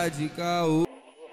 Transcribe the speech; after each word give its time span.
Para 0.00 0.08
de 0.08 0.28
caô. 0.30 0.86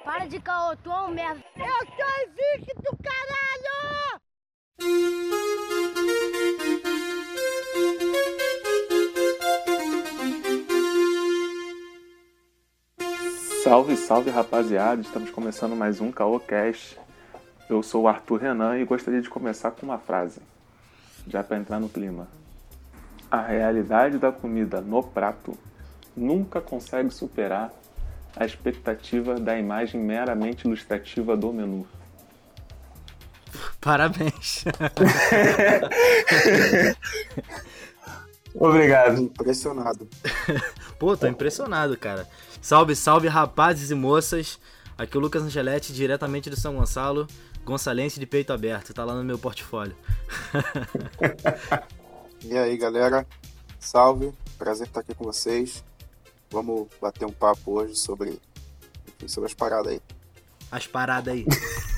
Para 0.03 0.25
de 0.25 0.41
caô, 0.41 0.75
tu 0.83 0.91
é 0.91 1.01
um 1.03 1.11
merda. 1.11 1.41
Eu 1.55 1.87
sou 1.95 2.05
invicto, 2.27 2.97
caralho! 3.01 4.19
Salve, 13.63 13.95
salve 13.95 14.29
rapaziada, 14.29 15.01
estamos 15.01 15.29
começando 15.29 15.73
mais 15.73 16.01
um 16.01 16.11
Caocast. 16.11 16.99
Eu 17.69 17.81
sou 17.81 18.03
o 18.03 18.07
Arthur 18.09 18.41
Renan 18.41 18.77
e 18.79 18.83
gostaria 18.83 19.21
de 19.21 19.29
começar 19.29 19.71
com 19.71 19.85
uma 19.85 19.97
frase, 19.97 20.41
já 21.25 21.41
para 21.41 21.55
entrar 21.55 21.79
no 21.79 21.87
clima. 21.87 22.27
A 23.31 23.41
realidade 23.43 24.17
da 24.17 24.33
comida 24.33 24.81
no 24.81 25.01
prato 25.01 25.57
nunca 26.13 26.59
consegue 26.59 27.11
superar 27.11 27.71
a 28.39 28.45
expectativa 28.45 29.35
da 29.35 29.57
imagem 29.57 30.01
meramente 30.01 30.65
ilustrativa 30.65 31.35
do 31.35 31.51
menu. 31.51 31.87
Parabéns. 33.79 34.65
Obrigado. 38.53 39.21
Impressionado. 39.21 40.07
Pô, 40.99 41.15
tô 41.15 41.27
impressionado, 41.27 41.97
cara. 41.97 42.27
Salve, 42.61 42.95
salve, 42.95 43.27
rapazes 43.27 43.91
e 43.91 43.95
moças. 43.95 44.59
Aqui 44.97 45.15
é 45.15 45.19
o 45.19 45.21
Lucas 45.21 45.43
Angeletti, 45.43 45.93
diretamente 45.93 46.49
de 46.49 46.59
São 46.59 46.75
Gonçalo, 46.75 47.27
gonçalense 47.63 48.19
de 48.19 48.25
peito 48.25 48.51
aberto. 48.51 48.93
Tá 48.93 49.05
lá 49.05 49.13
no 49.13 49.23
meu 49.23 49.37
portfólio. 49.37 49.95
e 52.43 52.57
aí, 52.57 52.75
galera? 52.77 53.27
Salve, 53.79 54.33
prazer 54.57 54.87
estar 54.87 55.01
aqui 55.01 55.13
com 55.13 55.23
vocês. 55.23 55.83
Vamos 56.49 56.87
bater 57.01 57.25
um 57.25 57.31
papo 57.31 57.79
hoje 57.79 57.95
sobre, 57.95 58.39
enfim, 59.07 59.27
sobre 59.27 59.47
as 59.47 59.53
paradas 59.53 59.93
aí. 59.93 60.01
As 60.71 60.87
paradas 60.87 61.33
aí. 61.33 61.45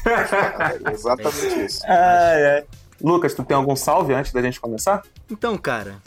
As 0.05 0.29
paradas 0.29 0.85
aí. 0.85 0.93
Exatamente 0.93 1.65
isso. 1.65 1.85
É, 1.85 2.59
é. 2.59 2.67
Lucas, 3.01 3.33
tu 3.33 3.43
tem 3.43 3.55
algum 3.55 3.75
salve 3.75 4.13
antes 4.13 4.31
da 4.31 4.41
gente 4.41 4.59
começar? 4.59 5.03
Então, 5.29 5.57
cara, 5.57 6.01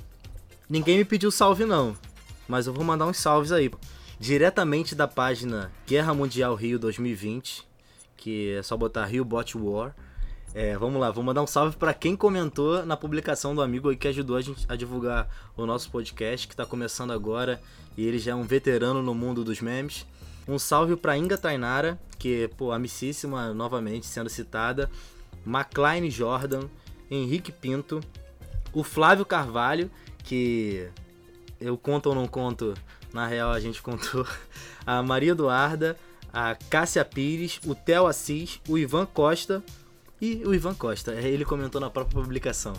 ninguém 0.69 0.99
me 0.99 1.05
pediu 1.05 1.31
salve 1.31 1.65
não, 1.65 1.97
mas 2.47 2.67
eu 2.67 2.73
vou 2.73 2.84
mandar 2.84 3.07
uns 3.07 3.19
salves 3.19 3.53
aí. 3.53 3.71
Diretamente 4.19 4.95
da 4.95 5.09
página 5.09 5.73
Guerra 5.87 6.15
Mundial 6.15 6.55
Rio 6.55 6.79
2020, 6.79 7.67
que 8.17 8.55
é 8.55 8.62
só 8.62 8.77
botar 8.77 9.05
Rio 9.06 9.25
Bot 9.25 9.56
War. 9.56 9.95
É, 10.55 10.77
vamos 10.77 11.00
lá, 11.00 11.11
vou 11.11 11.25
mandar 11.25 11.42
um 11.42 11.47
salve 11.47 11.77
para 11.78 11.95
quem 11.95 12.14
comentou 12.14 12.84
na 12.84 12.95
publicação 12.95 13.55
do 13.55 13.62
amigo 13.62 13.89
aí 13.89 13.97
que 13.97 14.06
ajudou 14.08 14.36
a 14.36 14.41
gente 14.42 14.67
a 14.69 14.77
divulgar 14.77 15.27
o 15.56 15.64
nosso 15.64 15.91
podcast, 15.91 16.47
que 16.47 16.55
tá 16.55 16.67
começando 16.67 17.11
agora, 17.11 17.59
e 17.97 18.05
ele 18.05 18.19
já 18.19 18.33
é 18.33 18.34
um 18.34 18.42
veterano 18.42 19.03
no 19.03 19.14
mundo 19.14 19.42
dos 19.42 19.62
memes. 19.62 20.06
Um 20.47 20.59
salve 20.59 20.94
para 20.94 21.17
Inga 21.17 21.39
Tainara, 21.39 21.98
que, 22.19 22.50
pô, 22.59 22.70
amicíssima 22.70 23.55
novamente 23.55 24.05
sendo 24.05 24.28
citada. 24.28 24.91
McLean 25.47 26.11
Jordan, 26.11 26.69
Henrique 27.11 27.50
Pinto, 27.50 28.00
o 28.75 28.84
Flávio 28.84 29.25
Carvalho, 29.25 29.91
que 30.22 30.87
eu 31.59 31.78
conto 31.78 32.11
ou 32.11 32.14
não 32.14 32.27
conto, 32.27 32.75
na 33.11 33.27
real 33.27 33.53
a 33.53 33.61
gente 33.61 33.81
contou, 33.81 34.27
a 34.84 35.03
Maria 35.03 35.33
Eduarda, 35.33 35.97
a 36.31 36.55
Cássia 36.55 37.06
Pires, 37.06 37.59
o 37.64 37.75
Theo 37.75 38.06
Assis, 38.06 38.61
o 38.69 38.77
Ivan 38.77 39.06
Costa 39.06 39.64
e 40.23 40.42
o 40.47 40.55
Ivan 40.55 40.75
Costa. 40.75 41.12
Ele 41.12 41.45
comentou 41.45 41.81
na 41.81 41.91
própria 41.91 42.23
publicação. 42.23 42.75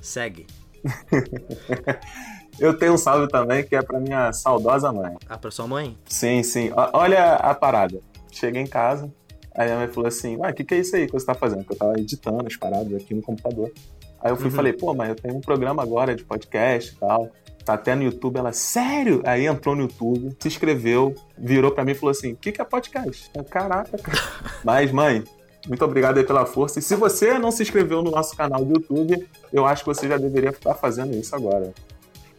Segue. 0.00 0.46
Eu 2.58 2.78
tenho 2.78 2.92
um 2.94 2.98
salve 2.98 3.28
também 3.28 3.64
que 3.64 3.74
é 3.74 3.82
pra 3.82 3.98
minha 3.98 4.32
saudosa 4.32 4.92
mãe. 4.92 5.16
Ah, 5.28 5.36
pra 5.36 5.50
sua 5.50 5.66
mãe? 5.66 5.98
Sim, 6.06 6.42
sim. 6.42 6.70
Olha 6.92 7.34
a 7.34 7.52
parada. 7.54 8.00
Cheguei 8.30 8.62
em 8.62 8.66
casa, 8.66 9.12
aí 9.54 9.70
a 9.70 9.76
mãe 9.76 9.88
falou 9.88 10.06
assim: 10.08 10.36
Ué, 10.36 10.50
o 10.50 10.54
que, 10.54 10.62
que 10.64 10.74
é 10.74 10.78
isso 10.78 10.94
aí 10.94 11.06
que 11.06 11.12
você 11.12 11.26
tá 11.26 11.34
fazendo? 11.34 11.58
Porque 11.64 11.74
eu 11.74 11.78
tava 11.78 11.98
editando 11.98 12.46
as 12.46 12.56
paradas 12.56 12.92
aqui 12.94 13.12
no 13.14 13.22
computador. 13.22 13.72
Aí 14.20 14.30
eu 14.30 14.36
fui 14.36 14.46
e 14.46 14.50
Uhum. 14.50 14.56
falei: 14.56 14.72
Pô, 14.72 14.94
mãe, 14.94 15.08
eu 15.08 15.14
tenho 15.16 15.34
um 15.36 15.40
programa 15.40 15.82
agora 15.82 16.14
de 16.14 16.24
podcast 16.24 16.92
e 16.94 16.96
tal. 16.98 17.28
Tá 17.64 17.74
até 17.74 17.94
no 17.94 18.02
YouTube. 18.02 18.36
Ela, 18.38 18.52
sério? 18.52 19.22
Aí 19.24 19.46
entrou 19.46 19.74
no 19.74 19.82
YouTube, 19.82 20.36
se 20.38 20.48
inscreveu, 20.48 21.14
virou 21.38 21.70
pra 21.72 21.84
mim 21.84 21.92
e 21.92 21.94
falou 21.94 22.10
assim: 22.10 22.32
O 22.32 22.36
que, 22.36 22.52
que 22.52 22.60
é 22.60 22.64
podcast? 22.64 23.30
Eu, 23.34 23.42
Caraca, 23.44 23.96
cara. 23.98 24.18
Mas, 24.64 24.92
mãe, 24.92 25.24
muito 25.66 25.84
obrigado 25.84 26.18
aí 26.18 26.24
pela 26.24 26.46
força. 26.46 26.78
E 26.78 26.82
se 26.82 26.94
você 26.94 27.38
não 27.38 27.50
se 27.50 27.62
inscreveu 27.62 28.02
no 28.02 28.10
nosso 28.10 28.36
canal 28.36 28.64
do 28.64 28.74
YouTube, 28.74 29.28
eu 29.52 29.66
acho 29.66 29.82
que 29.82 29.88
você 29.88 30.08
já 30.08 30.16
deveria 30.16 30.50
estar 30.50 30.74
fazendo 30.74 31.14
isso 31.14 31.34
agora. 31.34 31.72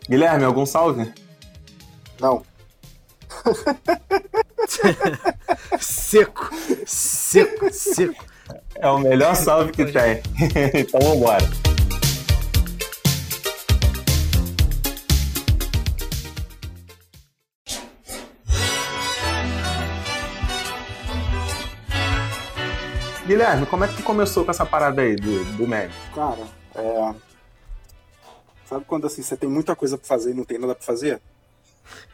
Guilherme, 0.09 0.43
algum 0.43 0.65
salve? 0.65 1.11
Não, 2.19 2.43
Seco! 5.79 6.49
Seco, 6.85 7.71
seco. 7.71 8.25
É 8.75 8.89
o 8.89 8.99
melhor 8.99 9.35
salve 9.35 9.71
que 9.71 9.85
tem. 9.85 10.21
então 10.73 10.99
vambora. 10.99 11.45
Guilherme, 23.25 23.65
como 23.65 23.83
é 23.83 23.87
que 23.87 23.97
tu 23.97 24.03
começou 24.03 24.45
com 24.45 24.51
essa 24.51 24.65
parada 24.65 25.01
aí 25.01 25.15
do, 25.15 25.43
do 25.57 25.67
meme? 25.67 25.91
cara, 26.13 26.47
é. 26.75 27.15
Sabe 28.67 28.85
quando 28.85 29.07
assim 29.07 29.23
você 29.23 29.35
tem 29.35 29.49
muita 29.49 29.75
coisa 29.75 29.97
pra 29.97 30.07
fazer 30.07 30.31
e 30.31 30.33
não 30.35 30.43
tem 30.43 30.59
nada 30.59 30.75
pra 30.75 30.83
fazer? 30.83 31.19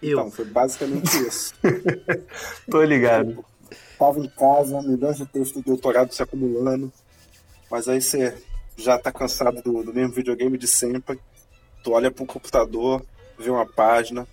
Eu. 0.01 0.19
Então, 0.19 0.31
foi 0.31 0.45
basicamente 0.45 1.17
isso. 1.27 1.53
Tô 2.69 2.81
ligado. 2.83 3.43
Tava 3.99 4.19
em 4.19 4.27
casa, 4.29 4.81
milhões 4.81 5.17
de 5.17 5.25
textos 5.25 5.61
de 5.61 5.67
doutorado 5.67 6.13
se 6.13 6.23
acumulando, 6.23 6.91
mas 7.69 7.89
aí 7.89 8.01
você 8.01 8.37
já 8.77 8.97
tá 8.97 9.11
cansado 9.11 9.61
do, 9.61 9.83
do 9.83 9.93
mesmo 9.93 10.13
videogame 10.13 10.57
de 10.57 10.67
sempre. 10.67 11.19
Tu 11.83 11.91
olha 11.91 12.09
pro 12.09 12.25
computador, 12.25 13.05
vê 13.37 13.49
uma 13.49 13.65
página, 13.65 14.25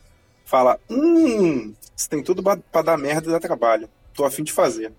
fala: 0.44 0.78
Hum, 0.88 1.74
isso 1.96 2.08
tem 2.08 2.22
tudo 2.22 2.40
pra 2.42 2.82
dar 2.82 2.96
merda 2.96 3.28
e 3.28 3.32
dar 3.32 3.40
trabalho. 3.40 3.88
Tô 4.14 4.24
afim 4.24 4.44
de 4.44 4.52
fazer. 4.52 4.92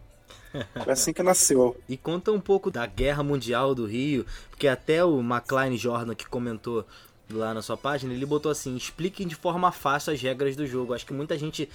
Foi 0.52 0.94
assim 0.94 1.14
que 1.14 1.22
nasceu. 1.22 1.80
E 1.88 1.96
conta 1.96 2.32
um 2.32 2.40
pouco 2.40 2.72
da 2.72 2.86
Guerra 2.86 3.24
Mundial 3.24 3.76
do 3.76 3.86
Rio, 3.86 4.26
porque 4.50 4.68
até 4.68 5.04
o 5.04 5.20
McLean 5.20 5.76
Jordan 5.78 6.16
que 6.16 6.28
comentou 6.28 6.86
lá 7.32 7.54
na 7.54 7.62
sua 7.62 7.78
página, 7.78 8.14
ele 8.14 8.26
botou 8.26 8.52
assim: 8.52 8.76
expliquem 8.76 9.28
de 9.28 9.36
forma 9.36 9.72
fácil 9.72 10.14
as 10.14 10.22
regras 10.22 10.56
do 10.56 10.66
jogo. 10.66 10.94
Acho 10.94 11.06
que 11.06 11.14
muita 11.14 11.38
gente 11.38 11.70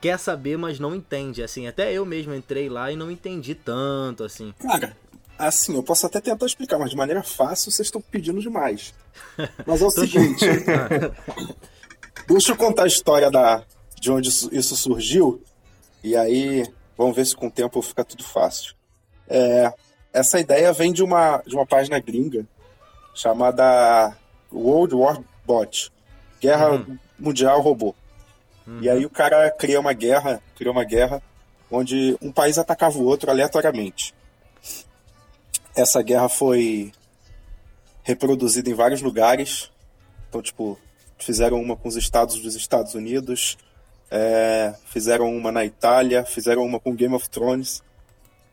quer 0.00 0.18
saber, 0.18 0.56
mas 0.56 0.78
não 0.78 0.94
entende. 0.94 1.42
Assim, 1.42 1.66
até 1.66 1.92
eu 1.92 2.04
mesmo 2.04 2.34
entrei 2.34 2.68
lá 2.68 2.90
e 2.90 2.96
não 2.96 3.10
entendi 3.10 3.54
tanto, 3.54 4.24
assim. 4.24 4.52
Cara, 4.60 4.96
assim, 5.38 5.74
eu 5.74 5.82
posso 5.82 6.06
até 6.06 6.20
tentar 6.20 6.46
explicar, 6.46 6.78
mas 6.78 6.90
de 6.90 6.96
maneira 6.96 7.22
fácil 7.22 7.70
vocês 7.70 7.86
estão 7.86 8.00
pedindo 8.00 8.40
demais. 8.40 8.94
Mas 9.64 9.80
é 9.80 9.84
o 9.84 9.90
seguinte: 9.90 10.44
deixa 12.26 12.52
eu 12.52 12.56
contar 12.56 12.84
a 12.84 12.88
história 12.88 13.30
da, 13.30 13.62
de 14.00 14.10
onde 14.10 14.28
isso, 14.28 14.48
isso 14.52 14.76
surgiu, 14.76 15.42
e 16.02 16.16
aí 16.16 16.66
vamos 16.96 17.14
ver 17.16 17.24
se 17.26 17.36
com 17.36 17.46
o 17.46 17.50
tempo 17.50 17.80
fica 17.82 18.04
tudo 18.04 18.24
fácil. 18.24 18.74
É, 19.28 19.72
essa 20.12 20.38
ideia 20.40 20.72
vem 20.72 20.92
de 20.92 21.02
uma, 21.02 21.38
de 21.46 21.54
uma 21.54 21.66
página 21.66 21.98
gringa 21.98 22.46
chamada 23.14 24.16
World 24.52 24.94
War 24.94 25.20
Bot 25.44 25.90
Guerra 26.40 26.70
Uhum. 26.72 26.98
Mundial 27.18 27.60
Robô. 27.60 27.94
E 28.80 28.90
aí 28.90 29.06
o 29.06 29.10
cara 29.10 29.48
cria 29.50 29.78
uma 29.78 29.92
guerra, 29.92 30.42
criou 30.56 30.72
uma 30.74 30.84
guerra 30.84 31.22
onde 31.70 32.16
um 32.20 32.32
país 32.32 32.58
atacava 32.58 32.98
o 32.98 33.04
outro 33.04 33.30
aleatoriamente. 33.30 34.12
Essa 35.74 36.02
guerra 36.02 36.28
foi 36.28 36.92
reproduzida 38.02 38.68
em 38.68 38.74
vários 38.74 39.02
lugares. 39.02 39.70
Então, 40.28 40.42
tipo, 40.42 40.78
fizeram 41.18 41.60
uma 41.60 41.76
com 41.76 41.88
os 41.88 41.96
estados 41.96 42.40
dos 42.40 42.54
Estados 42.56 42.94
Unidos, 42.94 43.56
é, 44.10 44.74
fizeram 44.86 45.34
uma 45.34 45.50
na 45.50 45.64
Itália, 45.64 46.24
fizeram 46.24 46.64
uma 46.64 46.78
com 46.78 46.94
Game 46.94 47.14
of 47.14 47.28
Thrones. 47.28 47.82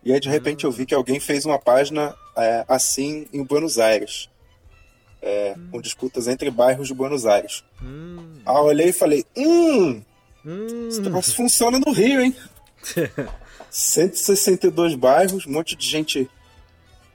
E 0.03 0.11
aí, 0.11 0.19
de 0.19 0.29
repente, 0.29 0.65
eu 0.65 0.71
vi 0.71 0.85
que 0.85 0.93
alguém 0.93 1.19
fez 1.19 1.45
uma 1.45 1.59
página 1.59 2.15
é, 2.35 2.65
assim 2.67 3.27
em 3.31 3.43
Buenos 3.43 3.79
Aires. 3.79 4.29
É, 5.21 5.55
com 5.71 5.79
disputas 5.79 6.27
entre 6.27 6.51
bairros 6.51 6.89
de 6.89 6.93
Buenos 6.93 7.25
Aires. 7.25 7.63
Hum, 7.81 8.41
Aí 8.45 8.55
eu 8.55 8.63
olhei 8.63 8.89
e 8.89 8.93
falei: 8.93 9.25
Hum, 9.37 10.01
hum. 10.45 10.87
esse 10.89 11.01
troço 11.01 11.33
funciona 11.33 11.79
no 11.79 11.93
Rio, 11.93 12.19
hein? 12.21 12.35
162 13.71 14.95
bairros, 14.95 15.47
um 15.47 15.51
monte 15.51 15.77
de 15.77 15.87
gente 15.87 16.29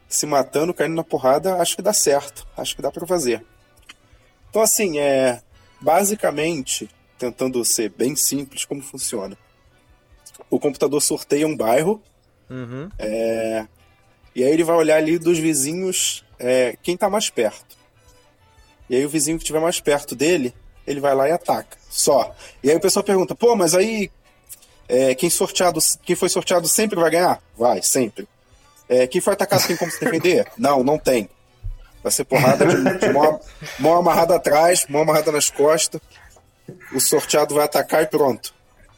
se 0.08 0.24
matando, 0.24 0.72
caindo 0.72 0.94
na 0.94 1.04
porrada, 1.04 1.56
acho 1.56 1.76
que 1.76 1.82
dá 1.82 1.92
certo. 1.92 2.46
Acho 2.56 2.74
que 2.74 2.80
dá 2.80 2.90
pra 2.90 3.06
fazer. 3.06 3.44
Então, 4.48 4.62
assim, 4.62 4.98
é. 4.98 5.42
Basicamente, 5.80 6.90
tentando 7.18 7.64
ser 7.64 7.90
bem 7.90 8.14
simples, 8.16 8.64
como 8.64 8.80
funciona. 8.82 9.36
O 10.50 10.58
computador 10.58 11.00
sorteia 11.02 11.46
um 11.46 11.56
bairro, 11.56 12.02
Uhum. 12.50 12.88
e 14.34 14.42
aí 14.42 14.50
ele 14.50 14.64
vai 14.64 14.74
olhar 14.76 14.96
ali 14.96 15.18
dos 15.18 15.38
vizinhos 15.38 16.24
é, 16.38 16.76
quem 16.82 16.96
tá 16.96 17.10
mais 17.10 17.28
perto. 17.28 17.76
E 18.88 18.96
aí 18.96 19.04
o 19.04 19.08
vizinho 19.10 19.36
que 19.36 19.42
estiver 19.42 19.60
mais 19.60 19.80
perto 19.80 20.14
dele, 20.16 20.54
ele 20.86 20.98
vai 21.00 21.14
lá 21.14 21.28
e 21.28 21.32
ataca. 21.32 21.76
Só. 21.90 22.34
E 22.62 22.70
aí 22.70 22.76
o 22.76 22.80
pessoal 22.80 23.04
pergunta, 23.04 23.34
pô, 23.34 23.54
mas 23.54 23.74
aí 23.74 24.10
É, 24.90 25.14
quem, 25.14 25.28
sorteado, 25.28 25.78
quem 26.02 26.16
foi 26.16 26.30
sorteado 26.30 26.66
sempre 26.66 26.98
vai 26.98 27.10
ganhar? 27.10 27.42
Vai, 27.54 27.82
sempre. 27.82 28.26
É, 28.88 29.06
quem 29.06 29.20
foi 29.20 29.34
atacado 29.34 29.66
tem 29.66 29.76
como 29.76 29.90
se 29.90 30.00
defender? 30.02 30.50
Não, 30.56 30.82
não 30.82 30.98
tem. 30.98 31.28
Vai 32.02 32.10
ser 32.10 32.24
porrada 32.24 32.64
de, 32.64 32.98
de 32.98 33.12
mão, 33.12 33.38
mão 33.78 33.96
amarrada 33.98 34.34
atrás, 34.36 34.86
mão 34.88 35.02
amarrada 35.02 35.30
nas 35.30 35.50
costas. 35.50 36.00
O 36.94 37.00
sorteado 37.00 37.54
vai 37.54 37.64
atacar 37.64 38.02
e 38.02 38.06
pronto. 38.06 38.54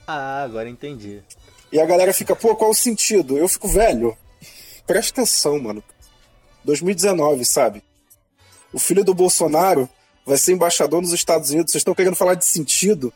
Ah, 0.06 0.43
agora 0.43 0.69
entendi. 0.69 1.22
E 1.72 1.81
a 1.81 1.87
galera 1.87 2.12
fica, 2.12 2.34
pô, 2.34 2.55
qual 2.56 2.70
o 2.70 2.75
sentido? 2.75 3.38
Eu 3.38 3.49
fico, 3.49 3.69
velho, 3.69 4.17
presta 4.87 5.20
atenção, 5.20 5.58
mano. 5.58 5.82
2019, 6.64 7.44
sabe? 7.44 7.82
O 8.72 8.78
filho 8.78 9.05
do 9.05 9.14
Bolsonaro 9.14 9.88
vai 10.26 10.37
ser 10.37 10.52
embaixador 10.52 11.00
nos 11.00 11.12
Estados 11.12 11.50
Unidos. 11.50 11.72
Vocês 11.72 11.81
estão 11.81 11.94
querendo 11.94 12.17
falar 12.17 12.34
de 12.34 12.44
sentido? 12.44 13.12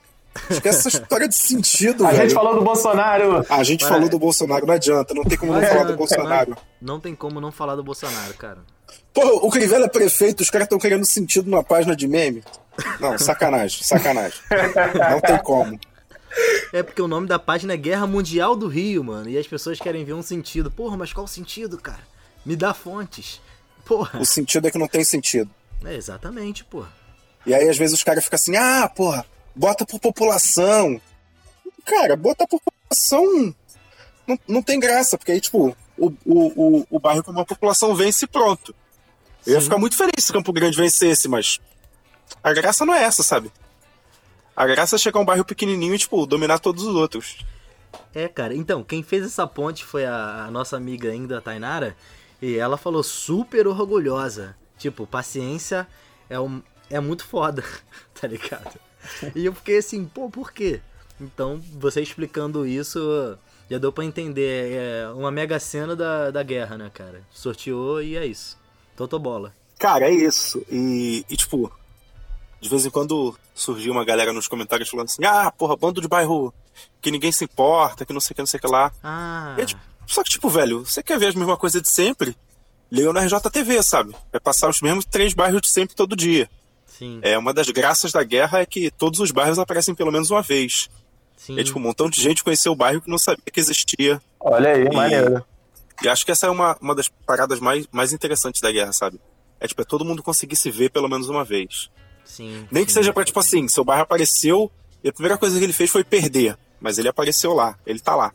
Esquece 0.50 0.88
essa 0.88 0.88
história 0.88 1.28
de 1.28 1.36
sentido, 1.36 2.04
A 2.04 2.10
velho. 2.10 2.22
gente 2.22 2.34
falou 2.34 2.54
do 2.56 2.62
Bolsonaro. 2.62 3.46
A 3.48 3.62
gente 3.62 3.80
Para. 3.80 3.94
falou 3.94 4.08
do 4.08 4.18
Bolsonaro, 4.18 4.66
não 4.66 4.74
adianta, 4.74 5.14
não 5.14 5.22
tem 5.24 5.38
como 5.38 5.52
não 5.52 5.60
Não 5.60 5.68
falar 5.68 5.84
do 5.84 5.92
adianta, 5.92 5.98
Bolsonaro. 5.98 6.56
Não 6.80 7.00
tem 7.00 7.14
como 7.14 7.40
não 7.40 7.52
falar 7.52 7.76
do 7.76 7.84
Bolsonaro, 7.84 8.34
cara. 8.34 8.58
Pô, 9.12 9.22
o 9.46 9.50
Crivella 9.50 9.86
é 9.86 9.88
prefeito, 9.88 10.40
os 10.42 10.50
caras 10.50 10.66
estão 10.66 10.78
querendo 10.78 11.04
sentido 11.06 11.48
numa 11.48 11.62
página 11.62 11.94
de 11.94 12.08
meme. 12.08 12.42
Não, 13.00 13.18
sacanagem, 13.18 13.82
sacanagem. 13.82 14.38
Não 15.10 15.20
tem 15.20 15.38
como. 15.38 15.78
É 16.72 16.82
porque 16.82 17.00
o 17.00 17.06
nome 17.08 17.28
da 17.28 17.38
página 17.38 17.74
é 17.74 17.76
Guerra 17.76 18.06
Mundial 18.06 18.56
do 18.56 18.66
Rio, 18.66 19.04
mano. 19.04 19.28
E 19.28 19.38
as 19.38 19.46
pessoas 19.46 19.78
querem 19.78 20.04
ver 20.04 20.14
um 20.14 20.22
sentido. 20.22 20.70
Porra, 20.70 20.96
mas 20.96 21.12
qual 21.12 21.24
o 21.24 21.28
sentido, 21.28 21.78
cara? 21.78 22.02
Me 22.44 22.56
dá 22.56 22.74
fontes. 22.74 23.40
Porra. 23.84 24.18
O 24.18 24.26
sentido 24.26 24.66
é 24.66 24.70
que 24.70 24.78
não 24.78 24.88
tem 24.88 25.04
sentido. 25.04 25.50
É, 25.84 25.94
exatamente, 25.94 26.64
porra. 26.64 26.90
E 27.46 27.54
aí, 27.54 27.68
às 27.68 27.76
vezes, 27.76 27.98
os 27.98 28.02
caras 28.02 28.24
ficam 28.24 28.36
assim, 28.36 28.56
ah, 28.56 28.88
porra, 28.88 29.24
bota 29.54 29.84
por 29.86 30.00
população. 30.00 31.00
Cara, 31.84 32.16
bota 32.16 32.46
por 32.48 32.60
população 32.60 33.54
não, 34.26 34.38
não 34.48 34.62
tem 34.62 34.80
graça, 34.80 35.18
porque 35.18 35.32
aí, 35.32 35.40
tipo, 35.40 35.76
o, 35.96 36.06
o, 36.06 36.12
o, 36.24 36.86
o 36.90 36.98
bairro 36.98 37.22
com 37.22 37.30
uma 37.30 37.44
população 37.44 37.94
vence 37.94 38.24
e 38.24 38.28
pronto. 38.28 38.74
Eu 39.46 39.54
ia 39.54 39.60
Sim. 39.60 39.64
ficar 39.64 39.78
muito 39.78 39.96
feliz 39.96 40.24
se 40.24 40.32
Campo 40.32 40.52
Grande 40.52 40.76
vencesse, 40.76 41.28
mas 41.28 41.60
a 42.42 42.52
graça 42.52 42.84
não 42.84 42.94
é 42.94 43.02
essa, 43.02 43.22
sabe? 43.22 43.50
A 44.56 44.66
graça 44.66 44.96
é 44.96 44.98
chegar 44.98 45.18
a 45.18 45.22
um 45.22 45.24
bairro 45.24 45.44
pequenininho 45.44 45.94
e, 45.94 45.98
tipo, 45.98 46.26
dominar 46.26 46.58
todos 46.58 46.84
os 46.84 46.94
outros. 46.94 47.44
É, 48.14 48.28
cara. 48.28 48.54
Então, 48.54 48.84
quem 48.84 49.02
fez 49.02 49.24
essa 49.24 49.46
ponte 49.46 49.84
foi 49.84 50.04
a, 50.04 50.44
a 50.46 50.50
nossa 50.50 50.76
amiga 50.76 51.10
ainda, 51.10 51.38
a 51.38 51.40
Tainara. 51.40 51.96
E 52.40 52.56
ela 52.56 52.76
falou 52.76 53.02
super 53.02 53.66
orgulhosa. 53.66 54.56
Tipo, 54.78 55.06
paciência 55.06 55.86
é, 56.28 56.38
um, 56.38 56.62
é 56.90 57.00
muito 57.00 57.24
foda, 57.24 57.64
tá 58.20 58.28
ligado? 58.28 58.78
E 59.34 59.44
eu 59.44 59.54
fiquei 59.54 59.78
assim, 59.78 60.04
pô, 60.04 60.30
por 60.30 60.52
quê? 60.52 60.80
Então, 61.20 61.60
você 61.72 62.00
explicando 62.00 62.66
isso, 62.66 63.38
já 63.70 63.78
deu 63.78 63.92
pra 63.92 64.04
entender. 64.04 64.72
É 64.72 65.08
uma 65.08 65.30
mega 65.30 65.58
cena 65.58 65.96
da, 65.96 66.30
da 66.30 66.42
guerra, 66.42 66.76
né, 66.76 66.90
cara? 66.92 67.22
Sorteou 67.32 68.02
e 68.02 68.16
é 68.16 68.26
isso. 68.26 68.58
Totobola. 68.96 69.54
Cara, 69.78 70.06
é 70.06 70.12
isso. 70.12 70.64
E, 70.70 71.24
e, 71.28 71.36
tipo, 71.36 71.72
de 72.64 72.70
vez 72.70 72.86
em 72.86 72.90
quando 72.90 73.36
surgia 73.54 73.92
uma 73.92 74.06
galera 74.06 74.32
nos 74.32 74.48
comentários 74.48 74.88
falando 74.88 75.06
assim: 75.06 75.22
ah, 75.22 75.52
porra, 75.52 75.76
bando 75.76 76.00
de 76.00 76.08
bairro 76.08 76.52
que 77.02 77.10
ninguém 77.10 77.30
se 77.30 77.44
importa, 77.44 78.06
que 78.06 78.12
não 78.14 78.20
sei 78.20 78.32
o 78.32 78.34
que, 78.36 78.40
não 78.40 78.46
sei 78.46 78.56
o 78.58 78.60
que 78.62 78.66
lá. 78.66 78.90
Ah, 79.02 79.54
E, 79.58 79.66
tipo, 79.66 79.80
só 80.06 80.22
que, 80.24 80.30
tipo, 80.30 80.48
velho, 80.48 80.84
você 80.86 81.02
quer 81.02 81.18
ver 81.18 81.26
as 81.26 81.34
mesmas 81.34 81.58
coisas 81.58 81.82
de 81.82 81.90
sempre? 81.90 82.34
Leia 82.90 83.12
no 83.12 83.20
RJTV, 83.20 83.82
sabe? 83.82 84.16
Vai 84.32 84.40
passar 84.40 84.68
os 84.70 84.80
mesmos 84.80 85.04
três 85.04 85.34
bairros 85.34 85.60
de 85.60 85.68
sempre 85.68 85.94
todo 85.94 86.16
dia. 86.16 86.48
sim, 86.86 87.18
É, 87.22 87.36
uma 87.36 87.52
das 87.52 87.68
graças 87.68 88.12
da 88.12 88.22
guerra 88.24 88.60
é 88.60 88.66
que 88.66 88.90
todos 88.90 89.20
os 89.20 89.30
bairros 89.30 89.58
aparecem 89.58 89.94
pelo 89.94 90.10
menos 90.10 90.30
uma 90.30 90.40
vez. 90.42 90.88
sim. 91.36 91.58
É, 91.60 91.62
tipo, 91.64 91.78
um 91.78 91.82
montão 91.82 92.08
de 92.08 92.18
gente 92.20 92.42
conheceu 92.42 92.72
o 92.72 92.76
bairro 92.76 93.02
que 93.02 93.10
não 93.10 93.18
sabia 93.18 93.42
que 93.52 93.60
existia. 93.60 94.20
Olha 94.40 94.70
aí, 94.70 94.84
E- 94.86 94.94
maneiro. 94.94 95.44
E 96.02 96.08
acho 96.08 96.24
que 96.24 96.32
essa 96.32 96.46
é 96.46 96.50
uma, 96.50 96.76
uma 96.80 96.94
das 96.94 97.08
paradas 97.08 97.60
mais, 97.60 97.86
mais 97.92 98.12
interessantes 98.12 98.60
da 98.60 98.72
guerra, 98.72 98.92
sabe? 98.92 99.20
É, 99.60 99.66
tipo, 99.68 99.80
é 99.80 99.84
todo 99.84 100.04
mundo 100.04 100.22
conseguir 100.22 100.56
se 100.56 100.70
ver 100.70 100.90
pelo 100.90 101.08
menos 101.08 101.28
uma 101.28 101.44
vez. 101.44 101.88
Sim, 102.24 102.66
Nem 102.70 102.84
que 102.84 102.92
sim. 102.92 103.00
seja 103.00 103.12
pra, 103.12 103.24
tipo 103.24 103.38
assim, 103.40 103.68
seu 103.68 103.84
bairro 103.84 104.02
apareceu 104.02 104.70
e 105.02 105.08
a 105.08 105.12
primeira 105.12 105.36
coisa 105.38 105.58
que 105.58 105.64
ele 105.64 105.72
fez 105.72 105.90
foi 105.90 106.02
perder. 106.02 106.56
Mas 106.80 106.98
ele 106.98 107.08
apareceu 107.08 107.54
lá, 107.54 107.78
ele 107.86 108.00
tá 108.00 108.14
lá. 108.14 108.32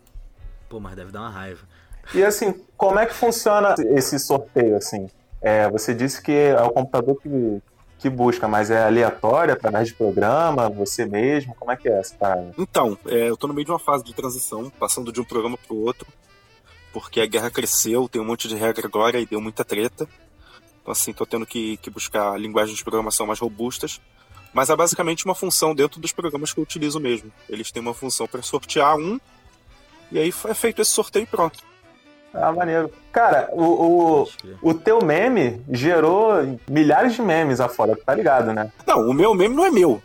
Pô, 0.67 0.79
mas 0.79 0.95
deve 0.95 1.11
dar 1.11 1.21
uma 1.21 1.29
raiva. 1.29 1.67
E 2.13 2.23
assim, 2.23 2.53
como 2.75 2.99
é 2.99 3.05
que 3.05 3.13
funciona 3.13 3.75
esse 3.77 4.17
sorteio, 4.19 4.77
assim? 4.77 5.09
É, 5.41 5.69
você 5.69 5.93
disse 5.93 6.21
que 6.21 6.31
é 6.31 6.61
o 6.61 6.71
computador 6.71 7.15
que, 7.21 7.61
que 7.99 8.09
busca, 8.09 8.47
mas 8.47 8.71
é 8.71 8.83
aleatório, 8.83 9.53
através 9.53 9.89
de 9.89 9.93
programa, 9.93 10.69
você 10.69 11.05
mesmo? 11.05 11.55
Como 11.55 11.71
é 11.71 11.77
que 11.77 11.87
é 11.87 11.99
essa 11.99 12.15
parada? 12.15 12.53
Então, 12.57 12.97
é, 13.05 13.29
eu 13.29 13.37
tô 13.37 13.47
no 13.47 13.53
meio 13.53 13.65
de 13.65 13.71
uma 13.71 13.79
fase 13.79 14.03
de 14.03 14.13
transição, 14.13 14.71
passando 14.79 15.11
de 15.11 15.21
um 15.21 15.23
programa 15.23 15.57
pro 15.57 15.77
outro, 15.77 16.07
porque 16.91 17.21
a 17.21 17.25
guerra 17.25 17.51
cresceu, 17.51 18.09
tem 18.09 18.21
um 18.21 18.25
monte 18.25 18.47
de 18.47 18.55
regra 18.55 18.87
agora 18.87 19.19
e 19.19 19.25
deu 19.25 19.39
muita 19.39 19.63
treta. 19.63 20.07
Então, 20.89 20.93
assim, 20.93 21.13
tô 21.13 21.23
tendo 21.23 21.45
que, 21.45 21.77
que 21.77 21.89
buscar 21.91 22.35
linguagens 22.39 22.75
de 22.75 22.83
programação 22.83 23.27
mais 23.27 23.37
robustas. 23.39 24.01
Mas 24.51 24.71
é 24.71 24.75
basicamente 24.75 25.23
uma 25.23 25.35
função 25.35 25.75
dentro 25.75 25.99
dos 26.01 26.11
programas 26.11 26.51
que 26.51 26.59
eu 26.59 26.63
utilizo 26.63 26.99
mesmo. 26.99 27.31
Eles 27.47 27.71
têm 27.71 27.79
uma 27.79 27.93
função 27.93 28.27
para 28.27 28.41
sortear 28.41 28.95
um, 28.97 29.19
e 30.11 30.17
aí 30.17 30.33
é 30.47 30.53
feito 30.55 30.81
esse 30.81 30.89
sorteio 30.89 31.23
e 31.23 31.27
pronto. 31.27 31.59
Ah, 32.33 32.51
maneiro. 32.51 32.91
Cara, 33.11 33.49
o, 33.51 34.23
o, 34.23 34.27
o 34.63 34.73
teu 34.73 34.99
meme 35.03 35.61
gerou 35.71 36.57
milhares 36.67 37.13
de 37.13 37.21
memes 37.21 37.59
afora, 37.59 37.95
tá 37.95 38.15
ligado, 38.15 38.51
né? 38.51 38.71
Não, 38.87 39.07
o 39.07 39.13
meu 39.13 39.35
meme 39.35 39.55
não 39.55 39.65
é 39.65 39.69
meu. 39.69 40.01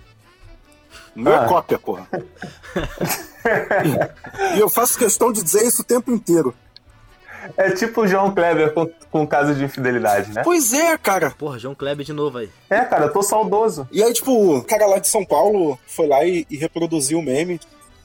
O 1.16 1.20
meu 1.20 1.34
Ah. 1.34 1.44
é 1.44 1.48
cópia, 1.48 1.78
porra. 1.78 2.06
e 4.54 4.60
eu 4.60 4.68
faço 4.68 4.98
questão 4.98 5.32
de 5.32 5.42
dizer 5.42 5.66
isso 5.66 5.80
o 5.80 5.84
tempo 5.84 6.12
inteiro. 6.12 6.54
É 7.56 7.70
tipo 7.70 8.02
o 8.02 8.06
João 8.06 8.34
Kleber 8.34 8.72
com, 8.72 8.90
com 9.10 9.26
caso 9.26 9.54
de 9.54 9.64
infidelidade, 9.64 10.32
né? 10.32 10.42
Pois 10.42 10.72
é, 10.72 10.96
cara. 10.98 11.30
Porra, 11.30 11.58
João 11.58 11.74
Kleber 11.74 12.04
de 12.04 12.12
novo 12.12 12.38
aí. 12.38 12.48
É, 12.70 12.80
cara, 12.80 13.06
eu 13.06 13.12
tô 13.12 13.22
saudoso. 13.22 13.88
E 13.90 14.02
aí, 14.02 14.12
tipo, 14.12 14.58
o 14.58 14.64
cara 14.64 14.86
lá 14.86 14.98
de 14.98 15.08
São 15.08 15.24
Paulo 15.24 15.78
foi 15.86 16.06
lá 16.06 16.24
e, 16.24 16.46
e 16.50 16.56
reproduziu 16.56 17.18
o 17.18 17.22
meme. 17.22 17.60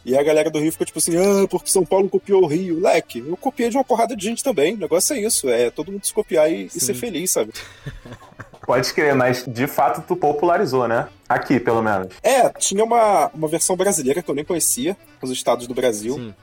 E 0.06 0.18
a 0.18 0.24
galera 0.24 0.50
do 0.50 0.60
Rio 0.60 0.72
ficou 0.72 0.86
tipo 0.86 0.98
assim, 0.98 1.18
ah, 1.18 1.48
porque 1.50 1.70
São 1.70 1.86
Paulo 1.86 2.10
copiou 2.10 2.44
o 2.44 2.48
Rio. 2.48 2.80
Leque, 2.80 3.20
eu 3.20 3.36
copiei 3.38 3.70
de 3.70 3.78
uma 3.78 3.84
porrada 3.84 4.16
de 4.16 4.24
gente 4.24 4.44
também. 4.44 4.76
O 4.76 4.78
negócio 4.78 5.16
é 5.16 5.20
isso, 5.20 5.50
é 5.50 5.70
todo 5.70 5.92
mundo 5.92 6.06
se 6.06 6.14
copiar 6.14 6.52
e, 6.52 6.66
e 6.74 6.80
ser 6.80 6.94
feliz, 6.94 7.32
sabe? 7.32 7.52
Pode 8.66 8.94
crer, 8.94 9.16
mas 9.16 9.44
de 9.48 9.66
fato 9.66 10.04
tu 10.08 10.16
popularizou, 10.16 10.88
né? 10.88 11.08
Aqui, 11.28 11.60
pelo 11.60 11.82
menos. 11.82 12.10
É, 12.22 12.50
tinha 12.50 12.84
uma, 12.84 13.32
uma 13.34 13.48
versão 13.48 13.76
brasileira 13.76 14.22
que 14.22 14.30
eu 14.30 14.36
nem 14.36 14.46
conhecia, 14.46 14.96
os 15.22 15.32
estados 15.32 15.66
do 15.66 15.74
Brasil. 15.74 16.14
Sim. 16.14 16.36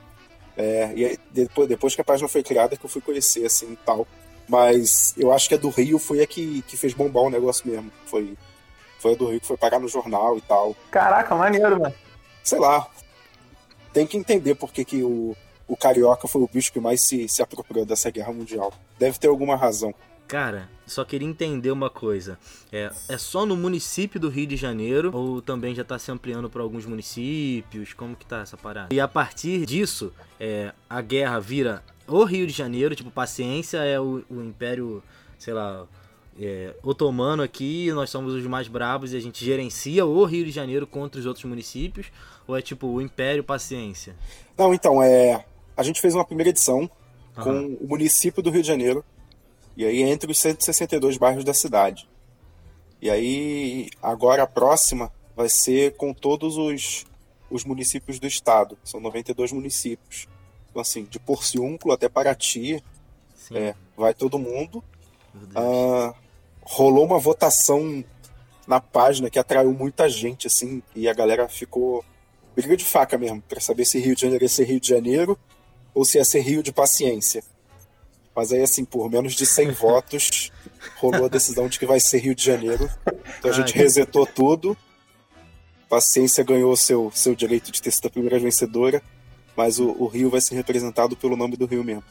É, 0.57 0.91
e 0.95 1.05
aí, 1.05 1.19
depois, 1.31 1.69
depois 1.69 1.95
que 1.95 2.01
a 2.01 2.03
página 2.03 2.27
foi 2.27 2.41
criada 2.41 2.75
que 2.75 2.83
eu 2.83 2.89
fui 2.89 3.01
conhecer, 3.01 3.45
assim, 3.45 3.73
e 3.73 3.75
tal. 3.77 4.07
Mas 4.49 5.13
eu 5.17 5.31
acho 5.31 5.47
que 5.47 5.55
a 5.55 5.57
do 5.57 5.69
Rio 5.69 5.99
foi 5.99 6.21
a 6.21 6.27
que, 6.27 6.61
que 6.63 6.75
fez 6.75 6.93
bombar 6.93 7.23
o 7.23 7.29
negócio 7.29 7.69
mesmo. 7.69 7.91
Foi, 8.05 8.35
foi 8.97 9.13
a 9.13 9.15
do 9.15 9.29
Rio 9.29 9.39
que 9.39 9.47
foi 9.47 9.57
parar 9.57 9.79
no 9.79 9.87
jornal 9.87 10.37
e 10.37 10.41
tal. 10.41 10.75
Caraca, 10.89 11.35
maneiro, 11.35 11.79
mano. 11.79 11.93
Sei 12.43 12.57
lá. 12.57 12.87
Tem 13.93 14.07
que 14.07 14.17
entender 14.17 14.55
por 14.55 14.71
que, 14.71 14.85
que 14.85 15.03
o, 15.03 15.35
o 15.67 15.75
carioca 15.75 16.27
foi 16.27 16.41
o 16.41 16.49
bicho 16.51 16.71
que 16.71 16.79
mais 16.79 17.01
se, 17.01 17.27
se 17.27 17.41
apropriou 17.41 17.85
dessa 17.85 18.09
guerra 18.09 18.31
mundial. 18.31 18.73
Deve 18.97 19.19
ter 19.19 19.27
alguma 19.27 19.55
razão. 19.55 19.93
Cara, 20.27 20.69
só 20.85 21.05
queria 21.05 21.27
entender 21.27 21.71
uma 21.71 21.89
coisa. 21.89 22.37
É, 22.71 22.91
é 23.07 23.17
só 23.17 23.45
no 23.45 23.55
município 23.55 24.19
do 24.19 24.27
Rio 24.29 24.45
de 24.45 24.57
Janeiro 24.57 25.09
ou 25.13 25.41
também 25.41 25.73
já 25.73 25.85
tá 25.85 25.97
se 25.97 26.11
ampliando 26.11 26.49
para 26.49 26.61
alguns 26.61 26.85
municípios? 26.85 27.93
Como 27.93 28.15
que 28.15 28.25
tá 28.25 28.41
essa 28.41 28.57
parada? 28.57 28.93
E 28.93 28.99
a 28.99 29.07
partir 29.07 29.65
disso, 29.65 30.11
é, 30.37 30.73
a 30.89 31.01
guerra 31.01 31.39
vira 31.39 31.81
o 32.05 32.23
Rio 32.25 32.45
de 32.45 32.53
Janeiro, 32.53 32.93
tipo, 32.93 33.09
paciência 33.09 33.77
é 33.77 33.99
o, 33.99 34.23
o 34.29 34.41
império, 34.41 35.01
sei 35.39 35.53
lá, 35.53 35.85
é, 36.39 36.75
otomano 36.83 37.41
aqui, 37.41 37.91
nós 37.93 38.09
somos 38.09 38.33
os 38.33 38.45
mais 38.45 38.67
bravos 38.67 39.13
e 39.13 39.17
a 39.17 39.19
gente 39.19 39.43
gerencia 39.43 40.05
o 40.05 40.25
Rio 40.25 40.45
de 40.45 40.51
Janeiro 40.51 40.85
contra 40.85 41.19
os 41.19 41.25
outros 41.25 41.45
municípios? 41.45 42.07
Ou 42.45 42.57
é 42.57 42.61
tipo 42.61 42.87
o 42.87 43.01
império 43.01 43.43
paciência? 43.43 44.15
Não, 44.57 44.73
então, 44.73 45.01
é. 45.01 45.45
A 45.75 45.83
gente 45.83 46.01
fez 46.01 46.15
uma 46.15 46.25
primeira 46.25 46.49
edição 46.49 46.89
com 47.35 47.49
Aham. 47.49 47.77
o 47.79 47.87
município 47.87 48.41
do 48.41 48.49
Rio 48.49 48.61
de 48.61 48.67
Janeiro. 48.67 49.05
E 49.77 49.85
aí 49.85 50.01
entre 50.01 50.31
os 50.31 50.39
162 50.39 51.17
bairros 51.17 51.45
da 51.45 51.53
cidade. 51.53 52.09
E 52.99 53.11
aí, 53.11 53.89
agora 54.01 54.41
a 54.41 54.47
próxima 54.47 55.13
vai 55.35 55.47
ser 55.47 55.95
com 55.95 56.15
todos 56.15 56.57
os, 56.57 57.05
os 57.51 57.63
municípios 57.63 58.19
do 58.19 58.25
estado. 58.25 58.75
São 58.83 58.99
92 58.99 59.51
municípios. 59.51 60.27
Então, 60.71 60.81
assim, 60.81 61.03
de 61.03 61.19
Porciúnculo 61.19 61.93
até 61.93 62.09
Paraty, 62.09 62.83
é, 63.53 63.75
vai 63.95 64.15
todo 64.15 64.39
mundo. 64.39 64.83
Ah, 65.55 66.15
rolou 66.63 67.05
uma 67.05 67.19
votação 67.19 68.03
na 68.65 68.81
página 68.81 69.29
que 69.29 69.37
atraiu 69.37 69.71
muita 69.71 70.09
gente, 70.09 70.47
assim, 70.47 70.81
e 70.95 71.07
a 71.07 71.13
galera 71.13 71.47
ficou 71.47 72.03
briga 72.55 72.75
de 72.75 72.83
faca 72.83 73.15
mesmo, 73.15 73.41
pra 73.43 73.61
saber 73.61 73.85
se 73.85 73.99
Rio 73.99 74.15
de 74.15 74.21
Janeiro 74.21 74.43
ia 74.43 74.49
ser 74.49 74.65
Rio 74.65 74.79
de 74.79 74.89
Janeiro 74.89 75.37
ou 75.93 76.03
se 76.03 76.17
ia 76.17 76.25
ser 76.25 76.39
Rio 76.39 76.63
de 76.63 76.73
Paciência. 76.73 77.43
Mas 78.37 78.53
aí, 78.53 78.61
assim, 78.61 78.85
por 78.85 79.09
menos 79.09 79.33
de 79.33 79.47
100 79.47 79.71
votos, 79.71 80.51
rolou 80.97 81.25
a 81.25 81.27
decisão 81.27 81.67
de 81.67 81.79
que 81.79 81.87
vai 81.87 81.99
ser 81.99 82.19
Rio 82.19 82.35
de 82.35 82.45
Janeiro. 82.45 82.87
Então 83.39 83.49
a 83.49 83.53
gente 83.53 83.73
Ai. 83.75 83.81
resetou 83.81 84.27
tudo. 84.27 84.77
Paciência 85.89 86.43
ganhou 86.43 86.77
seu, 86.77 87.11
seu 87.15 87.33
direito 87.33 87.71
de 87.71 87.81
ter 87.81 87.89
sido 87.89 88.05
a 88.05 88.11
primeira 88.11 88.37
vencedora. 88.37 89.01
Mas 89.55 89.79
o, 89.79 89.89
o 89.97 90.05
Rio 90.05 90.29
vai 90.29 90.39
ser 90.39 90.53
representado 90.53 91.17
pelo 91.17 91.35
nome 91.35 91.57
do 91.57 91.65
Rio 91.65 91.83
mesmo. 91.83 92.03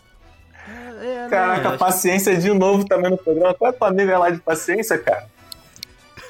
É, 0.66 1.22
né, 1.22 1.28
Caraca, 1.30 1.68
acho- 1.68 1.78
paciência 1.78 2.36
de 2.36 2.52
novo 2.52 2.84
também 2.84 3.12
no 3.12 3.18
programa. 3.18 3.54
Qual 3.54 3.70
é 3.70 3.72
a 3.72 3.78
tua 3.78 3.86
amiga 3.86 4.18
lá 4.18 4.28
de 4.28 4.40
paciência, 4.40 4.98
cara? 4.98 5.30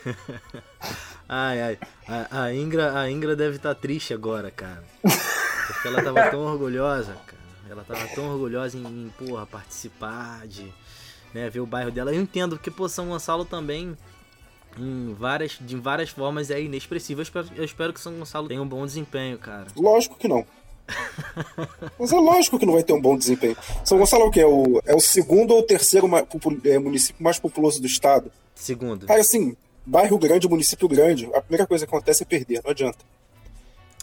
Ai, 1.27 1.61
ai. 1.61 1.79
A, 2.07 2.43
a 2.45 2.55
Ingra, 2.55 3.01
a 3.01 3.11
Ingra 3.11 3.35
deve 3.35 3.57
estar 3.57 3.75
triste 3.75 4.13
agora, 4.15 4.51
cara. 4.51 4.85
Porque 5.03 5.89
ela 5.89 6.01
tava 6.03 6.31
tão 6.31 6.41
orgulhosa, 6.41 7.17
cara. 7.27 7.46
Ela 7.71 7.85
tava 7.85 8.07
tão 8.15 8.31
orgulhosa 8.31 8.77
em, 8.79 9.13
porra, 9.19 9.47
participar 9.47 10.47
de, 10.47 10.73
né, 11.35 11.49
ver 11.51 11.61
o 11.61 11.67
bairro 11.67 11.91
dela. 11.91 12.13
Eu 12.15 12.21
entendo, 12.21 12.57
porque, 12.57 12.71
pô, 12.71 12.89
São 12.89 13.09
Gonçalo 13.09 13.45
também, 13.45 13.97
em 14.79 15.15
várias, 15.19 15.59
de 15.61 15.77
várias 15.77 16.11
formas, 16.11 16.51
é 16.51 16.61
inexpressivo. 16.61 17.21
Eu 17.21 17.25
espero, 17.25 17.49
eu 17.57 17.65
espero 17.65 17.93
que 17.93 18.01
São 18.01 18.13
Gonçalo 18.15 18.49
tenha 18.49 18.63
um 18.63 18.69
bom 18.69 18.85
desempenho, 18.87 19.39
cara. 19.39 19.67
Lógico 19.77 20.17
que 20.17 20.29
não. 20.29 20.47
Mas 21.99 22.13
é 22.13 22.17
lógico 22.17 22.59
que 22.59 22.67
não 22.67 22.75
vai 22.75 22.83
ter 22.83 22.93
um 22.93 23.01
bom 23.01 23.17
desempenho. 23.17 23.57
São 23.85 23.99
Gonçalo 23.99 24.25
é 24.25 24.27
o 24.27 24.31
quê? 24.31 24.41
É 24.41 24.47
o, 24.47 24.81
é 24.87 24.95
o 24.95 25.01
segundo 25.01 25.53
ou 25.55 25.63
terceiro 25.63 26.07
ma- 26.09 26.25
é, 26.65 26.79
município 26.79 27.23
mais 27.23 27.39
populoso 27.39 27.81
do 27.81 27.87
estado. 27.87 28.31
Segundo. 28.55 29.07
Cara, 29.07 29.21
assim, 29.21 29.57
bairro 29.85 30.19
grande, 30.19 30.49
município 30.49 30.89
grande, 30.89 31.27
a 31.35 31.41
primeira 31.41 31.67
coisa 31.67 31.87
que 31.87 31.95
acontece 31.95 32.23
é 32.23 32.27
perder, 32.27 32.61
não 32.63 32.71
adianta. 32.71 32.99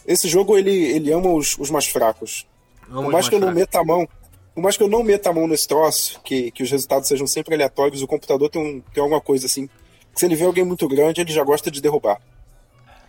Esse 0.06 0.28
jogo, 0.28 0.58
ele, 0.58 0.70
ele 0.70 1.10
ama 1.10 1.32
os, 1.32 1.56
os 1.58 1.70
mais 1.70 1.86
fracos. 1.86 2.46
Vamos 2.88 3.04
Por 3.04 3.12
mais 3.12 3.28
que 3.28 3.34
eu 3.34 3.40
não 3.40 3.52
meta 3.52 3.80
a 3.80 3.84
mão, 3.84 4.08
por 4.54 4.62
mais 4.62 4.76
que 4.76 4.82
eu 4.82 4.88
não 4.88 5.02
meta 5.02 5.30
a 5.30 5.32
mão 5.32 5.46
nesse 5.48 5.66
troço, 5.66 6.20
que, 6.22 6.50
que 6.50 6.62
os 6.62 6.70
resultados 6.70 7.08
sejam 7.08 7.26
sempre 7.26 7.54
aleatórios, 7.54 8.02
o 8.02 8.06
computador 8.06 8.48
tem, 8.48 8.62
um, 8.62 8.80
tem 8.92 9.02
alguma 9.02 9.20
coisa 9.20 9.46
assim. 9.46 9.66
Que 10.12 10.20
se 10.20 10.26
ele 10.26 10.36
vê 10.36 10.44
alguém 10.44 10.64
muito 10.64 10.86
grande, 10.88 11.20
ele 11.20 11.32
já 11.32 11.42
gosta 11.42 11.70
de 11.70 11.80
derrubar. 11.80 12.20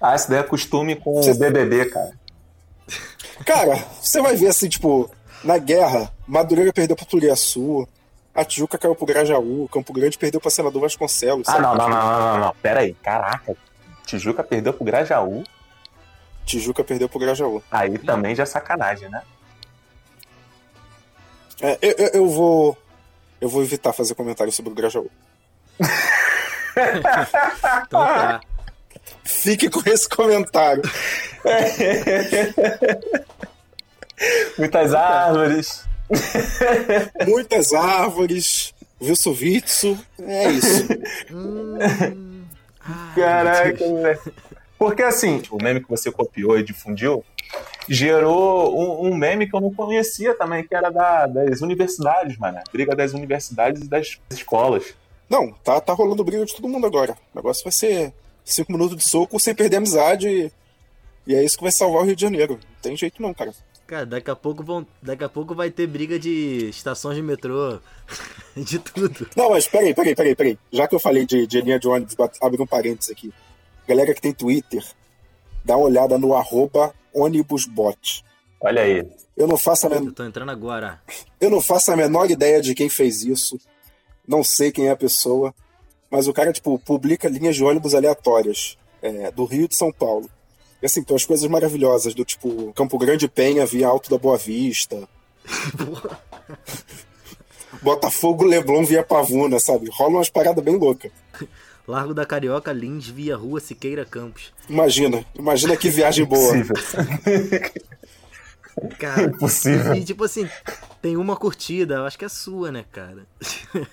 Ah, 0.01 0.15
isso 0.15 0.29
daí 0.29 0.39
é 0.39 0.43
costume 0.43 0.95
com 0.95 1.21
Você- 1.21 1.31
o 1.31 1.35
BBB, 1.35 1.85
cara. 1.85 2.11
Cara, 3.45 3.75
você 4.01 4.21
vai 4.21 4.35
ver 4.35 4.47
assim, 4.47 4.69
tipo, 4.69 5.09
na 5.43 5.57
guerra, 5.57 6.11
Madureira 6.27 6.71
perdeu 6.71 6.95
pra 6.95 7.05
Turiaçu, 7.05 7.87
a 8.33 8.43
Tijuca 8.43 8.77
caiu 8.77 8.95
pro 8.95 9.05
Grajaú, 9.05 9.67
Campo 9.71 9.93
Grande 9.93 10.17
perdeu 10.17 10.41
pra 10.41 10.51
Senador 10.51 10.81
Vasconcelos. 10.81 11.47
Ah, 11.47 11.59
não, 11.59 11.75
não, 11.75 11.89
não, 11.89 11.97
não, 11.97 12.19
não, 12.33 12.39
não. 12.47 12.55
Pera 12.61 12.81
aí. 12.81 12.93
Caraca. 12.95 13.55
Tijuca 14.05 14.43
perdeu 14.43 14.73
pro 14.73 14.85
Grajaú. 14.85 15.43
Tijuca 16.45 16.83
perdeu 16.83 17.09
pro 17.09 17.19
Grajaú. 17.19 17.63
Aí 17.71 17.97
também 17.97 18.35
já 18.35 18.43
é 18.43 18.45
sacanagem, 18.45 19.09
né? 19.09 19.21
É, 21.61 21.77
eu, 21.81 21.91
eu- 21.97 22.09
eu 22.13 22.29
vou. 22.29 22.77
Eu 23.41 23.49
vou 23.49 23.61
evitar 23.63 23.91
fazer 23.93 24.13
comentário 24.15 24.51
sobre 24.51 24.71
o 24.71 24.75
Grajaú. 24.75 25.09
Então 26.77 28.05
tá. 28.05 28.41
Fique 29.23 29.69
com 29.69 29.81
esse 29.89 30.09
comentário. 30.09 30.81
Muitas 34.57 34.93
árvores. 34.93 35.85
Muitas 37.27 37.73
árvores, 37.73 38.73
Wilsovitsu, 39.01 39.97
é 40.19 40.49
isso. 40.51 40.87
Hum, 41.31 42.43
Caraca, 43.15 43.85
moleque. 43.85 44.31
Porque 44.77 45.01
assim, 45.01 45.41
o 45.49 45.57
meme 45.61 45.81
que 45.81 45.89
você 45.89 46.11
copiou 46.11 46.57
e 46.59 46.63
difundiu 46.63 47.23
gerou 47.87 48.77
um, 49.03 49.07
um 49.09 49.15
meme 49.15 49.47
que 49.49 49.55
eu 49.55 49.61
não 49.61 49.73
conhecia 49.73 50.33
também, 50.35 50.63
que 50.65 50.75
era 50.75 50.89
da- 50.89 51.27
das 51.27 51.61
universidades, 51.61 52.37
mano. 52.37 52.59
Briga 52.71 52.95
das 52.95 53.13
universidades 53.13 53.81
e 53.83 53.87
das 53.87 54.17
escolas. 54.29 54.93
Não, 55.29 55.51
tá, 55.63 55.79
tá 55.81 55.93
rolando 55.93 56.23
briga 56.23 56.45
de 56.45 56.55
todo 56.55 56.67
mundo 56.67 56.85
agora. 56.85 57.13
O 57.33 57.37
negócio 57.37 57.63
vai 57.63 57.71
ser 57.71 58.13
cinco 58.43 58.71
minutos 58.71 58.97
de 58.97 59.03
soco 59.03 59.39
sem 59.39 59.55
perder 59.55 59.77
a 59.77 59.79
amizade. 59.79 60.27
E, 60.27 60.51
e 61.27 61.35
é 61.35 61.43
isso 61.43 61.57
que 61.57 61.63
vai 61.63 61.71
salvar 61.71 62.01
o 62.01 62.05
Rio 62.05 62.15
de 62.15 62.21
Janeiro. 62.21 62.53
Não 62.53 62.81
tem 62.81 62.95
jeito 62.95 63.21
não, 63.21 63.33
cara. 63.33 63.53
Cara, 63.87 64.05
daqui 64.05 64.31
a 64.31 64.35
pouco 64.35 64.63
vão, 64.63 64.85
daqui 65.01 65.23
a 65.23 65.29
pouco 65.29 65.53
vai 65.53 65.69
ter 65.69 65.85
briga 65.85 66.17
de 66.17 66.69
estações 66.69 67.15
de 67.15 67.21
metrô, 67.21 67.77
de 68.57 68.79
tudo. 68.79 69.27
Não, 69.35 69.51
mas 69.51 69.67
peraí, 69.67 69.93
peraí, 69.93 70.15
peraí, 70.15 70.35
peraí. 70.35 70.59
Já 70.71 70.87
que 70.87 70.95
eu 70.95 70.99
falei 70.99 71.23
de, 71.25 71.45
de 71.45 71.61
linha 71.61 71.79
de 71.79 71.87
ônibus, 71.87 72.15
abre 72.41 72.59
um 72.61 72.65
parênteses 72.65 73.11
aqui. 73.11 73.31
Galera 73.87 74.11
que 74.15 74.21
tem 74.21 74.33
Twitter, 74.33 74.83
dá 75.63 75.77
uma 75.77 75.85
olhada 75.85 76.17
no 76.17 76.33
arroba 76.33 76.95
ônibusbot. 77.15 78.23
Olha 78.61 78.81
aí. 78.83 79.07
Eu 79.37 79.47
não 79.47 79.57
faço 79.57 79.87
a 79.87 79.89
men- 79.89 80.05
Eu 80.05 80.11
tô 80.13 80.23
entrando 80.25 80.49
agora. 80.51 81.01
Eu 81.39 81.49
não 81.49 81.61
faço 81.61 81.91
a 81.91 81.95
menor 81.95 82.29
ideia 82.29 82.61
de 82.61 82.73
quem 82.75 82.89
fez 82.89 83.23
isso. 83.23 83.59
Não 84.27 84.43
sei 84.43 84.71
quem 84.71 84.87
é 84.87 84.91
a 84.91 84.95
pessoa. 84.95 85.53
Mas 86.09 86.27
o 86.27 86.33
cara, 86.33 86.53
tipo, 86.53 86.77
publica 86.79 87.27
linhas 87.27 87.55
de 87.55 87.63
ônibus 87.63 87.93
aleatórias. 87.95 88.77
é, 89.01 89.29
do 89.31 89.45
Rio 89.45 89.65
e 89.65 89.67
de 89.67 89.75
São 89.75 89.91
Paulo. 89.91 90.27
E 90.81 90.85
assim, 90.87 91.03
tem 91.03 91.13
umas 91.13 91.25
coisas 91.25 91.47
maravilhosas, 91.47 92.15
do 92.15 92.25
tipo 92.25 92.73
Campo 92.73 92.97
Grande 92.97 93.27
Penha 93.27 93.63
via 93.65 93.87
Alto 93.87 94.09
da 94.09 94.17
Boa 94.17 94.35
Vista. 94.37 95.07
Botafogo 97.81 98.43
Leblon 98.45 98.83
via 98.83 99.03
Pavuna, 99.03 99.59
sabe? 99.59 99.89
Rola 99.91 100.15
umas 100.17 100.29
paradas 100.29 100.63
bem 100.63 100.75
loucas. 100.77 101.11
Largo 101.87 102.13
da 102.13 102.25
Carioca, 102.25 102.73
Lins, 102.73 103.07
via 103.07 103.35
Rua 103.35 103.59
Siqueira 103.59 104.05
Campos. 104.05 104.51
Imagina, 104.67 105.23
imagina 105.35 105.77
que 105.77 105.89
viagem 105.89 106.25
boa. 106.25 106.57
Impossível. 106.57 106.75
Cara, 108.99 109.23
Impossível. 109.27 109.95
e 109.95 110.03
tipo 110.03 110.25
assim, 110.25 110.49
tem 111.01 111.15
uma 111.15 111.37
curtida, 111.37 111.95
eu 111.95 112.05
acho 112.05 112.19
que 112.19 112.25
é 112.25 112.29
sua, 112.29 112.71
né, 112.73 112.83
cara? 112.91 113.25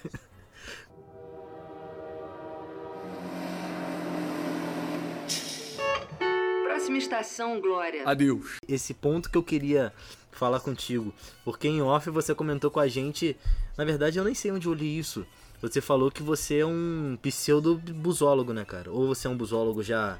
Próxima 6.65 6.99
estação, 6.99 7.61
Glória. 7.61 8.03
Adeus. 8.05 8.57
Esse 8.67 8.95
ponto 8.95 9.31
que 9.31 9.39
eu 9.39 9.43
queria 9.43 9.93
falar 10.33 10.61
contigo, 10.61 11.13
porque 11.45 11.69
em 11.69 11.83
off 11.83 12.09
você 12.11 12.35
comentou 12.35 12.71
com 12.71 12.81
a 12.81 12.89
gente, 12.89 13.37
na 13.77 13.85
verdade 13.85 14.19
eu 14.19 14.25
nem 14.25 14.35
sei 14.35 14.51
onde 14.51 14.67
eu 14.67 14.75
li 14.75 14.99
isso. 14.99 15.25
Você 15.62 15.81
falou 15.81 16.11
que 16.11 16.25
você 16.25 16.59
é 16.59 16.66
um 16.66 17.16
pseudo-busólogo, 17.23 18.52
né, 18.52 18.64
cara? 18.64 18.90
Ou 18.90 19.07
você 19.07 19.28
é 19.28 19.31
um 19.31 19.37
busólogo 19.37 19.81
já 19.81 20.19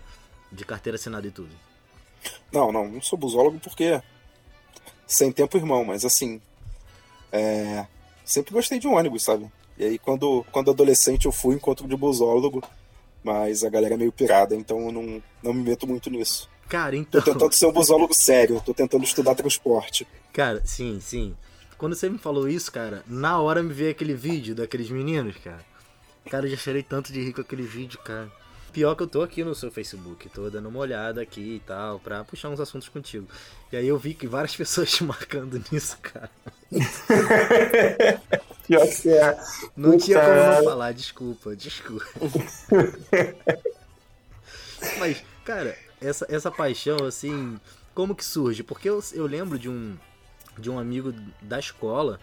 de 0.53 0.65
carteira 0.65 0.95
assinada 0.95 1.27
e 1.27 1.33
tudo? 1.33 1.51
Não, 2.53 2.71
não, 2.71 2.89
não 2.89 3.03
sou 3.03 3.19
busólogo 3.19 3.59
porque 3.59 4.01
sem 5.05 5.33
tempo 5.33 5.57
irmão, 5.57 5.85
mas 5.85 6.05
assim, 6.05 6.41
é, 7.33 7.87
sempre 8.25 8.53
gostei 8.53 8.79
de 8.79 8.87
ônibus, 8.87 9.25
sabe? 9.25 9.51
E 9.77 9.85
aí 9.85 9.99
quando, 9.99 10.47
quando 10.53 10.71
adolescente 10.71 11.27
eu 11.27 11.33
fui 11.33 11.57
encontro 11.57 11.89
de 11.89 11.97
busólogo, 11.97 12.63
mas 13.25 13.65
a 13.65 13.69
galera 13.69 13.95
é 13.95 13.97
meio 13.97 14.13
pirada, 14.13 14.55
então 14.55 14.79
eu 14.87 14.93
não, 14.93 15.23
não 15.43 15.53
me 15.53 15.63
meto 15.65 15.89
muito 15.89 16.09
nisso. 16.09 16.49
Cara, 16.69 16.93
Tô 16.93 17.19
então. 17.19 17.21
tentando 17.21 17.53
ser 17.53 17.67
um 17.67 17.73
busólogo 17.73 18.15
sério, 18.15 18.63
tô 18.65 18.73
tentando 18.73 19.05
estudar 19.05 19.35
transporte. 19.35 20.07
Cara, 20.33 20.63
sim, 20.65 21.01
sim. 21.01 21.37
Quando 21.83 21.97
você 21.97 22.09
me 22.09 22.17
falou 22.17 22.49
isso, 22.49 22.71
cara, 22.71 23.03
na 23.09 23.41
hora 23.41 23.61
me 23.61 23.75
veio 23.75 23.91
aquele 23.91 24.15
vídeo 24.15 24.55
daqueles 24.55 24.89
meninos, 24.89 25.35
cara. 25.43 25.65
Cara, 26.31 26.47
eu 26.47 26.51
já 26.51 26.57
chorei 26.57 26.81
tanto 26.81 27.13
de 27.13 27.21
rir 27.21 27.33
com 27.33 27.41
aquele 27.41 27.65
vídeo, 27.65 27.99
cara. 27.99 28.31
Pior 28.73 28.95
que 28.95 29.03
eu 29.03 29.07
tô 29.09 29.21
aqui 29.21 29.43
no 29.43 29.53
seu 29.53 29.69
Facebook, 29.69 30.29
tô 30.29 30.49
dando 30.49 30.69
uma 30.69 30.79
olhada 30.79 31.21
aqui 31.21 31.57
e 31.57 31.61
tal, 31.67 31.99
pra 31.99 32.23
puxar 32.23 32.51
uns 32.51 32.61
assuntos 32.61 32.89
contigo. 32.89 33.27
E 33.73 33.77
aí 33.77 33.89
eu 33.89 33.99
vi 33.99 34.15
que 34.15 34.29
várias 34.29 34.55
pessoas 34.55 34.93
te 34.93 35.03
marcando 35.03 35.61
nisso, 35.73 35.99
cara. 36.01 36.31
Pior 38.65 38.87
que 38.87 39.09
é. 39.09 39.37
Não 39.77 39.99
tinha 39.99 40.21
como 40.21 40.35
Puta. 40.35 40.55
não 40.59 40.63
falar, 40.63 40.93
desculpa, 40.93 41.57
desculpa. 41.57 42.07
Mas, 45.01 45.21
cara, 45.45 45.77
essa, 46.01 46.27
essa 46.29 46.49
paixão, 46.49 47.05
assim, 47.05 47.59
como 47.93 48.15
que 48.15 48.25
surge? 48.25 48.63
Porque 48.63 48.89
eu, 48.89 49.03
eu 49.15 49.27
lembro 49.27 49.59
de 49.59 49.69
um, 49.69 49.99
de 50.59 50.71
um 50.71 50.79
amigo 50.79 51.13
da 51.41 51.59
escola 51.59 52.19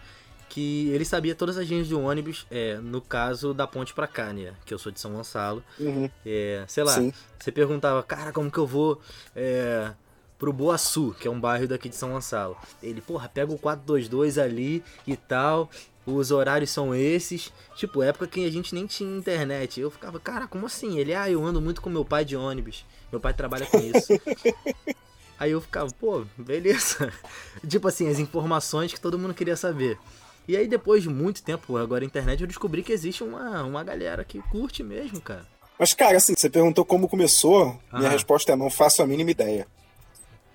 que 0.48 0.88
ele 0.88 1.04
sabia 1.04 1.34
todas 1.34 1.56
as 1.56 1.68
linhas 1.68 1.86
de 1.86 1.94
ônibus, 1.94 2.44
é, 2.50 2.76
no 2.78 3.00
caso 3.00 3.54
da 3.54 3.66
ponte 3.68 3.94
pra 3.94 4.08
cá, 4.08 4.32
né? 4.32 4.52
Que 4.66 4.74
eu 4.74 4.78
sou 4.80 4.90
de 4.90 4.98
São 4.98 5.12
Gonçalo. 5.12 5.62
Uhum, 5.78 6.10
É, 6.26 6.64
sei 6.66 6.82
lá, 6.82 6.92
sim. 6.94 7.12
você 7.38 7.52
perguntava, 7.52 8.02
cara, 8.02 8.32
como 8.32 8.50
que 8.50 8.58
eu 8.58 8.66
vou 8.66 9.00
é, 9.36 9.92
pro 10.36 10.52
Boaçu, 10.52 11.14
que 11.20 11.28
é 11.28 11.30
um 11.30 11.40
bairro 11.40 11.68
daqui 11.68 11.88
de 11.88 11.94
São 11.94 12.10
Gonçalo? 12.10 12.56
Ele, 12.82 13.00
porra, 13.00 13.28
pega 13.28 13.52
o 13.52 13.58
422 13.58 14.38
ali 14.38 14.82
e 15.06 15.16
tal, 15.16 15.70
os 16.04 16.32
horários 16.32 16.70
são 16.70 16.92
esses. 16.92 17.52
Tipo, 17.76 18.02
época 18.02 18.26
que 18.26 18.44
a 18.44 18.50
gente 18.50 18.74
nem 18.74 18.86
tinha 18.86 19.16
internet. 19.16 19.80
Eu 19.80 19.88
ficava, 19.88 20.18
cara, 20.18 20.48
como 20.48 20.66
assim? 20.66 20.98
Ele, 20.98 21.14
ah, 21.14 21.30
eu 21.30 21.44
ando 21.44 21.60
muito 21.60 21.80
com 21.80 21.88
meu 21.88 22.04
pai 22.04 22.24
de 22.24 22.34
ônibus. 22.36 22.84
Meu 23.12 23.20
pai 23.20 23.32
trabalha 23.32 23.66
com 23.66 23.78
isso. 23.78 24.08
Aí 25.40 25.52
eu 25.52 25.60
ficava, 25.62 25.90
pô, 25.98 26.26
beleza. 26.36 27.10
tipo 27.66 27.88
assim, 27.88 28.10
as 28.10 28.18
informações 28.18 28.92
que 28.92 29.00
todo 29.00 29.18
mundo 29.18 29.32
queria 29.32 29.56
saber. 29.56 29.98
E 30.46 30.54
aí 30.54 30.68
depois 30.68 31.02
de 31.02 31.08
muito 31.08 31.42
tempo, 31.42 31.78
agora 31.78 32.04
internet, 32.04 32.42
eu 32.42 32.46
descobri 32.46 32.82
que 32.82 32.92
existe 32.92 33.24
uma, 33.24 33.62
uma 33.62 33.82
galera 33.82 34.22
que 34.22 34.42
curte 34.42 34.82
mesmo, 34.82 35.18
cara. 35.18 35.46
Mas, 35.78 35.94
cara, 35.94 36.18
assim, 36.18 36.34
você 36.36 36.50
perguntou 36.50 36.84
como 36.84 37.08
começou, 37.08 37.80
minha 37.90 38.10
resposta 38.10 38.52
é 38.52 38.56
não 38.56 38.68
faço 38.68 39.02
a 39.02 39.06
mínima 39.06 39.30
ideia. 39.30 39.66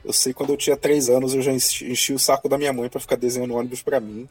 Eu 0.04 0.14
sei 0.14 0.36
quando 0.36 0.52
eu 0.52 0.58
tinha 0.58 0.78
três 0.78 1.10
anos 1.10 1.34
eu 1.34 1.42
já 1.42 1.52
enchi, 1.52 1.92
enchi 1.92 2.14
o 2.14 2.20
saco 2.20 2.48
da 2.48 2.60
minha 2.60 2.72
mãe 2.72 2.88
pra 2.88 3.02
ficar 3.02 3.16
desenhando 3.16 3.56
ônibus 3.56 3.82
pra 3.82 4.00
mim. 4.00 4.30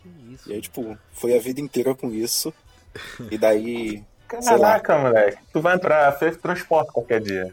Que 0.00 0.08
isso? 0.32 0.48
E 0.48 0.52
aí, 0.52 0.60
tipo, 0.60 0.96
foi 1.12 1.36
a 1.36 1.40
vida 1.40 1.60
inteira 1.60 1.96
com 1.96 2.12
isso. 2.12 2.54
E 3.28 3.36
daí. 3.36 4.04
Caraca, 4.28 4.96
moleque. 4.96 5.38
Tu 5.52 5.60
vai 5.60 5.76
pra 5.76 6.12
Feito 6.12 6.38
Transporte 6.38 6.92
qualquer 6.92 7.20
dia. 7.20 7.52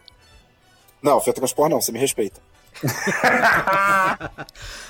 Não, 1.08 1.22
Fetransport 1.22 1.72
não, 1.72 1.80
você 1.82 1.90
me 1.90 2.00
respeita. 2.00 2.42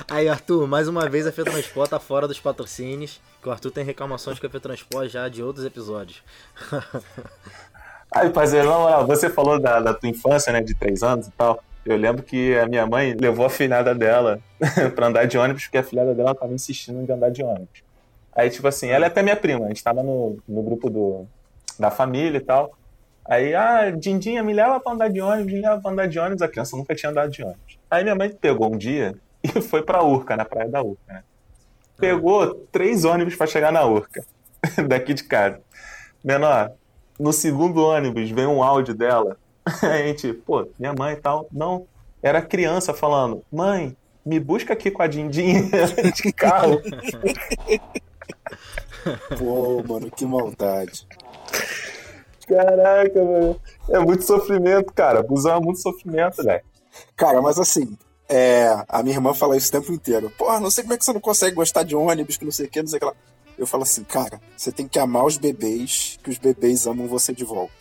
Aí, 0.09 0.27
Arthur, 0.27 0.65
mais 0.65 0.87
uma 0.87 1.07
vez 1.07 1.27
a 1.27 1.31
Fetransport 1.31 1.91
tá 1.91 1.99
fora 1.99 2.27
dos 2.27 2.39
patrocínios. 2.39 3.21
Que 3.39 3.47
o 3.47 3.51
Arthur 3.51 3.69
tem 3.69 3.85
reclamações 3.85 4.39
com 4.39 4.47
a 4.47 4.49
Fetransport 4.49 5.09
já 5.09 5.29
de 5.29 5.43
outros 5.43 5.63
episódios. 5.63 6.23
Aí, 8.11 8.31
parceiro, 8.31 8.67
na 8.67 8.79
moral, 8.79 9.05
você 9.05 9.29
falou 9.29 9.59
da, 9.59 9.79
da 9.79 9.93
tua 9.93 10.09
infância, 10.09 10.51
né, 10.51 10.59
de 10.59 10.73
três 10.73 11.03
anos 11.03 11.27
e 11.27 11.31
tal. 11.31 11.63
Eu 11.85 11.95
lembro 11.95 12.23
que 12.23 12.57
a 12.57 12.65
minha 12.65 12.87
mãe 12.87 13.13
levou 13.13 13.45
a 13.45 13.49
filhada 13.49 13.93
dela 13.93 14.39
pra 14.95 15.05
andar 15.05 15.25
de 15.27 15.37
ônibus, 15.37 15.65
porque 15.65 15.77
a 15.77 15.83
filhada 15.83 16.15
dela 16.15 16.33
tava 16.33 16.51
insistindo 16.51 16.99
em 16.99 17.13
andar 17.13 17.29
de 17.29 17.43
ônibus. 17.43 17.83
Aí, 18.35 18.49
tipo 18.49 18.67
assim, 18.67 18.89
ela 18.89 19.05
é 19.05 19.07
até 19.07 19.21
minha 19.21 19.35
prima, 19.35 19.65
a 19.65 19.67
gente 19.67 19.83
tava 19.83 20.01
no, 20.01 20.37
no 20.47 20.63
grupo 20.63 20.89
do, 20.89 21.27
da 21.77 21.91
família 21.91 22.39
e 22.39 22.41
tal. 22.41 22.73
Aí, 23.27 23.53
ah, 23.53 23.91
Dindinha, 23.91 24.41
me 24.41 24.53
leva 24.53 24.79
pra 24.79 24.93
andar 24.93 25.09
de 25.09 25.19
ônibus, 25.19 25.53
me 25.53 25.61
leva 25.61 25.81
pra 25.81 25.91
andar 25.91 26.07
de 26.07 26.17
ônibus. 26.17 26.41
A 26.41 26.47
criança 26.47 26.77
nunca 26.77 26.95
tinha 26.95 27.09
andado 27.09 27.29
de 27.29 27.43
ônibus. 27.43 27.77
Aí 27.91 28.03
minha 28.03 28.15
mãe 28.15 28.29
pegou 28.29 28.73
um 28.73 28.77
dia 28.77 29.15
e 29.43 29.61
foi 29.61 29.81
pra 29.81 30.03
Urca, 30.03 30.37
na 30.37 30.45
praia 30.45 30.69
da 30.69 30.81
Urca, 30.81 31.13
né? 31.13 31.23
Pegou 31.97 32.53
três 32.71 33.03
ônibus 33.05 33.35
pra 33.35 33.47
chegar 33.47 33.71
na 33.71 33.83
Urca, 33.85 34.23
daqui 34.87 35.13
de 35.13 35.23
casa. 35.23 35.59
Menor, 36.23 36.71
no 37.19 37.33
segundo 37.33 37.83
ônibus 37.83 38.29
vem 38.29 38.45
um 38.45 38.63
áudio 38.63 38.93
dela. 38.93 39.35
A 39.65 39.97
gente, 39.97 40.31
pô, 40.31 40.67
minha 40.79 40.93
mãe 40.93 41.13
e 41.13 41.17
tal. 41.17 41.47
Não, 41.51 41.85
era 42.21 42.41
criança 42.41 42.93
falando, 42.93 43.43
mãe, 43.51 43.95
me 44.25 44.39
busca 44.39 44.73
aqui 44.73 44.91
com 44.91 45.01
a 45.01 45.07
Dindinha 45.07 45.63
de 46.13 46.33
carro. 46.33 46.81
Pô, 49.37 49.83
mano, 49.87 50.11
que 50.11 50.25
maldade. 50.25 51.07
Caraca, 52.47 53.23
mano. 53.23 53.59
É 53.89 53.99
muito 53.99 54.23
sofrimento, 54.23 54.93
cara. 54.93 55.21
Busão 55.21 55.57
é 55.57 55.59
muito 55.59 55.81
sofrimento, 55.81 56.43
velho. 56.43 56.63
Cara, 57.15 57.41
mas 57.41 57.59
assim, 57.59 57.97
é, 58.29 58.73
a 58.87 59.03
minha 59.03 59.15
irmã 59.15 59.33
fala 59.33 59.57
isso 59.57 59.69
o 59.69 59.71
tempo 59.71 59.91
inteiro. 59.91 60.31
Porra, 60.37 60.59
não 60.59 60.71
sei 60.71 60.83
como 60.83 60.93
é 60.93 60.97
que 60.97 61.05
você 61.05 61.13
não 61.13 61.19
consegue 61.19 61.55
gostar 61.55 61.83
de 61.83 61.95
ônibus, 61.95 62.37
que 62.37 62.45
não 62.45 62.51
sei 62.51 62.65
o 62.65 62.69
que, 62.69 62.81
não 62.81 62.87
sei 62.87 62.97
o 62.97 62.99
que 62.99 63.05
lá. 63.05 63.13
Eu 63.57 63.67
falo 63.67 63.83
assim, 63.83 64.03
cara, 64.03 64.39
você 64.55 64.71
tem 64.71 64.87
que 64.87 64.99
amar 64.99 65.25
os 65.25 65.37
bebês, 65.37 66.19
que 66.23 66.29
os 66.29 66.37
bebês 66.37 66.85
amam 66.85 67.07
você 67.07 67.33
de 67.33 67.43
volta. 67.43 67.73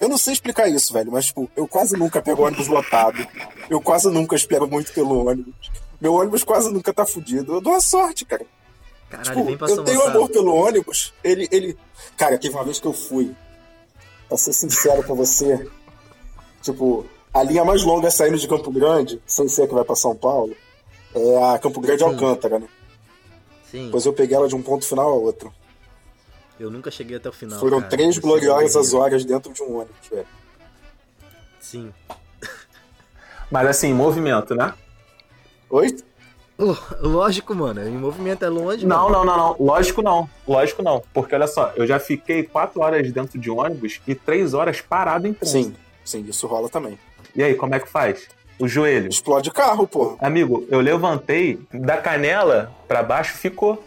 Eu 0.00 0.08
não 0.08 0.18
sei 0.18 0.32
explicar 0.34 0.68
isso, 0.68 0.92
velho, 0.92 1.10
mas 1.10 1.26
tipo, 1.26 1.50
eu 1.56 1.66
quase 1.66 1.96
nunca 1.96 2.22
pego 2.22 2.44
ônibus 2.44 2.68
lotado. 2.68 3.26
Eu 3.68 3.80
quase 3.80 4.08
nunca 4.10 4.36
espero 4.36 4.68
muito 4.68 4.92
pelo 4.92 5.26
ônibus. 5.26 5.70
Meu 6.00 6.14
ônibus 6.14 6.44
quase 6.44 6.70
nunca 6.72 6.92
tá 6.92 7.04
fudido. 7.04 7.54
Eu 7.54 7.60
dou 7.60 7.74
a 7.74 7.80
sorte, 7.80 8.24
cara. 8.24 8.46
Caralho, 9.10 9.30
Tipo, 9.30 9.44
vem 9.44 9.56
pra 9.56 9.68
eu 9.68 9.84
tenho 9.84 10.02
amor 10.02 10.28
pelo 10.28 10.54
ônibus. 10.54 11.14
Ele, 11.24 11.48
ele. 11.50 11.76
Cara, 12.16 12.38
teve 12.38 12.54
uma 12.54 12.64
vez 12.64 12.78
que 12.78 12.86
eu 12.86 12.92
fui. 12.92 13.34
Pra 14.28 14.36
ser 14.36 14.52
sincero 14.52 15.02
com 15.02 15.14
você. 15.14 15.68
Tipo, 16.62 17.06
a 17.32 17.42
linha 17.42 17.64
mais 17.64 17.82
longa 17.82 18.10
saindo 18.10 18.38
de 18.38 18.46
Campo 18.48 18.70
Grande, 18.70 19.20
sem 19.26 19.48
ser 19.48 19.62
a 19.62 19.68
que 19.68 19.74
vai 19.74 19.84
pra 19.84 19.96
São 19.96 20.14
Paulo, 20.14 20.54
é 21.14 21.54
a 21.54 21.58
Campo 21.58 21.80
Grande 21.80 22.02
Sim. 22.02 22.08
Alcântara, 22.08 22.58
né? 22.58 22.68
Sim, 23.70 23.86
Depois 23.86 24.06
eu 24.06 24.12
peguei 24.12 24.36
ela 24.36 24.48
de 24.48 24.54
um 24.54 24.62
ponto 24.62 24.86
final 24.86 25.08
ao 25.08 25.22
outro. 25.22 25.52
eu 26.58 26.70
nunca 26.70 26.90
cheguei 26.90 27.16
até 27.16 27.28
o 27.28 27.32
final. 27.32 27.60
Foram 27.60 27.78
cara. 27.80 27.90
três 27.90 28.16
é 28.16 28.20
gloriosas 28.20 28.94
horas 28.94 29.24
dentro 29.24 29.52
de 29.52 29.62
um 29.62 29.76
ônibus, 29.76 30.08
velho. 30.10 30.26
Sim. 31.60 31.92
Mas 33.50 33.66
assim, 33.66 33.92
movimento, 33.92 34.54
né? 34.54 34.74
Oi? 35.70 35.94
Ló- 36.58 36.76
Lógico, 37.00 37.54
mano. 37.54 37.86
Em 37.86 37.96
movimento 37.96 38.44
é 38.44 38.48
longe. 38.48 38.84
Não, 38.86 39.04
mano. 39.08 39.24
não, 39.24 39.24
não, 39.24 39.36
não. 39.36 39.56
Lógico 39.64 40.02
não. 40.02 40.28
Lógico 40.46 40.82
não. 40.82 41.02
Porque 41.14 41.34
olha 41.34 41.46
só, 41.46 41.72
eu 41.76 41.86
já 41.86 41.98
fiquei 42.00 42.42
quatro 42.42 42.80
horas 42.82 43.10
dentro 43.12 43.38
de 43.38 43.50
ônibus 43.50 44.00
e 44.06 44.14
três 44.14 44.54
horas 44.54 44.80
parado 44.80 45.26
em 45.26 45.32
trânsito. 45.32 45.76
Sim, 46.04 46.22
sim, 46.22 46.24
isso 46.28 46.46
rola 46.46 46.68
também. 46.68 46.98
E 47.34 47.42
aí, 47.42 47.54
como 47.54 47.74
é 47.74 47.80
que 47.80 47.88
faz? 47.88 48.26
O 48.58 48.66
joelho. 48.66 49.08
Explode 49.08 49.52
carro, 49.52 49.86
porra. 49.86 50.16
Amigo, 50.20 50.66
eu 50.68 50.80
levantei 50.80 51.60
da 51.72 51.96
canela 51.96 52.72
pra 52.88 53.02
baixo, 53.04 53.36
ficou. 53.36 53.82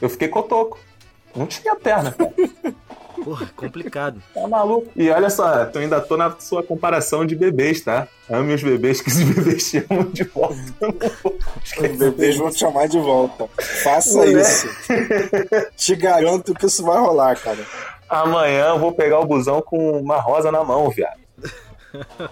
Eu 0.00 0.08
fiquei 0.08 0.28
cotoco. 0.28 0.78
Não 1.38 1.46
tinha 1.46 1.74
perna, 1.76 2.12
cara. 2.12 2.32
Porra, 3.24 3.50
complicado. 3.56 4.22
Tá 4.32 4.46
maluco. 4.46 4.88
E 4.94 5.10
olha 5.10 5.28
só, 5.28 5.52
eu 5.64 5.80
ainda 5.80 6.00
tô 6.00 6.16
na 6.16 6.38
sua 6.38 6.62
comparação 6.62 7.26
de 7.26 7.34
bebês, 7.34 7.80
tá? 7.80 8.06
Ame 8.30 8.54
os 8.54 8.62
bebês 8.62 9.00
que 9.00 9.08
os 9.08 9.16
bebês 9.20 9.70
te 9.70 9.84
amam 9.90 10.04
de 10.04 10.22
volta. 10.24 10.54
Os 11.76 11.98
bebês 11.98 12.36
vão 12.36 12.50
te 12.50 12.60
chamar 12.60 12.86
de 12.86 12.98
volta. 12.98 13.48
Faça 13.82 14.24
isso. 14.24 14.68
Te 15.76 15.96
garanto 15.96 16.54
que 16.54 16.66
isso 16.66 16.84
vai 16.84 16.98
rolar, 16.98 17.36
cara. 17.36 17.66
Amanhã 18.08 18.68
eu 18.68 18.78
vou 18.78 18.92
pegar 18.92 19.18
o 19.18 19.26
busão 19.26 19.60
com 19.60 19.98
uma 19.98 20.20
rosa 20.20 20.52
na 20.52 20.62
mão, 20.62 20.88
viado. 20.88 21.18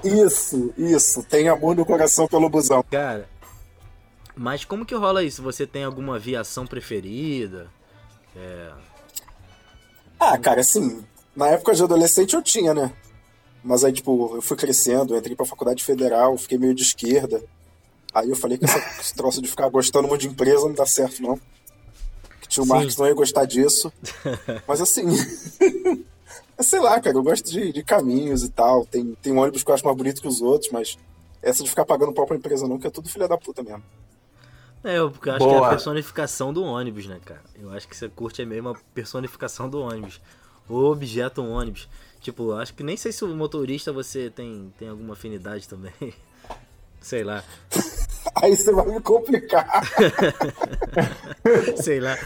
Isso, 0.04 0.72
isso. 0.78 1.22
Tem 1.24 1.48
amor 1.48 1.74
no 1.74 1.84
coração 1.84 2.28
pelo 2.28 2.48
busão. 2.48 2.82
Cara, 2.90 3.28
mas 4.36 4.66
como 4.66 4.84
que 4.84 4.94
rola 4.94 5.24
isso? 5.24 5.42
Você 5.42 5.66
tem 5.66 5.82
alguma 5.82 6.16
aviação 6.16 6.66
preferida? 6.66 7.68
É. 8.36 8.70
Ah, 10.18 10.36
cara, 10.38 10.60
assim, 10.60 11.04
na 11.34 11.48
época 11.48 11.74
de 11.74 11.82
adolescente 11.82 12.34
eu 12.34 12.42
tinha, 12.42 12.72
né? 12.74 12.92
Mas 13.62 13.84
aí, 13.84 13.92
tipo, 13.92 14.36
eu 14.36 14.42
fui 14.42 14.56
crescendo, 14.56 15.14
eu 15.14 15.18
entrei 15.18 15.34
pra 15.36 15.44
faculdade 15.44 15.82
federal, 15.82 16.36
fiquei 16.38 16.56
meio 16.58 16.74
de 16.74 16.82
esquerda. 16.82 17.42
Aí 18.14 18.30
eu 18.30 18.36
falei 18.36 18.56
que 18.58 18.64
essa- 18.64 18.78
esse 19.00 19.14
troço 19.14 19.42
de 19.42 19.48
ficar 19.48 19.68
gostando 19.68 20.08
muito 20.08 20.20
de 20.22 20.28
empresa 20.28 20.66
não 20.66 20.74
dá 20.74 20.86
certo, 20.86 21.20
não. 21.22 21.38
Que 22.40 22.48
tio 22.48 22.62
Sim. 22.62 22.68
Marcos 22.70 22.96
não 22.96 23.06
ia 23.06 23.14
gostar 23.14 23.44
disso. 23.44 23.92
Mas 24.66 24.80
assim. 24.80 25.04
sei 26.60 26.80
lá, 26.80 26.98
cara, 27.00 27.16
eu 27.16 27.22
gosto 27.22 27.50
de, 27.50 27.72
de 27.72 27.82
caminhos 27.82 28.42
e 28.44 28.48
tal. 28.48 28.86
Tem, 28.86 29.14
tem 29.20 29.32
um 29.32 29.38
ônibus 29.38 29.62
que 29.62 29.70
eu 29.70 29.74
acho 29.74 29.84
mais 29.84 29.96
bonito 29.96 30.22
que 30.22 30.28
os 30.28 30.40
outros, 30.40 30.70
mas 30.70 30.96
essa 31.42 31.62
de 31.62 31.68
ficar 31.68 31.84
pagando 31.84 32.12
pau 32.12 32.26
pra 32.26 32.36
empresa 32.36 32.66
não, 32.66 32.78
que 32.78 32.86
é 32.86 32.90
tudo 32.90 33.08
filha 33.08 33.28
da 33.28 33.36
puta 33.36 33.62
mesmo. 33.62 33.82
É, 34.86 34.98
eu 34.98 35.10
porque 35.10 35.28
eu 35.28 35.34
acho 35.34 35.44
que 35.44 35.50
é 35.50 35.56
Boa. 35.56 35.66
a 35.66 35.70
personificação 35.70 36.52
do 36.52 36.62
ônibus, 36.62 37.06
né, 37.06 37.18
cara? 37.24 37.40
Eu 37.60 37.72
acho 37.72 37.88
que 37.88 37.96
você 37.96 38.08
curte 38.08 38.40
é 38.40 38.44
mesmo 38.44 38.68
a 38.68 38.74
personificação 38.94 39.68
do 39.68 39.80
ônibus. 39.80 40.20
O 40.68 40.76
objeto 40.84 41.44
ônibus. 41.44 41.88
Tipo, 42.20 42.52
acho 42.52 42.72
que 42.72 42.84
nem 42.84 42.96
sei 42.96 43.10
se 43.10 43.24
o 43.24 43.28
motorista 43.34 43.92
você 43.92 44.30
tem, 44.30 44.72
tem 44.78 44.88
alguma 44.88 45.14
afinidade 45.14 45.68
também. 45.68 45.92
sei 47.00 47.24
lá. 47.24 47.42
Aí 48.36 48.56
você 48.56 48.72
vai 48.72 48.86
me 48.86 49.00
complicar. 49.00 49.82
Sei 51.76 52.00
lá. 52.00 52.16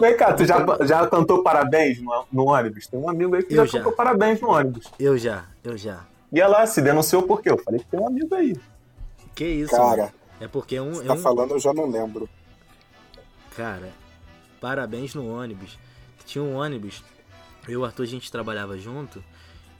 Vem 0.00 0.16
cá, 0.16 0.32
tu 0.32 0.44
já, 0.44 0.64
já 0.82 1.06
cantou 1.06 1.42
parabéns 1.42 2.00
no, 2.00 2.26
no 2.32 2.48
ônibus? 2.48 2.86
Tem 2.86 2.98
um 2.98 3.08
amigo 3.08 3.34
aí 3.34 3.42
que 3.42 3.54
Eu 3.54 3.66
já, 3.66 3.72
já. 3.72 3.78
cantou 3.78 3.92
parabéns 3.92 4.40
no 4.40 4.50
ônibus. 4.50 4.86
Eu 4.98 5.16
já, 5.16 5.44
eu 5.64 5.76
já. 5.76 6.04
E 6.32 6.40
ela 6.40 6.66
se 6.66 6.82
denunciou 6.82 7.22
por 7.22 7.40
quê? 7.40 7.50
Eu 7.50 7.58
falei 7.58 7.80
que 7.80 7.86
tem 7.86 7.98
um 7.98 8.06
amigo 8.06 8.34
aí. 8.34 8.56
Que 9.34 9.44
isso, 9.44 9.76
mano? 9.76 10.12
É 10.40 10.46
porque 10.48 10.76
é 10.76 10.82
um. 10.82 10.94
você 10.94 11.04
É 11.04 11.06
tá 11.06 11.14
um 11.14 11.18
falando, 11.18 11.52
eu 11.52 11.58
já 11.58 11.72
não 11.72 11.90
lembro. 11.90 12.28
Cara, 13.56 13.92
parabéns 14.60 15.14
no 15.14 15.28
ônibus. 15.28 15.78
Tinha 16.24 16.44
um 16.44 16.56
ônibus, 16.56 17.02
eu 17.66 17.72
e 17.72 17.76
o 17.76 17.84
Arthur 17.84 18.02
a 18.02 18.06
gente 18.06 18.30
trabalhava 18.30 18.76
junto, 18.78 19.24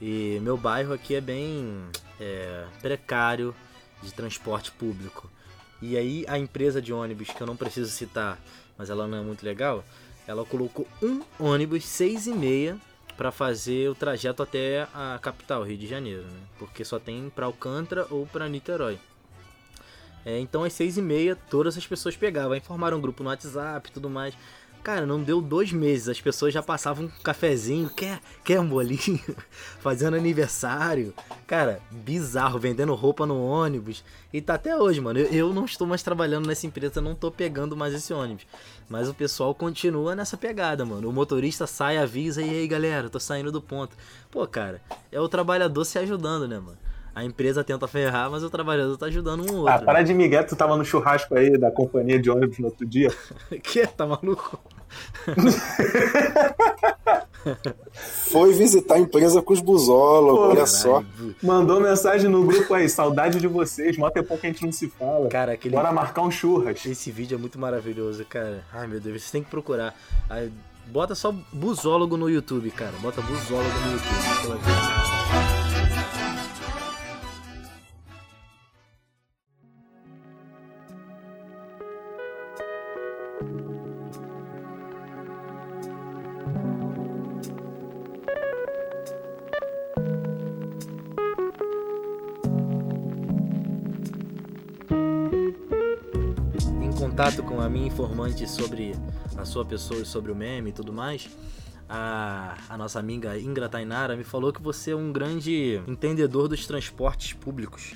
e 0.01 0.39
meu 0.41 0.57
bairro 0.57 0.93
aqui 0.93 1.13
é 1.15 1.21
bem 1.21 1.85
é, 2.19 2.65
precário 2.81 3.53
de 4.01 4.11
transporte 4.13 4.71
público. 4.71 5.29
E 5.81 5.95
aí 5.95 6.25
a 6.27 6.37
empresa 6.37 6.81
de 6.81 6.91
ônibus, 6.91 7.29
que 7.29 7.39
eu 7.39 7.47
não 7.47 7.55
preciso 7.55 7.91
citar, 7.91 8.39
mas 8.77 8.89
ela 8.89 9.07
não 9.07 9.19
é 9.19 9.21
muito 9.21 9.43
legal, 9.45 9.83
ela 10.27 10.43
colocou 10.43 10.87
um 11.01 11.21
ônibus 11.39 11.85
seis 11.85 12.27
e 12.27 12.33
meia 12.33 12.77
para 13.15 13.31
fazer 13.31 13.89
o 13.89 13.95
trajeto 13.95 14.41
até 14.41 14.87
a 14.93 15.19
capital, 15.21 15.63
Rio 15.63 15.77
de 15.77 15.87
Janeiro, 15.87 16.23
né? 16.23 16.39
Porque 16.57 16.83
só 16.85 16.97
tem 16.97 17.29
para 17.29 17.45
Alcântara 17.45 18.07
ou 18.09 18.25
para 18.25 18.47
Niterói. 18.49 18.97
É, 20.25 20.39
então 20.39 20.63
às 20.63 20.73
seis 20.73 20.97
e 20.97 21.01
meia 21.01 21.35
todas 21.35 21.77
as 21.77 21.87
pessoas 21.87 22.15
pegavam, 22.15 22.53
aí 22.53 22.59
formaram 22.59 22.97
um 22.97 23.01
grupo 23.01 23.23
no 23.23 23.29
WhatsApp 23.29 23.89
e 23.89 23.93
tudo 23.93 24.09
mais. 24.09 24.35
Cara, 24.81 25.05
não 25.05 25.21
deu 25.21 25.41
dois 25.41 25.73
meses, 25.73 26.07
as 26.07 26.21
pessoas 26.21 26.53
já 26.53 26.63
passavam 26.63 27.05
um 27.05 27.09
cafezinho, 27.21 27.89
quer, 27.89 28.21
quer 28.45 28.61
um 28.61 28.67
bolinho, 28.67 29.19
fazendo 29.81 30.15
aniversário. 30.15 31.13
Cara, 31.45 31.81
bizarro, 31.91 32.57
vendendo 32.57 32.95
roupa 32.95 33.25
no 33.25 33.43
ônibus. 33.43 34.03
E 34.31 34.39
tá 34.39 34.53
até 34.53 34.77
hoje, 34.77 35.01
mano. 35.01 35.19
Eu, 35.19 35.27
eu 35.27 35.53
não 35.53 35.65
estou 35.65 35.85
mais 35.85 36.01
trabalhando 36.01 36.47
nessa 36.47 36.65
empresa, 36.65 37.01
não 37.01 37.13
tô 37.13 37.29
pegando 37.29 37.75
mais 37.75 37.93
esse 37.93 38.13
ônibus. 38.13 38.47
Mas 38.87 39.09
o 39.09 39.13
pessoal 39.13 39.53
continua 39.53 40.15
nessa 40.15 40.37
pegada, 40.37 40.85
mano. 40.85 41.09
O 41.09 41.13
motorista 41.13 41.67
sai, 41.67 41.97
avisa, 41.97 42.41
e 42.41 42.49
aí 42.49 42.67
galera, 42.67 43.09
tô 43.09 43.19
saindo 43.19 43.51
do 43.51 43.61
ponto. 43.61 43.97
Pô, 44.31 44.47
cara, 44.47 44.81
é 45.11 45.19
o 45.19 45.27
trabalhador 45.27 45.83
se 45.83 45.99
ajudando, 45.99 46.47
né, 46.47 46.57
mano? 46.57 46.77
A 47.19 47.25
empresa 47.25 47.65
tenta 47.65 47.85
ferrar, 47.85 48.31
mas 48.31 48.43
o 48.43 48.49
trabalhador 48.49 48.97
tá 48.97 49.07
ajudando 49.07 49.41
um 49.41 49.57
outro. 49.57 49.73
Ah, 49.73 49.79
para 49.79 50.01
de 50.03 50.13
Miguel, 50.13 50.47
tu 50.47 50.55
tava 50.55 50.77
no 50.77 50.85
churrasco 50.85 51.35
aí 51.35 51.57
da 51.57 51.69
companhia 51.69 52.17
de 52.17 52.31
ônibus 52.31 52.59
no 52.59 52.67
outro 52.67 52.85
dia. 52.85 53.13
Que? 53.61 53.85
Tá 53.85 54.07
maluco? 54.07 54.57
Foi 58.31 58.53
visitar 58.53 58.95
a 58.95 58.99
empresa 58.99 59.41
com 59.41 59.51
os 59.51 59.59
busólogos, 59.59 60.39
olha 60.39 60.65
Caralho. 60.65 60.67
só. 60.67 61.03
Mandou 61.43 61.81
mensagem 61.81 62.29
no 62.29 62.45
grupo 62.45 62.73
aí, 62.73 62.87
saudade 62.87 63.37
de 63.37 63.47
vocês, 63.47 63.97
mó 63.97 64.09
tempão 64.09 64.37
que 64.37 64.47
a 64.47 64.49
gente 64.49 64.63
não 64.63 64.71
se 64.71 64.87
fala. 64.87 65.27
Cara, 65.27 65.51
aquele. 65.51 65.75
Bora 65.75 65.91
marcar 65.91 66.21
um 66.21 66.31
churras. 66.31 66.85
Esse 66.85 67.11
vídeo 67.11 67.35
é 67.35 67.37
muito 67.37 67.59
maravilhoso, 67.59 68.23
cara. 68.23 68.63
Ai, 68.71 68.87
meu 68.87 69.01
Deus, 69.01 69.23
você 69.23 69.33
tem 69.33 69.43
que 69.43 69.49
procurar. 69.49 69.93
Aí, 70.29 70.49
bota 70.87 71.15
só 71.15 71.35
busólogo 71.51 72.15
no 72.15 72.29
YouTube, 72.29 72.71
cara. 72.71 72.93
Bota 73.01 73.21
busólogo 73.21 73.77
no 73.85 73.91
YouTube. 73.91 74.63
você 74.63 75.18
contato 97.19 97.43
com 97.43 97.59
a 97.59 97.67
minha 97.67 97.87
informante 97.87 98.47
sobre 98.47 98.95
a 99.35 99.43
sua 99.43 99.65
pessoa 99.65 99.99
e 99.99 100.05
sobre 100.05 100.31
o 100.31 100.35
meme 100.35 100.69
e 100.69 100.73
tudo 100.73 100.93
mais, 100.93 101.27
a, 101.89 102.57
a 102.69 102.77
nossa 102.77 102.97
amiga 102.97 103.37
Ingra 103.37 103.67
Tainara 103.67 104.15
me 104.15 104.23
falou 104.23 104.53
que 104.53 104.61
você 104.61 104.91
é 104.91 104.95
um 104.95 105.11
grande 105.11 105.83
entendedor 105.85 106.47
dos 106.47 106.65
transportes 106.65 107.33
públicos. 107.33 107.93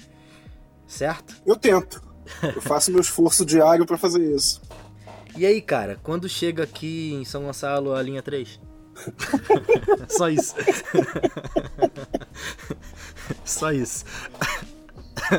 Certo? 0.86 1.42
Eu 1.46 1.56
tento. 1.56 2.04
Eu 2.44 2.62
faço 2.62 2.92
meu 2.92 3.00
esforço 3.00 3.46
diário 3.46 3.86
para 3.86 3.98
fazer 3.98 4.30
isso. 4.30 4.62
E 5.38 5.46
aí, 5.46 5.62
cara, 5.62 5.98
quando 6.04 6.28
chega 6.28 6.64
aqui 6.64 7.14
em 7.14 7.24
São 7.24 7.44
Gonçalo 7.44 7.94
a 7.94 8.02
linha 8.02 8.22
3? 8.22 8.60
Só 10.10 10.28
isso. 10.28 10.54
Só 13.46 13.72
isso. 13.72 14.04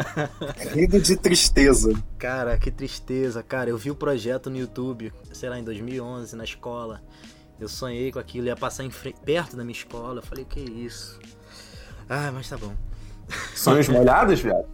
Rindo 0.74 1.00
de 1.00 1.16
tristeza. 1.16 1.92
Cara, 2.18 2.58
que 2.58 2.70
tristeza, 2.70 3.42
cara. 3.42 3.70
Eu 3.70 3.78
vi 3.78 3.90
o 3.90 3.94
projeto 3.94 4.50
no 4.50 4.56
YouTube, 4.56 5.12
sei 5.32 5.48
lá, 5.48 5.58
em 5.58 5.64
2011, 5.64 6.36
na 6.36 6.44
escola. 6.44 7.02
Eu 7.58 7.68
sonhei 7.68 8.10
com 8.10 8.18
aquilo, 8.18 8.46
ia 8.46 8.56
passar 8.56 8.88
frente, 8.90 9.20
perto 9.20 9.56
da 9.56 9.64
minha 9.64 9.76
escola. 9.76 10.18
Eu 10.18 10.22
falei, 10.22 10.44
que 10.44 10.60
isso. 10.60 11.18
Ah, 12.08 12.30
mas 12.32 12.48
tá 12.48 12.56
bom. 12.56 12.74
Sonhos 13.54 13.88
molhados, 13.88 14.40
viado? 14.40 14.66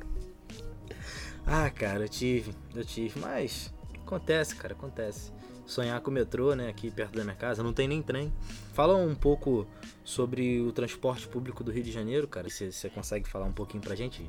Ah, 1.46 1.68
cara, 1.70 2.04
eu 2.04 2.08
tive, 2.08 2.54
eu 2.74 2.84
tive, 2.84 3.18
mas 3.18 3.72
acontece, 3.94 4.54
cara, 4.54 4.74
acontece. 4.74 5.32
Sonhar 5.66 6.00
com 6.00 6.10
o 6.10 6.14
metrô, 6.14 6.54
né, 6.54 6.68
aqui 6.68 6.90
perto 6.90 7.16
da 7.16 7.22
minha 7.22 7.36
casa, 7.36 7.62
não 7.62 7.72
tem 7.72 7.86
nem 7.86 8.02
trem. 8.02 8.32
Fala 8.72 8.96
um 8.96 9.14
pouco 9.14 9.66
sobre 10.02 10.60
o 10.60 10.72
transporte 10.72 11.28
público 11.28 11.62
do 11.62 11.70
Rio 11.70 11.82
de 11.82 11.92
Janeiro, 11.92 12.26
cara. 12.26 12.48
Se 12.50 12.72
você 12.72 12.90
consegue 12.90 13.28
falar 13.28 13.46
um 13.46 13.52
pouquinho 13.52 13.82
pra 13.82 13.94
gente, 13.94 14.28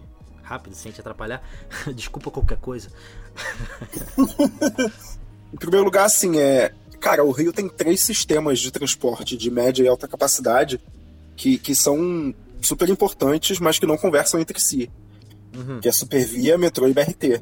rápido, 0.51 0.75
sem 0.75 0.91
te 0.91 0.99
atrapalhar. 0.99 1.41
Desculpa 1.95 2.29
qualquer 2.29 2.57
coisa. 2.57 2.89
em 5.53 5.57
primeiro 5.57 5.85
lugar, 5.85 6.05
assim, 6.05 6.39
é. 6.39 6.73
Cara, 6.99 7.23
o 7.23 7.31
Rio 7.31 7.51
tem 7.51 7.67
três 7.67 8.01
sistemas 8.01 8.59
de 8.59 8.69
transporte 8.69 9.35
de 9.35 9.49
média 9.49 9.83
e 9.83 9.87
alta 9.87 10.07
capacidade 10.07 10.79
que, 11.35 11.57
que 11.57 11.73
são 11.73 12.33
super 12.61 12.87
importantes, 12.89 13.59
mas 13.59 13.79
que 13.79 13.87
não 13.87 13.97
conversam 13.97 14.39
entre 14.39 14.59
si. 14.59 14.91
Uhum. 15.55 15.79
Que 15.79 15.89
é 15.89 15.91
Supervia, 15.91 16.57
metrô 16.57 16.87
e 16.87 16.93
BRT. 16.93 17.41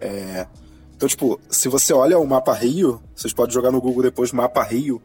É... 0.00 0.46
Então, 0.94 1.08
tipo, 1.08 1.40
se 1.48 1.68
você 1.68 1.92
olha 1.92 2.18
o 2.18 2.26
mapa 2.26 2.52
Rio, 2.52 3.00
vocês 3.14 3.32
podem 3.32 3.54
jogar 3.54 3.70
no 3.70 3.80
Google 3.80 4.02
depois 4.02 4.32
mapa 4.32 4.62
Rio, 4.64 5.00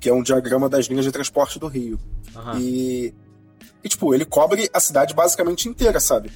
que 0.00 0.08
é 0.08 0.12
um 0.12 0.22
diagrama 0.22 0.68
das 0.68 0.86
linhas 0.86 1.04
de 1.04 1.12
transporte 1.12 1.58
do 1.58 1.68
Rio. 1.68 1.98
Uhum. 2.34 2.58
E, 2.58 3.14
e, 3.82 3.88
tipo, 3.88 4.12
ele 4.12 4.24
cobre 4.24 4.68
a 4.72 4.80
cidade 4.80 5.14
basicamente 5.14 5.68
inteira, 5.68 6.00
sabe? 6.00 6.30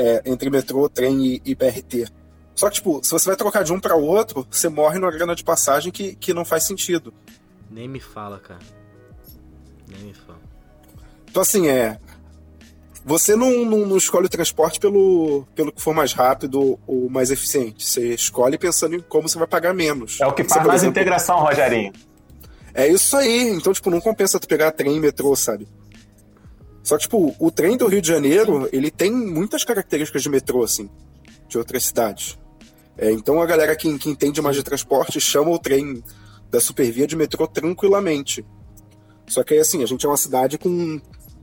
É, 0.00 0.22
entre 0.24 0.48
metrô, 0.48 0.88
trem 0.88 1.26
e, 1.26 1.42
e, 1.44 1.54
BRT. 1.56 2.06
Só 2.54 2.68
que, 2.68 2.76
tipo, 2.76 3.00
se 3.02 3.10
você 3.10 3.26
vai 3.26 3.36
trocar 3.36 3.64
de 3.64 3.72
um 3.72 3.80
para 3.80 3.96
outro, 3.96 4.46
você 4.48 4.68
morre 4.68 4.96
numa 5.00 5.10
grana 5.10 5.34
de 5.34 5.42
passagem 5.42 5.90
que, 5.90 6.14
que 6.14 6.32
não 6.32 6.44
faz 6.44 6.62
sentido. 6.62 7.12
Nem 7.68 7.88
me 7.88 7.98
fala, 7.98 8.38
cara. 8.38 8.60
Nem 9.88 10.04
me 10.04 10.14
fala. 10.14 10.38
Então, 11.28 11.42
assim, 11.42 11.68
é. 11.68 11.98
Você 13.04 13.34
não, 13.34 13.64
não, 13.64 13.86
não, 13.86 13.96
escolhe 13.96 14.26
o 14.26 14.28
transporte 14.28 14.78
pelo, 14.78 15.46
pelo 15.54 15.72
que 15.72 15.80
for 15.80 15.94
mais 15.94 16.12
rápido 16.12 16.78
ou 16.86 17.08
mais 17.08 17.30
eficiente. 17.30 17.84
Você 17.84 18.14
escolhe 18.14 18.58
pensando 18.58 18.94
em 18.94 19.00
como 19.00 19.28
você 19.28 19.38
vai 19.38 19.48
pagar 19.48 19.74
menos. 19.74 20.20
É 20.20 20.26
o 20.26 20.32
que 20.32 20.44
faz 20.44 20.64
mais 20.64 20.82
exemplo, 20.82 21.00
integração, 21.00 21.40
Rogerinho. 21.40 21.92
É 22.74 22.86
isso 22.86 23.16
aí. 23.16 23.48
Então, 23.48 23.72
tipo, 23.72 23.90
não 23.90 24.00
compensa 24.00 24.38
tu 24.38 24.46
pegar 24.46 24.70
trem 24.72 24.96
e 24.96 25.00
metrô, 25.00 25.34
sabe? 25.34 25.66
Só 26.88 26.96
que, 26.96 27.02
tipo, 27.02 27.36
o 27.38 27.50
trem 27.50 27.76
do 27.76 27.86
Rio 27.86 28.00
de 28.00 28.08
Janeiro, 28.08 28.66
ele 28.72 28.90
tem 28.90 29.12
muitas 29.12 29.62
características 29.62 30.22
de 30.22 30.30
metrô, 30.30 30.64
assim, 30.64 30.88
de 31.46 31.58
outras 31.58 31.84
cidades. 31.84 32.38
É, 32.96 33.12
então 33.12 33.42
a 33.42 33.44
galera 33.44 33.76
que, 33.76 33.98
que 33.98 34.08
entende 34.08 34.40
mais 34.40 34.56
de 34.56 34.62
transporte 34.62 35.20
chama 35.20 35.50
o 35.50 35.58
trem 35.58 36.02
da 36.50 36.58
Supervia 36.62 37.06
de 37.06 37.14
metrô 37.14 37.46
tranquilamente. 37.46 38.42
Só 39.26 39.44
que 39.44 39.52
aí, 39.52 39.60
assim, 39.60 39.82
a 39.82 39.86
gente 39.86 40.06
é 40.06 40.08
uma 40.08 40.16
cidade 40.16 40.56
com, 40.56 40.98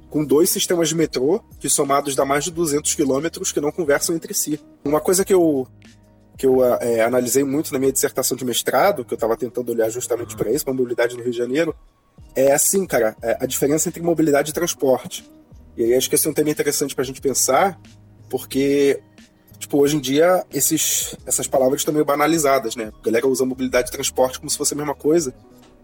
com 0.10 0.26
dois 0.26 0.50
sistemas 0.50 0.90
de 0.90 0.96
metrô, 0.96 1.40
que 1.60 1.70
somados 1.70 2.16
dá 2.16 2.26
mais 2.26 2.46
de 2.46 2.50
200 2.50 2.96
quilômetros, 2.96 3.52
que 3.52 3.62
não 3.62 3.72
conversam 3.72 4.16
entre 4.16 4.34
si. 4.34 4.60
Uma 4.84 5.00
coisa 5.00 5.24
que 5.24 5.34
eu 5.36 5.68
que 6.36 6.48
eu 6.48 6.66
é, 6.66 7.02
analisei 7.02 7.44
muito 7.44 7.72
na 7.72 7.78
minha 7.78 7.92
dissertação 7.92 8.36
de 8.36 8.44
mestrado, 8.44 9.06
que 9.06 9.14
eu 9.14 9.16
estava 9.16 9.38
tentando 9.38 9.72
olhar 9.72 9.90
justamente 9.92 10.36
para 10.36 10.52
isso, 10.52 10.66
para 10.66 10.74
a 10.74 10.76
mobilidade 10.76 11.16
no 11.16 11.22
Rio 11.22 11.32
de 11.32 11.38
Janeiro, 11.38 11.76
é 12.36 12.52
assim, 12.52 12.86
cara, 12.86 13.16
é 13.22 13.38
a 13.40 13.46
diferença 13.46 13.90
entre 13.90 14.02
mobilidade 14.02 14.52
e 14.52 14.54
transporte. 14.54 15.30
E 15.78 15.84
aí 15.84 15.94
acho 15.96 16.10
que 16.10 16.16
esse 16.16 16.28
é 16.28 16.30
um 16.30 16.34
tema 16.34 16.50
interessante 16.50 16.94
para 16.94 17.04
a 17.04 17.06
gente 17.06 17.22
pensar, 17.22 17.80
porque, 18.30 19.00
tipo, 19.58 19.78
hoje 19.78 19.98
em 19.98 20.00
dia 20.00 20.46
esses, 20.54 21.16
essas 21.26 21.48
palavras 21.48 21.82
estão 21.82 21.94
meio 21.94 22.06
banalizadas, 22.06 22.76
né? 22.76 22.92
A 23.00 23.06
galera 23.06 23.28
usa 23.28 23.46
mobilidade 23.46 23.90
e 23.90 23.92
transporte 23.92 24.40
como 24.40 24.50
se 24.50 24.58
fosse 24.58 24.74
a 24.74 24.78
mesma 24.78 24.96
coisa. 24.96 25.34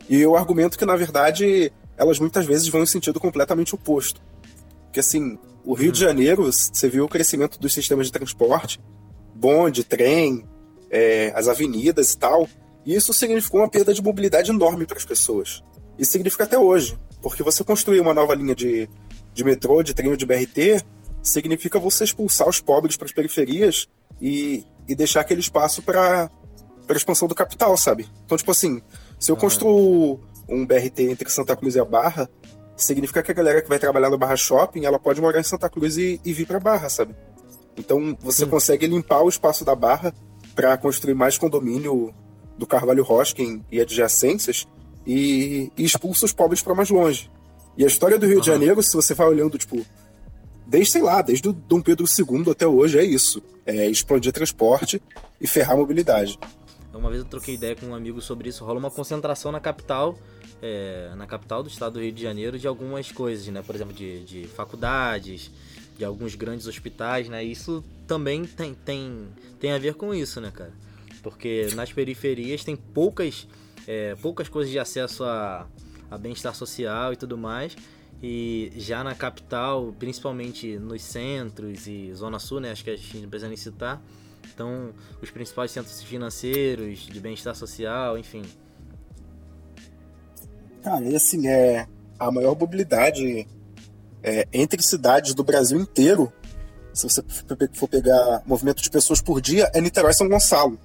E 0.10 0.20
eu 0.20 0.36
argumento 0.36 0.78
que, 0.78 0.86
na 0.86 0.96
verdade, 0.96 1.72
elas 1.98 2.20
muitas 2.20 2.46
vezes 2.46 2.68
vão 2.68 2.84
em 2.84 2.86
sentido 2.86 3.20
completamente 3.20 3.76
oposto. 3.76 4.22
Porque, 4.86 5.00
assim, 5.00 5.38
o 5.64 5.74
Rio 5.74 5.92
de 5.92 6.02
uhum. 6.02 6.10
Janeiro, 6.10 6.52
você 6.52 6.90
viu 6.90 7.06
o 7.06 7.10
crescimento 7.10 7.60
dos 7.60 7.74
sistemas 7.74 8.08
de 8.08 8.12
transporte, 8.12 8.82
bonde, 9.34 9.84
trem, 9.84 10.46
é, 10.90 11.32
as 11.36 11.48
avenidas 11.48 12.14
e 12.14 12.18
tal. 12.18 12.48
E 12.86 12.96
isso 12.96 13.14
significou 13.14 13.62
uma 13.62 13.70
perda 13.70 13.94
de 13.94 14.02
mobilidade 14.02 14.52
enorme 14.52 14.86
para 14.86 14.98
as 14.98 15.06
pessoas. 15.06 15.64
Isso 16.02 16.14
significa 16.14 16.46
até 16.46 16.58
hoje, 16.58 16.98
porque 17.22 17.44
você 17.44 17.64
construir 17.64 18.00
uma 18.00 18.12
nova 18.12 18.34
linha 18.34 18.56
de, 18.56 18.90
de 19.36 19.44
metrô, 19.44 19.84
de 19.84 19.94
trem 19.94 20.18
de 20.18 20.26
BRT, 20.26 20.84
significa 21.22 21.78
você 21.78 22.04
expulsar 22.04 22.50
os 22.50 22.60
pobres 22.60 22.98
para 22.98 23.06
as 23.06 23.12
periferias 23.12 23.88
e, 24.20 24.66
e 24.88 24.96
deixar 24.96 25.22
aquele 25.22 25.42
espaço 25.42 25.84
para 25.84 26.32
a 26.90 26.94
expansão 26.94 27.28
do 27.28 27.36
capital, 27.36 27.78
sabe? 27.78 28.10
Então, 28.26 28.36
tipo 28.36 28.50
assim, 28.50 28.82
se 29.20 29.32
eu 29.32 29.38
construo 29.38 30.20
um 30.50 30.66
BRT 30.66 31.04
entre 31.04 31.30
Santa 31.30 31.56
Cruz 31.56 31.76
e 31.76 31.80
a 31.80 31.86
Barra, 31.86 32.28
significa 32.76 33.22
que 33.22 33.30
a 33.30 33.36
galera 33.36 33.62
que 33.62 33.70
vai 33.70 33.78
trabalhar 33.78 34.10
no 34.10 34.18
Barra 34.18 34.36
Shopping, 34.36 34.86
ela 34.86 34.98
pode 34.98 35.22
morar 35.22 35.40
em 35.40 35.44
Santa 35.44 35.70
Cruz 35.70 35.98
e, 35.98 36.20
e 36.26 36.34
vir 36.34 36.48
para 36.48 36.60
Barra, 36.60 36.90
sabe? 36.90 37.16
Então 37.78 38.18
você 38.20 38.46
Sim. 38.46 38.50
consegue 38.50 38.88
limpar 38.88 39.22
o 39.22 39.30
espaço 39.30 39.64
da 39.64 39.76
barra 39.76 40.12
para 40.56 40.76
construir 40.78 41.14
mais 41.14 41.38
condomínio 41.38 42.12
do 42.58 42.66
Carvalho 42.66 43.04
Roskin 43.04 43.64
e 43.72 43.80
adjacências 43.80 44.68
e, 45.06 45.72
e 45.78 45.84
expulsa 45.84 46.26
os 46.26 46.34
pobres 46.34 46.62
para 46.62 46.76
mais 46.76 46.90
longe. 46.90 47.30
E 47.78 47.84
a 47.84 47.88
história 47.88 48.18
do 48.20 48.26
Rio 48.26 48.36
uhum. 48.36 48.42
de 48.42 48.48
Janeiro, 48.48 48.84
se 48.84 48.94
você 48.94 49.14
vai 49.14 49.28
olhando, 49.28 49.58
tipo, 49.58 49.86
desde, 50.68 50.92
sei 50.92 51.02
lá, 51.02 51.22
desde 51.22 51.48
o 51.48 51.54
Dom 51.54 51.82
Pedro 51.82 52.06
II 52.06 52.52
até 52.52 52.68
hoje, 52.68 53.00
é 53.00 53.04
isso. 53.04 53.42
É 53.66 53.88
expandir 53.88 54.32
transporte 54.32 55.02
e 55.40 55.48
ferrar 55.48 55.74
a 55.74 55.78
mobilidade. 55.78 56.38
Uma 56.94 57.10
vez 57.10 57.24
eu 57.24 57.28
troquei 57.28 57.56
ideia 57.56 57.76
com 57.76 57.88
um 57.88 57.96
amigo 57.96 58.22
sobre 58.22 58.50
isso. 58.50 58.66
Rola 58.66 58.80
uma 58.80 58.92
concentração 58.92 59.52
na 59.52 59.60
capital, 59.60 60.18
é, 60.62 61.12
na 61.16 61.26
capital 61.26 61.64
do 61.64 61.70
estado 61.70 61.94
do 61.94 62.02
Rio 62.02 62.12
de 62.12 62.22
Janeiro, 62.22 62.60
de 62.60 62.68
algumas 62.68 63.12
coisas, 63.12 63.48
né? 63.48 63.62
Por 63.62 63.74
exemplo, 63.74 63.94
de, 63.94 64.24
de 64.24 64.48
faculdades, 64.48 65.50
de 65.98 66.04
alguns 66.04 66.36
grandes 66.36 66.68
hospitais, 66.68 67.30
né? 67.30 67.44
Isso 67.44 67.84
também 68.08 68.44
tem, 68.44 68.74
tem, 68.74 69.28
tem 69.60 69.72
a 69.72 69.78
ver 69.78 69.96
com 69.96 70.14
isso, 70.14 70.42
né, 70.42 70.52
cara? 70.54 70.74
Porque 71.24 71.70
nas 71.76 71.94
periferias 71.94 72.64
tem 72.64 72.76
poucas, 72.76 73.48
é, 73.88 74.16
poucas 74.16 74.50
coisas 74.50 74.72
de 74.72 74.80
acesso 74.80 75.24
a, 75.24 75.68
a 76.10 76.18
bem-estar 76.18 76.56
social 76.56 77.14
e 77.14 77.16
tudo 77.16 77.38
mais. 77.38 77.76
E 78.24 78.72
já 78.76 79.04
na 79.04 79.16
capital, 79.16 79.94
principalmente 79.98 80.78
nos 80.78 81.02
centros 81.02 81.88
e 81.88 82.14
Zona 82.14 82.38
Sul, 82.38 82.60
né? 82.60 82.72
Acho 82.72 82.84
que 82.84 82.92
a 82.92 82.96
gente 82.96 83.18
não 83.18 83.30
precisa 83.30 83.48
nem 83.48 83.58
citar. 83.58 84.02
Então, 84.54 84.92
os 85.22 85.32
principais 85.32 85.72
centros 85.72 86.02
financeiros, 86.04 87.00
de 87.00 87.20
bem-estar 87.20 87.56
social, 87.56 88.18
enfim. 88.18 88.44
Cara, 90.84 91.04
e 91.06 91.16
assim, 91.16 91.48
é 91.48 91.88
a 92.20 92.32
maior 92.32 92.58
mobilidade 92.58 93.48
é, 94.22 94.48
entre 94.54 94.82
cidades 94.84 95.34
do 95.34 95.44
Brasil 95.44 95.80
inteiro, 95.80 96.32
se 96.94 97.04
você 97.04 97.24
for 97.74 97.88
pegar 97.88 98.44
movimento 98.46 98.82
de 98.82 98.90
pessoas 98.90 99.22
por 99.22 99.42
dia, 99.42 99.72
é 99.74 99.82
Niterói 99.82 100.12
e 100.12 100.14
São 100.14 100.28
Gonçalo. 100.28 100.78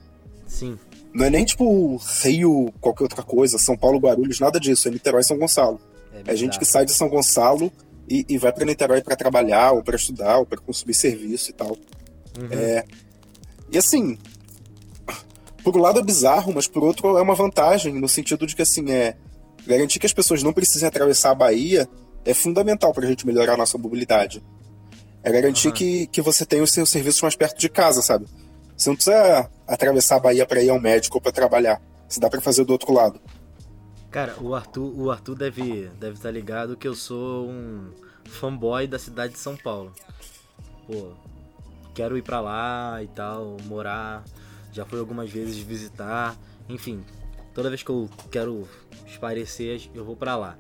Sim. 0.46 0.78
Não 1.16 1.24
é 1.24 1.31
nem 1.31 1.46
tipo 1.46 1.96
Rio, 2.22 2.70
qualquer 2.79 3.05
outra 3.05 3.22
coisa, 3.22 3.57
São 3.57 3.74
Paulo, 3.74 3.98
Guarulhos, 3.98 4.38
nada 4.38 4.61
disso. 4.61 4.87
É 4.87 4.90
Niterói 4.90 5.22
e 5.22 5.24
São 5.24 5.38
Gonçalo. 5.38 5.81
É, 6.12 6.33
é 6.33 6.37
gente 6.37 6.59
que 6.59 6.64
sai 6.66 6.85
de 6.85 6.92
São 6.92 7.09
Gonçalo 7.09 7.72
e, 8.07 8.26
e 8.29 8.37
vai 8.37 8.52
para 8.52 8.66
Niterói 8.66 9.00
para 9.00 9.16
trabalhar, 9.16 9.72
ou 9.72 9.83
para 9.83 9.96
estudar, 9.96 10.37
ou 10.37 10.44
para 10.44 10.59
consumir 10.61 10.92
serviço 10.92 11.48
e 11.48 11.55
tal. 11.55 11.70
Uhum. 12.38 12.48
É, 12.50 12.85
e 13.72 13.79
assim, 13.79 14.18
por 15.64 15.74
um 15.74 15.81
lado 15.81 15.98
é 16.00 16.02
bizarro, 16.02 16.52
mas 16.55 16.68
por 16.68 16.85
outro 16.85 17.16
é 17.16 17.22
uma 17.22 17.35
vantagem, 17.35 17.94
no 17.94 18.11
sentido 18.11 18.46
de 18.46 18.55
que 18.55 18.61
assim, 18.61 18.90
é 18.90 19.16
garantir 19.66 19.98
que 19.98 20.07
as 20.07 20.12
pessoas 20.12 20.42
não 20.42 20.52
precisem 20.52 20.87
atravessar 20.87 21.31
a 21.31 21.35
Bahia 21.35 21.88
é 22.26 22.35
fundamental 22.35 22.92
para 22.92 23.07
a 23.07 23.09
gente 23.09 23.26
melhorar 23.26 23.55
a 23.55 23.57
nossa 23.57 23.79
mobilidade. 23.79 24.42
É 25.22 25.33
garantir 25.33 25.68
uhum. 25.68 25.74
que, 25.74 26.07
que 26.09 26.20
você 26.20 26.44
tenha 26.44 26.62
os 26.62 26.72
seus 26.72 26.90
serviços 26.90 27.22
mais 27.22 27.35
perto 27.35 27.59
de 27.59 27.70
casa, 27.70 28.02
sabe? 28.02 28.26
Você 28.76 28.90
não 28.90 28.96
precisa 28.96 29.50
atravessar 29.66 30.16
a 30.16 30.20
Bahia 30.20 30.46
para 30.46 30.62
ir 30.62 30.68
ao 30.68 30.80
médico 30.80 31.16
ou 31.16 31.20
para 31.20 31.32
trabalhar. 31.32 31.80
Você 32.08 32.20
dá 32.20 32.28
para 32.28 32.40
fazer 32.40 32.64
do 32.64 32.72
outro 32.72 32.92
lado. 32.92 33.20
Cara, 34.10 34.36
o 34.40 34.54
Arthur, 34.54 34.92
o 34.98 35.10
Arthur 35.10 35.34
deve 35.34 35.88
deve 35.98 36.14
estar 36.14 36.28
tá 36.28 36.30
ligado 36.30 36.76
que 36.76 36.86
eu 36.86 36.94
sou 36.94 37.48
um 37.48 37.92
fanboy 38.24 38.86
da 38.86 38.98
cidade 38.98 39.32
de 39.32 39.38
São 39.38 39.56
Paulo. 39.56 39.92
Pô, 40.86 41.12
quero 41.94 42.16
ir 42.16 42.22
para 42.22 42.40
lá 42.40 43.02
e 43.02 43.08
tal, 43.08 43.56
morar. 43.64 44.24
já 44.72 44.84
fui 44.84 44.98
algumas 44.98 45.30
vezes 45.30 45.58
visitar, 45.58 46.36
enfim, 46.68 47.04
toda 47.54 47.68
vez 47.68 47.82
que 47.82 47.90
eu 47.90 48.08
quero 48.30 48.68
esparecer, 49.06 49.90
eu 49.94 50.04
vou 50.04 50.16
para 50.16 50.36
lá. 50.36 50.58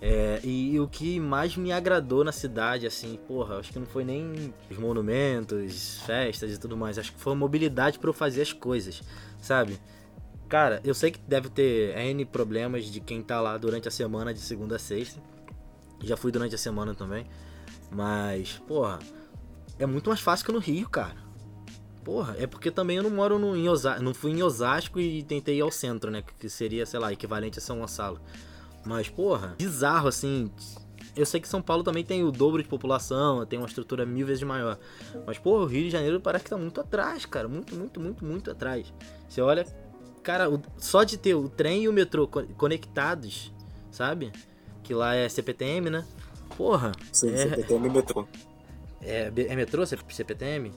É, 0.00 0.40
e, 0.44 0.74
e, 0.74 0.80
o 0.80 0.86
que 0.86 1.18
mais 1.18 1.56
me 1.56 1.72
agradou 1.72 2.22
na 2.24 2.32
cidade, 2.32 2.86
assim, 2.86 3.18
porra, 3.26 3.58
acho 3.58 3.72
que 3.72 3.78
não 3.78 3.86
foi 3.86 4.04
nem 4.04 4.52
os 4.70 4.76
monumentos, 4.76 6.00
festas 6.04 6.52
e 6.52 6.58
tudo 6.58 6.76
mais, 6.76 6.98
acho 6.98 7.12
que 7.12 7.18
foi 7.18 7.32
a 7.32 7.36
mobilidade 7.36 7.98
para 7.98 8.10
eu 8.10 8.14
fazer 8.14 8.42
as 8.42 8.52
coisas, 8.52 9.02
sabe? 9.40 9.80
Cara, 10.48 10.80
eu 10.84 10.94
sei 10.94 11.10
que 11.10 11.18
deve 11.26 11.48
ter 11.48 11.96
N 11.96 12.24
problemas 12.26 12.84
de 12.84 13.00
quem 13.00 13.22
tá 13.22 13.40
lá 13.40 13.56
durante 13.56 13.88
a 13.88 13.90
semana, 13.90 14.34
de 14.34 14.40
segunda 14.40 14.76
a 14.76 14.78
sexta. 14.78 15.20
Já 16.02 16.16
fui 16.16 16.30
durante 16.30 16.54
a 16.54 16.58
semana 16.58 16.94
também. 16.94 17.26
Mas, 17.90 18.60
porra, 18.66 18.98
é 19.78 19.86
muito 19.86 20.08
mais 20.08 20.20
fácil 20.20 20.46
que 20.46 20.52
no 20.52 20.58
Rio, 20.58 20.88
cara. 20.88 21.16
Porra, 22.04 22.36
é 22.38 22.46
porque 22.46 22.70
também 22.70 22.98
eu 22.98 23.02
não 23.02 23.10
moro 23.10 23.38
no, 23.38 23.56
em 23.56 23.68
Osasco, 23.68 24.02
não 24.02 24.12
fui 24.12 24.32
em 24.32 24.42
Osasco 24.42 25.00
e 25.00 25.22
tentei 25.22 25.56
ir 25.56 25.62
ao 25.62 25.70
centro, 25.70 26.10
né? 26.10 26.22
Que 26.38 26.48
seria, 26.50 26.84
sei 26.84 27.00
lá, 27.00 27.12
equivalente 27.12 27.58
a 27.58 27.62
São 27.62 27.78
Gonçalo. 27.78 28.20
Mas, 28.84 29.08
porra, 29.08 29.54
bizarro 29.58 30.08
assim. 30.08 30.50
Eu 31.16 31.24
sei 31.24 31.40
que 31.40 31.48
São 31.48 31.62
Paulo 31.62 31.84
também 31.84 32.04
tem 32.04 32.24
o 32.24 32.32
dobro 32.32 32.60
de 32.62 32.68
população, 32.68 33.46
tem 33.46 33.58
uma 33.58 33.68
estrutura 33.68 34.04
mil 34.04 34.26
vezes 34.26 34.42
maior. 34.42 34.78
Mas, 35.26 35.38
porra, 35.38 35.62
o 35.62 35.66
Rio 35.66 35.84
de 35.84 35.90
Janeiro 35.90 36.20
parece 36.20 36.44
que 36.44 36.50
tá 36.50 36.58
muito 36.58 36.80
atrás, 36.80 37.24
cara. 37.24 37.46
Muito, 37.46 37.74
muito, 37.74 38.00
muito, 38.00 38.24
muito 38.24 38.50
atrás. 38.50 38.92
Você 39.28 39.40
olha, 39.40 39.64
cara, 40.22 40.46
só 40.76 41.04
de 41.04 41.16
ter 41.16 41.34
o 41.34 41.48
trem 41.48 41.84
e 41.84 41.88
o 41.88 41.92
metrô 41.92 42.26
conectados, 42.26 43.52
sabe? 43.92 44.32
Que 44.82 44.92
lá 44.92 45.14
é 45.14 45.28
CPTM, 45.28 45.88
né? 45.88 46.04
Porra. 46.56 46.92
Sim, 47.12 47.32
é... 47.32 47.36
CPTM 47.36 47.86
e 47.86 47.90
metrô. 47.90 48.28
É, 49.00 49.32
é 49.36 49.56
metrô, 49.56 49.84
CPTM? 49.86 50.72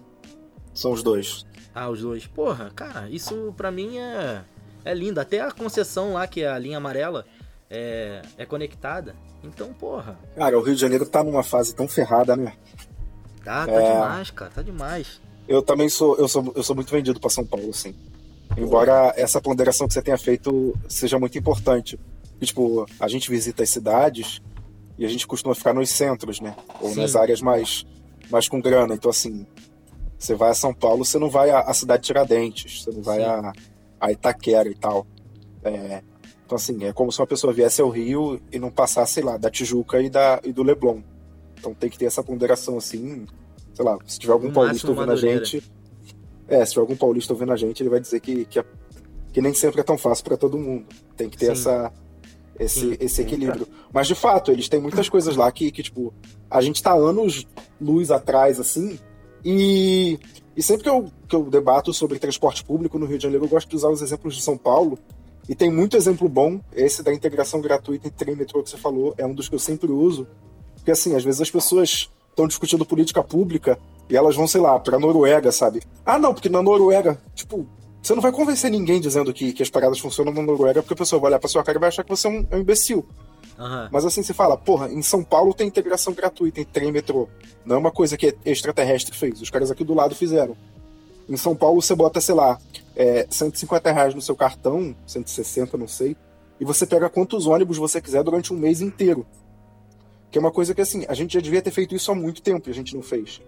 São 0.73 0.91
os 0.91 1.01
dois. 1.01 1.45
Ah, 1.73 1.89
os 1.89 2.01
dois. 2.01 2.27
Porra, 2.27 2.71
cara, 2.75 3.09
isso 3.09 3.53
pra 3.57 3.71
mim 3.71 3.97
é, 3.97 4.43
é 4.85 4.93
lindo. 4.93 5.19
Até 5.19 5.39
a 5.41 5.51
concessão 5.51 6.13
lá, 6.13 6.27
que 6.27 6.43
é 6.43 6.47
a 6.47 6.59
linha 6.59 6.77
amarela, 6.77 7.25
é, 7.69 8.21
é 8.37 8.45
conectada. 8.45 9.15
Então, 9.43 9.73
porra. 9.73 10.17
Cara, 10.35 10.57
o 10.57 10.61
Rio 10.61 10.75
de 10.75 10.81
Janeiro 10.81 11.05
tá 11.05 11.23
numa 11.23 11.43
fase 11.43 11.73
tão 11.73 11.87
ferrada, 11.87 12.35
né? 12.35 12.53
Tá, 13.43 13.65
tá 13.65 13.71
é... 13.71 13.93
demais, 13.93 14.31
cara, 14.31 14.51
tá 14.51 14.61
demais. 14.61 15.21
Eu 15.47 15.61
também 15.61 15.87
sou, 15.87 16.17
eu 16.17 16.27
sou, 16.27 16.51
eu 16.55 16.63
sou 16.63 16.75
muito 16.75 16.91
vendido 16.91 17.19
para 17.19 17.29
São 17.29 17.45
Paulo, 17.45 17.69
assim. 17.69 17.95
Embora 18.57 19.13
essa 19.15 19.41
ponderação 19.41 19.87
que 19.87 19.93
você 19.93 20.01
tenha 20.01 20.17
feito 20.17 20.77
seja 20.87 21.19
muito 21.19 21.37
importante. 21.37 21.99
E, 22.39 22.45
tipo, 22.45 22.85
a 22.99 23.07
gente 23.07 23.29
visita 23.29 23.63
as 23.63 23.69
cidades 23.69 24.41
e 24.97 25.05
a 25.05 25.09
gente 25.09 25.25
costuma 25.25 25.55
ficar 25.55 25.73
nos 25.73 25.89
centros, 25.89 26.39
né? 26.39 26.55
Ou 26.81 26.89
Sim. 26.89 27.01
nas 27.01 27.15
áreas 27.15 27.41
mais, 27.41 27.85
mais 28.29 28.47
com 28.49 28.59
grana. 28.59 28.93
Então, 28.93 29.09
assim, 29.09 29.45
você 30.17 30.35
vai 30.35 30.51
a 30.51 30.55
São 30.55 30.73
Paulo, 30.73 31.05
você 31.05 31.17
não 31.17 31.29
vai 31.29 31.49
à 31.49 31.73
cidade 31.73 32.01
de 32.01 32.07
Tiradentes, 32.07 32.83
você 32.83 32.91
não 32.91 33.01
vai 33.01 33.23
a, 33.23 33.53
a 33.99 34.11
Itaquera 34.11 34.67
e 34.67 34.75
tal. 34.75 35.05
É, 35.63 36.01
então, 36.47 36.55
assim, 36.55 36.85
é 36.85 36.93
como 36.93 37.11
se 37.11 37.19
uma 37.19 37.27
pessoa 37.27 37.51
viesse 37.51 37.81
ao 37.81 37.89
Rio 37.89 38.39
e 38.49 38.57
não 38.57 38.71
passasse, 38.71 39.15
sei 39.15 39.23
lá, 39.23 39.35
da 39.35 39.51
Tijuca 39.51 40.01
e, 40.01 40.09
da, 40.09 40.39
e 40.45 40.53
do 40.53 40.63
Leblon. 40.63 41.01
Então 41.59 41.73
tem 41.73 41.89
que 41.89 41.97
ter 41.97 42.05
essa 42.05 42.23
ponderação, 42.23 42.77
assim, 42.77 43.25
sei 43.73 43.83
lá, 43.83 43.97
se 44.05 44.17
tiver 44.17 44.31
algum 44.31 44.49
paulista 44.49 44.87
ouvindo 44.89 45.11
a 45.11 45.15
gente... 45.17 45.61
É, 46.47 46.63
se 46.63 46.71
tiver 46.71 46.83
algum 46.83 46.95
paulista 46.95 47.33
ouvindo 47.33 47.51
a 47.51 47.57
gente, 47.57 47.83
ele 47.83 47.89
vai 47.89 47.99
dizer 47.99 48.21
que, 48.21 48.45
que, 48.45 48.59
é, 48.59 48.65
que 49.33 49.41
nem 49.41 49.53
sempre 49.53 49.81
é 49.81 49.83
tão 49.83 49.97
fácil 49.97 50.23
para 50.23 50.37
todo 50.37 50.57
mundo. 50.57 50.85
Tem 51.17 51.29
que 51.29 51.37
ter 51.37 51.51
essa, 51.51 51.91
esse, 52.57 52.95
esse 52.97 53.21
equilíbrio. 53.23 53.67
Mas, 53.91 54.07
de 54.07 54.15
fato, 54.15 54.49
eles 54.49 54.69
têm 54.69 54.79
muitas 54.79 55.09
coisas 55.09 55.35
lá 55.35 55.51
que, 55.51 55.69
que, 55.69 55.83
tipo, 55.83 56.13
a 56.49 56.61
gente 56.61 56.81
tá 56.81 56.93
anos 56.93 57.45
luz 57.81 58.09
atrás, 58.09 58.57
assim, 58.57 58.97
e, 59.43 60.17
e 60.55 60.63
sempre 60.63 60.83
que 60.83 60.89
eu, 60.89 61.11
que 61.27 61.35
eu 61.35 61.43
debato 61.49 61.91
sobre 61.91 62.17
transporte 62.17 62.63
público 62.63 62.97
no 62.97 63.05
Rio 63.05 63.17
de 63.17 63.23
Janeiro, 63.23 63.43
eu 63.43 63.49
gosto 63.49 63.67
de 63.67 63.75
usar 63.75 63.89
os 63.89 64.01
exemplos 64.01 64.33
de 64.33 64.41
São 64.41 64.57
Paulo, 64.57 64.97
e 65.47 65.55
tem 65.55 65.71
muito 65.71 65.95
exemplo 65.95 66.27
bom. 66.27 66.59
Esse 66.73 67.01
da 67.01 67.13
integração 67.13 67.61
gratuita 67.61 68.07
entre 68.07 68.17
trem 68.17 68.35
e 68.35 68.37
metrô 68.37 68.61
que 68.61 68.69
você 68.69 68.77
falou 68.77 69.13
é 69.17 69.25
um 69.25 69.33
dos 69.33 69.47
que 69.47 69.55
eu 69.55 69.59
sempre 69.59 69.91
uso. 69.91 70.27
Porque, 70.75 70.91
assim, 70.91 71.15
às 71.15 71.23
vezes 71.23 71.41
as 71.41 71.51
pessoas 71.51 72.09
estão 72.29 72.47
discutindo 72.47 72.85
política 72.85 73.23
pública 73.23 73.79
e 74.09 74.15
elas 74.15 74.35
vão, 74.35 74.47
sei 74.47 74.61
lá, 74.61 74.79
pra 74.79 74.99
Noruega, 74.99 75.51
sabe? 75.51 75.81
Ah, 76.05 76.19
não, 76.19 76.33
porque 76.33 76.49
na 76.49 76.61
Noruega, 76.61 77.19
tipo, 77.33 77.65
você 78.01 78.13
não 78.13 78.21
vai 78.21 78.31
convencer 78.31 78.71
ninguém 78.71 79.01
dizendo 79.01 79.33
que, 79.33 79.51
que 79.51 79.63
as 79.63 79.69
paradas 79.69 79.99
funcionam 79.99 80.33
na 80.33 80.41
Noruega, 80.41 80.81
porque 80.81 80.93
a 80.93 80.97
pessoa 80.97 81.19
vai 81.19 81.31
olhar 81.31 81.39
pra 81.39 81.49
sua 81.49 81.63
cara 81.63 81.77
e 81.77 81.81
vai 81.81 81.89
achar 81.89 82.03
que 82.03 82.09
você 82.09 82.27
é 82.27 82.29
um, 82.29 82.47
é 82.51 82.55
um 82.55 82.59
imbecil. 82.59 83.05
Uhum. 83.57 83.89
Mas 83.91 84.05
assim, 84.05 84.21
você 84.21 84.33
fala, 84.33 84.55
porra, 84.55 84.87
em 84.89 85.01
São 85.01 85.23
Paulo 85.23 85.53
tem 85.53 85.67
integração 85.67 86.13
gratuita, 86.13 86.55
tem 86.55 86.63
trem 86.63 86.89
e 86.89 86.91
metrô. 86.91 87.27
Não 87.65 87.75
é 87.75 87.79
uma 87.79 87.91
coisa 87.91 88.15
que 88.15 88.35
extraterrestre 88.45 89.17
fez, 89.17 89.41
os 89.41 89.49
caras 89.49 89.71
aqui 89.71 89.83
do 89.83 89.93
lado 89.93 90.13
fizeram. 90.13 90.55
Em 91.27 91.35
São 91.35 91.55
Paulo 91.55 91.81
você 91.81 91.95
bota, 91.95 92.21
sei 92.21 92.35
lá, 92.35 92.57
é, 92.97 93.27
150 93.29 93.91
reais 93.91 94.15
no 94.15 94.21
seu 94.21 94.35
cartão, 94.35 94.95
160, 95.05 95.77
não 95.77 95.87
sei, 95.87 96.17
e 96.59 96.65
você 96.65 96.85
pega 96.85 97.09
quantos 97.09 97.45
ônibus 97.45 97.77
você 97.77 98.01
quiser 98.01 98.23
durante 98.23 98.51
um 98.51 98.57
mês 98.57 98.81
inteiro. 98.81 99.25
Que 100.31 100.39
é 100.39 100.41
uma 100.41 100.51
coisa 100.51 100.73
que, 100.73 100.81
assim, 100.81 101.05
a 101.07 101.13
gente 101.13 101.35
já 101.35 101.39
devia 101.39 101.61
ter 101.61 101.71
feito 101.71 101.95
isso 101.95 102.11
há 102.11 102.15
muito 102.15 102.41
tempo 102.41 102.67
e 102.67 102.71
a 102.71 102.73
gente 102.73 102.95
não 102.95 103.03
fez. 103.03 103.39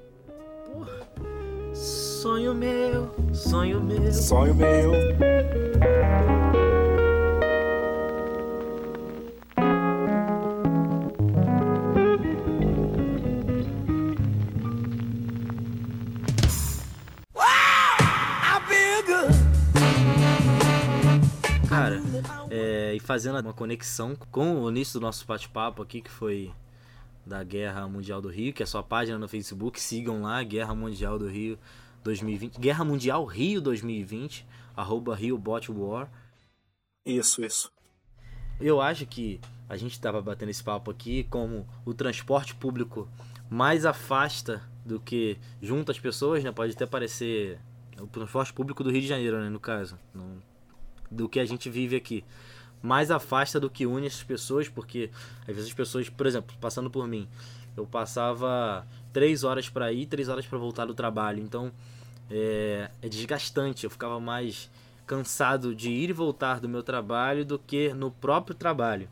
Sonho 1.73 2.53
meu, 2.53 3.09
sonho 3.33 3.81
meu. 3.81 4.13
Sonho 4.13 4.53
meu. 4.53 4.91
É, 22.49 22.93
e 22.95 22.99
fazendo 22.99 23.39
uma 23.39 23.53
conexão 23.53 24.15
com 24.31 24.61
o 24.61 24.69
início 24.69 24.99
do 24.99 25.03
nosso 25.03 25.25
bate-papo 25.25 25.81
aqui, 25.81 26.01
que 26.01 26.09
foi 26.09 26.51
da 27.25 27.43
Guerra 27.43 27.87
Mundial 27.87 28.21
do 28.21 28.29
Rio, 28.29 28.53
que 28.53 28.63
é 28.63 28.65
a 28.65 28.67
sua 28.67 28.83
página 28.83 29.17
no 29.17 29.27
Facebook, 29.27 29.79
sigam 29.79 30.23
lá, 30.23 30.41
Guerra 30.43 30.73
Mundial 30.73 31.19
do 31.19 31.27
Rio 31.27 31.57
2020, 32.03 32.59
Guerra 32.59 32.83
Mundial 32.83 33.25
Rio 33.25 33.61
2020, 33.61 34.45
arroba 34.75 35.15
RioBotWar. 35.15 36.09
Isso, 37.05 37.43
isso. 37.43 37.71
Eu 38.59 38.81
acho 38.81 39.05
que 39.05 39.39
a 39.67 39.77
gente 39.77 39.93
estava 39.93 40.21
batendo 40.21 40.49
esse 40.49 40.63
papo 40.63 40.91
aqui 40.91 41.23
como 41.25 41.67
o 41.85 41.93
transporte 41.93 42.55
público 42.55 43.07
mais 43.49 43.85
afasta 43.85 44.61
do 44.85 44.99
que 44.99 45.37
junta 45.61 45.91
as 45.91 45.99
pessoas, 45.99 46.43
né? 46.43 46.51
Pode 46.51 46.73
até 46.73 46.85
parecer 46.85 47.59
o 48.01 48.07
transporte 48.07 48.53
público 48.53 48.83
do 48.83 48.91
Rio 48.91 49.01
de 49.01 49.07
Janeiro, 49.07 49.39
né, 49.39 49.49
no 49.49 49.59
caso, 49.59 49.97
não, 50.13 50.41
do 51.09 51.27
que 51.27 51.39
a 51.39 51.45
gente 51.45 51.69
vive 51.69 51.95
aqui 51.95 52.23
mais 52.81 53.11
afasta 53.11 53.59
do 53.59 53.69
que 53.69 53.85
une 53.85 54.07
as 54.07 54.23
pessoas, 54.23 54.69
porque 54.69 55.09
às 55.41 55.47
vezes 55.47 55.67
as 55.67 55.73
pessoas, 55.73 56.09
por 56.09 56.25
exemplo, 56.25 56.55
passando 56.59 56.89
por 56.89 57.07
mim, 57.07 57.27
eu 57.75 57.85
passava 57.85 58.85
três 59.11 59.43
horas 59.43 59.69
para 59.69 59.91
ir, 59.91 60.05
três 60.05 60.29
horas 60.29 60.45
para 60.45 60.57
voltar 60.57 60.85
do 60.85 60.93
trabalho, 60.93 61.41
então 61.41 61.71
é, 62.29 62.89
é, 63.01 63.09
desgastante. 63.09 63.83
Eu 63.83 63.89
ficava 63.89 64.19
mais 64.19 64.69
cansado 65.05 65.75
de 65.75 65.89
ir 65.89 66.09
e 66.09 66.13
voltar 66.13 66.59
do 66.59 66.69
meu 66.69 66.83
trabalho 66.83 67.43
do 67.43 67.57
que 67.57 67.93
no 67.93 68.11
próprio 68.11 68.55
trabalho. 68.55 69.09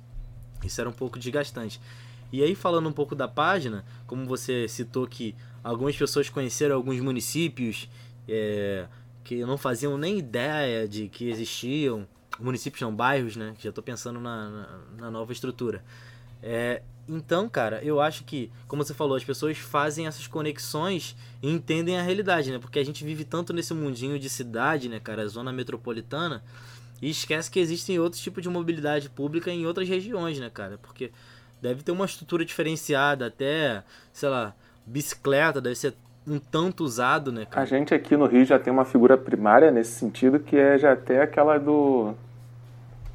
Isso 0.64 0.80
era 0.80 0.90
um 0.90 0.94
pouco 0.94 1.20
desgastante. 1.20 1.80
E 2.32 2.44
aí 2.44 2.56
falando 2.56 2.90
um 2.90 2.94
pouco 2.94 3.16
da 3.16 3.28
página, 3.28 3.86
como 4.06 4.26
você 4.26 4.68
citou 4.68 5.08
que 5.08 5.36
algumas 5.64 5.96
pessoas 5.96 6.30
conheceram 6.30 6.76
alguns 6.76 7.00
municípios 7.00 7.90
é, 8.28 8.86
que 9.28 9.44
não 9.46 9.58
faziam 9.58 9.98
nem 9.98 10.18
ideia 10.18 10.88
de 10.88 11.10
que 11.10 11.30
existiam 11.30 12.08
municípios 12.40 12.82
não, 12.82 12.96
bairros, 12.96 13.36
né? 13.36 13.54
Já 13.60 13.70
estou 13.70 13.84
pensando 13.84 14.22
na, 14.22 14.50
na, 14.50 14.80
na, 15.00 15.12
nova 15.12 15.34
estrutura. 15.34 15.84
É, 16.42 16.82
então, 17.10 17.50
cara, 17.50 17.84
eu 17.84 18.00
acho 18.00 18.24
que, 18.24 18.50
como 18.70 18.86
você 18.86 18.94
falou, 18.94 19.18
as 19.18 19.26
pessoas 19.26 19.58
fazem 19.58 20.08
essas 20.08 20.28
conexões 20.28 21.13
e 21.44 21.52
entendem 21.52 22.00
a 22.00 22.02
realidade, 22.02 22.50
né? 22.54 22.58
Porque 22.58 22.80
a 22.80 22.86
gente 22.86 23.04
vive 23.04 23.26
tanto 23.26 23.52
nesse 23.52 23.74
mundinho 23.74 24.18
de 24.18 24.30
cidade, 24.30 24.88
né, 24.88 24.98
cara, 24.98 25.28
zona 25.28 25.52
metropolitana, 25.52 26.42
e 27.02 27.10
esquece 27.10 27.52
que 27.52 27.60
existem 27.60 28.00
outros 28.00 28.22
tipos 28.22 28.42
de 28.42 28.48
mobilidade 28.48 29.10
pública 29.10 29.52
em 29.52 29.66
outras 29.66 29.90
regiões, 29.90 30.40
né, 30.40 30.50
cara? 30.50 30.78
Porque 30.78 31.12
deve 31.62 31.84
ter 31.84 31.92
uma 31.92 32.06
estrutura 32.06 32.46
diferenciada, 32.46 33.28
até, 33.28 33.84
sei 34.13 34.30
lá, 34.30 34.56
bicicleta 34.86 35.60
deve 35.60 35.76
ser 35.76 35.94
um 36.28 36.40
tanto 36.40 36.84
usado, 36.84 37.32
né, 37.32 37.46
cara? 37.46 37.63
A 37.63 37.66
gente 37.66 37.94
aqui 37.94 38.18
no 38.18 38.26
Rio 38.26 38.44
já 38.44 38.60
tem 38.60 38.72
uma 38.72 38.84
figura 38.84 39.18
primária 39.18 39.72
nesse 39.72 39.92
sentido, 39.92 40.40
que 40.40 40.58
é 40.58 40.78
já 40.78 40.92
até 40.92 41.22
aquela 41.22 41.58
do 41.58 42.13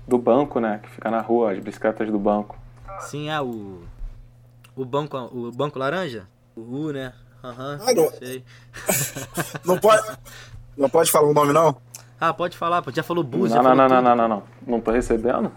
do 0.08 0.18
banco, 0.18 0.58
né? 0.58 0.80
Que 0.82 0.90
fica 0.90 1.10
na 1.10 1.20
rua, 1.20 1.52
as 1.52 1.58
bicicletas 1.58 2.10
do 2.10 2.18
banco. 2.18 2.56
Sim, 3.00 3.28
é 3.28 3.40
o. 3.40 3.82
O 4.74 4.84
banco, 4.84 5.18
o 5.18 5.52
banco 5.52 5.78
laranja? 5.78 6.26
O 6.56 6.60
U, 6.60 6.92
né? 6.92 7.12
Aham, 7.44 7.78
uhum, 7.80 7.88
ah, 7.88 7.94
não. 7.94 8.10
sei. 8.12 8.44
não 9.64 9.78
pode. 9.78 10.02
Não 10.76 10.88
pode 10.88 11.10
falar 11.10 11.28
o 11.28 11.34
nome, 11.34 11.52
não? 11.52 11.76
Ah, 12.18 12.32
pode 12.32 12.56
falar, 12.56 12.82
já 12.94 13.02
falou 13.02 13.24
bus, 13.24 13.50
não, 13.50 13.62
não, 13.62 13.74
não, 13.74 13.88
não, 13.88 14.02
não, 14.02 14.16
não, 14.16 14.28
não. 14.28 14.42
Não 14.66 14.80
tô 14.80 14.92
recebendo? 14.92 15.52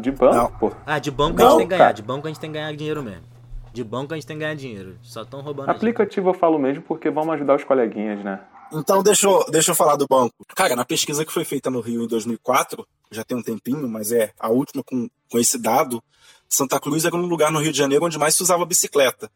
De 0.00 0.10
banco, 0.10 0.34
não. 0.34 0.50
pô. 0.52 0.72
Ah, 0.86 0.98
de 0.98 1.10
banco 1.10 1.36
não, 1.36 1.46
a 1.46 1.50
gente 1.50 1.58
tem 1.58 1.68
que 1.68 1.76
ganhar. 1.76 1.92
De 1.92 2.02
banco 2.02 2.26
a 2.26 2.30
gente 2.30 2.40
tem 2.40 2.50
que 2.50 2.54
ganhar 2.54 2.74
dinheiro 2.74 3.02
mesmo. 3.02 3.35
De 3.76 3.84
banco 3.84 4.14
a 4.14 4.16
gente 4.16 4.26
tem 4.26 4.38
que 4.38 4.40
ganhar 4.40 4.54
dinheiro. 4.54 4.98
Só 5.02 5.20
estão 5.20 5.42
roubando. 5.42 5.68
Aplicativo 5.68 6.30
eu 6.30 6.32
falo 6.32 6.58
mesmo 6.58 6.82
porque 6.84 7.10
vamos 7.10 7.34
ajudar 7.34 7.56
os 7.56 7.62
coleguinhas, 7.64 8.24
né? 8.24 8.40
Então, 8.72 9.02
deixa 9.02 9.26
eu, 9.28 9.44
deixa 9.50 9.72
eu 9.72 9.74
falar 9.74 9.96
do 9.96 10.06
banco. 10.08 10.34
Cara, 10.56 10.74
na 10.74 10.82
pesquisa 10.82 11.26
que 11.26 11.30
foi 11.30 11.44
feita 11.44 11.68
no 11.68 11.82
Rio 11.82 12.04
em 12.04 12.06
2004, 12.06 12.88
já 13.10 13.22
tem 13.22 13.36
um 13.36 13.42
tempinho, 13.42 13.86
mas 13.86 14.12
é 14.12 14.32
a 14.40 14.48
última 14.48 14.82
com, 14.82 15.10
com 15.30 15.38
esse 15.38 15.58
dado, 15.58 16.02
Santa 16.48 16.80
Cruz 16.80 17.04
era 17.04 17.14
um 17.14 17.26
lugar 17.26 17.52
no 17.52 17.60
Rio 17.60 17.70
de 17.70 17.76
Janeiro 17.76 18.06
onde 18.06 18.18
mais 18.18 18.34
se 18.34 18.42
usava 18.42 18.64
bicicleta. 18.64 19.30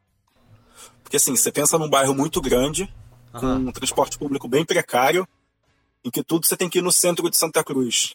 Porque 1.03 1.19
assim, 1.19 1.37
você 1.37 1.53
pensa 1.53 1.77
num 1.77 1.91
bairro 1.91 2.15
muito 2.15 2.41
grande, 2.41 2.91
com 3.33 3.45
Aham. 3.45 3.59
um 3.69 3.73
transporte 3.73 4.19
público 4.19 4.49
bem 4.49 4.65
precário, 4.65 5.29
em 6.03 6.11
que 6.11 6.25
tudo 6.25 6.47
você 6.47 6.57
tem 6.57 6.71
que 6.71 6.79
ir 6.79 6.83
no 6.83 6.91
centro 6.91 7.29
de 7.29 7.37
Santa 7.37 7.63
Cruz. 7.63 8.15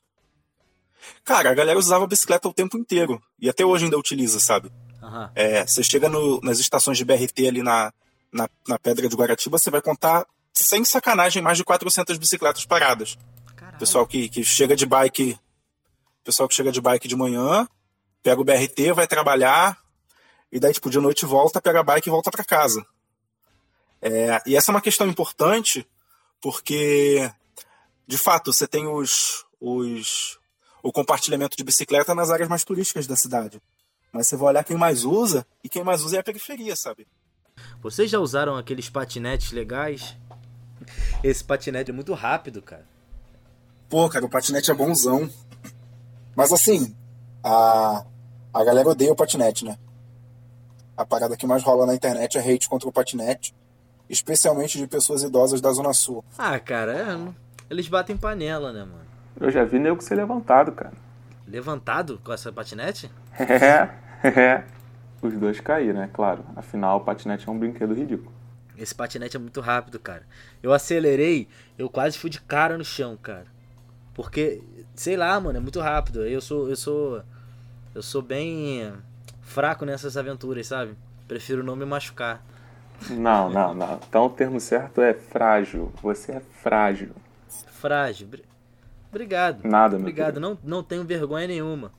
Cara, 1.23 1.51
a 1.51 1.53
galera 1.53 1.77
usava 1.77 2.07
bicicleta 2.07 2.47
o 2.47 2.53
tempo 2.53 2.79
inteiro. 2.79 3.21
E 3.39 3.47
até 3.47 3.63
hoje 3.63 3.83
ainda 3.85 3.99
utiliza, 3.99 4.39
sabe? 4.39 4.71
Aham. 5.05 5.31
É, 5.35 5.65
você 5.65 5.83
chega 5.83 6.09
no- 6.09 6.39
nas 6.41 6.59
estações 6.59 6.97
de 6.97 7.05
BRT 7.05 7.47
ali 7.47 7.61
na, 7.61 7.93
na, 8.31 8.49
na 8.67 8.79
Pedra 8.79 9.07
de 9.07 9.15
Guaratiba, 9.15 9.57
você 9.57 9.69
vai 9.69 9.81
contar, 9.81 10.25
sem 10.53 10.83
sacanagem, 10.83 11.41
mais 11.41 11.57
de 11.57 11.63
400 11.63 12.17
bicicletas 12.17 12.65
paradas. 12.65 13.17
Caralho. 13.55 13.77
Pessoal 13.77 14.07
que, 14.07 14.27
que 14.29 14.43
chega 14.43 14.75
de 14.75 14.85
bike, 14.85 15.37
pessoal 16.23 16.49
que 16.49 16.55
chega 16.55 16.71
de 16.71 16.81
bike 16.81 17.07
de 17.07 17.15
manhã, 17.15 17.67
pega 18.23 18.41
o 18.41 18.43
BRT, 18.43 18.93
vai 18.93 19.07
trabalhar, 19.07 19.77
e 20.51 20.59
daí, 20.59 20.73
tipo, 20.73 20.89
de 20.89 20.99
noite 20.99 21.25
volta, 21.25 21.61
pega 21.61 21.81
a 21.81 21.83
bike 21.83 22.07
e 22.07 22.11
volta 22.11 22.31
para 22.31 22.43
casa. 22.43 22.83
É, 24.01 24.41
e 24.45 24.55
essa 24.55 24.71
é 24.71 24.73
uma 24.73 24.81
questão 24.81 25.07
importante, 25.07 25.87
porque, 26.41 27.29
de 28.07 28.17
fato, 28.17 28.51
você 28.53 28.67
tem 28.67 28.87
os, 28.87 29.45
os, 29.59 30.37
o 30.83 30.91
compartilhamento 30.91 31.57
de 31.57 31.63
bicicleta 31.63 32.13
nas 32.15 32.29
áreas 32.29 32.49
mais 32.49 32.63
turísticas 32.63 33.07
da 33.07 33.15
cidade. 33.15 33.61
Mas 34.15 34.28
você 34.28 34.38
vai 34.38 34.47
olhar 34.47 34.63
quem 34.63 34.78
mais 34.78 35.04
usa, 35.04 35.45
e 35.62 35.67
quem 35.67 35.84
mais 35.84 36.01
usa 36.01 36.15
é 36.15 36.19
a 36.21 36.23
periferia, 36.23 36.73
sabe? 36.73 37.06
Vocês 37.82 38.10
já 38.10 38.17
usaram 38.17 38.56
aqueles 38.56 38.89
patinetes 38.89 39.51
legais? 39.51 40.17
Esse 41.21 41.43
patinete 41.43 41.91
é 41.91 41.93
muito 41.93 42.13
rápido, 42.13 42.62
cara. 42.62 42.86
Pô, 43.89 44.08
cara, 44.08 44.25
o 44.25 44.30
patinete 44.30 44.71
é 44.71 44.73
bonzão. 44.73 45.30
Mas 46.34 46.54
assim, 46.54 46.95
a, 47.43 48.06
a 48.54 48.63
galera 48.63 48.88
odeia 48.88 49.12
o 49.12 49.17
patinete, 49.17 49.65
né? 49.65 49.78
A 50.95 51.06
parada 51.06 51.36
que 51.36 51.45
mais 51.45 51.62
rola 51.62 51.86
na 51.86 51.93
internet 51.93 52.38
é 52.38 52.41
hate 52.41 52.69
contra 52.69 52.88
o 52.88 52.93
patinete, 52.93 53.54
especialmente 54.10 54.78
de 54.78 54.88
pessoas 54.88 55.23
idosas 55.23 55.60
da 55.60 55.73
Zona 55.73 55.91
Sul. 55.91 56.23
Ah, 56.38 56.58
cara, 56.58 56.93
é, 56.93 57.34
eles 57.69 57.89
batem 57.89 58.15
panela, 58.15 58.71
né, 58.71 58.86
mano? 58.86 59.06
Eu 59.41 59.51
já 59.51 59.65
vi 59.65 59.78
nego 59.78 60.01
ser 60.01 60.15
levantado, 60.15 60.71
cara. 60.71 60.93
Levantado 61.45 62.17
com 62.23 62.32
essa 62.32 62.49
patinete? 62.49 63.12
É, 63.38 64.04
é. 64.23 64.63
Os 65.21 65.34
dois 65.34 65.60
caíram, 65.60 66.01
é 66.04 66.08
claro. 66.08 66.45
Afinal, 66.56 66.97
o 66.97 67.01
patinete 67.01 67.47
é 67.47 67.51
um 67.51 67.58
brinquedo 67.58 67.93
ridículo. 67.93 68.32
Esse 68.78 68.93
patinete 68.93 69.38
é 69.38 69.39
muito 69.39 69.62
rápido, 69.62 69.97
cara. 69.99 70.23
Eu 70.62 70.73
acelerei, 70.73 71.47
eu 71.78 71.89
quase 71.89 72.17
fui 72.17 72.30
de 72.30 72.41
cara 72.41 72.78
no 72.78 72.84
chão, 72.84 73.17
cara. 73.21 73.45
Porque, 74.13 74.62
sei 74.93 75.15
lá, 75.17 75.39
mano, 75.39 75.58
é 75.58 75.62
muito 75.62 75.80
rápido. 75.80 76.25
Eu 76.25 76.41
sou, 76.41 76.69
eu 76.69 76.75
sou, 76.75 77.21
eu 77.93 78.01
sou 78.04 78.21
bem 78.21 78.93
fraco 79.41 79.86
nessas 79.86 80.17
aventuras, 80.17 80.67
sabe? 80.67 80.95
Prefiro 81.28 81.63
não 81.63 81.75
me 81.75 81.86
machucar. 81.86 82.43
Não, 83.10 83.49
não, 83.49 83.73
não. 83.73 83.99
Então 84.08 84.25
o 84.25 84.30
termo 84.30 84.60
certo 84.60 85.01
é 85.01 85.13
frágil. 85.13 85.91
Você 86.01 86.34
é 86.34 86.39
frágil. 86.62 87.12
Frágil. 87.71 88.28
Bri- 88.28 88.45
Obrigado. 89.10 89.63
Nada, 89.67 89.91
meu 89.97 90.01
Obrigado. 90.01 90.34
querido. 90.36 90.39
Não, 90.41 90.58
não 90.63 90.84
tenho 90.84 91.04
vergonha 91.04 91.47
nenhuma. 91.47 91.91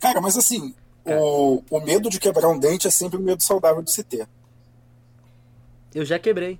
Cara, 0.00 0.20
mas 0.20 0.36
assim, 0.36 0.74
o, 1.14 1.62
o 1.70 1.80
medo 1.80 2.08
de 2.10 2.18
quebrar 2.18 2.48
um 2.48 2.58
dente 2.58 2.86
é 2.86 2.90
sempre 2.90 3.18
um 3.18 3.22
medo 3.22 3.42
saudável 3.42 3.82
de 3.82 3.92
se 3.92 4.02
ter. 4.02 4.28
Eu 5.94 6.04
já 6.04 6.18
quebrei. 6.18 6.58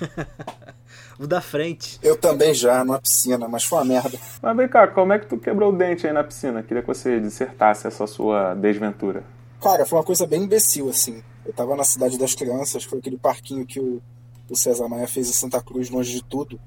o 1.18 1.26
da 1.26 1.40
frente. 1.40 1.98
Eu 2.02 2.16
também 2.16 2.54
já, 2.54 2.82
numa 2.84 3.00
piscina, 3.00 3.46
mas 3.46 3.64
foi 3.64 3.78
uma 3.78 3.84
merda. 3.84 4.18
Mas 4.40 4.56
vem 4.56 4.68
cá, 4.68 4.88
como 4.88 5.12
é 5.12 5.18
que 5.18 5.26
tu 5.26 5.36
quebrou 5.36 5.72
o 5.72 5.76
dente 5.76 6.06
aí 6.06 6.12
na 6.12 6.24
piscina? 6.24 6.62
Queria 6.62 6.82
que 6.82 6.88
você 6.88 7.20
dissertasse 7.20 7.86
essa 7.86 8.06
sua 8.06 8.54
desventura. 8.54 9.22
Cara, 9.60 9.84
foi 9.84 9.98
uma 9.98 10.04
coisa 10.04 10.26
bem 10.26 10.44
imbecil, 10.44 10.88
assim. 10.88 11.22
Eu 11.44 11.52
tava 11.52 11.76
na 11.76 11.84
Cidade 11.84 12.18
das 12.18 12.34
Crianças, 12.34 12.84
foi 12.84 12.98
aquele 12.98 13.18
parquinho 13.18 13.66
que 13.66 13.78
o, 13.78 14.02
o 14.48 14.56
César 14.56 14.88
Maia 14.88 15.06
fez 15.06 15.28
em 15.28 15.32
Santa 15.32 15.62
Cruz, 15.62 15.90
longe 15.90 16.12
de 16.12 16.24
tudo. 16.24 16.58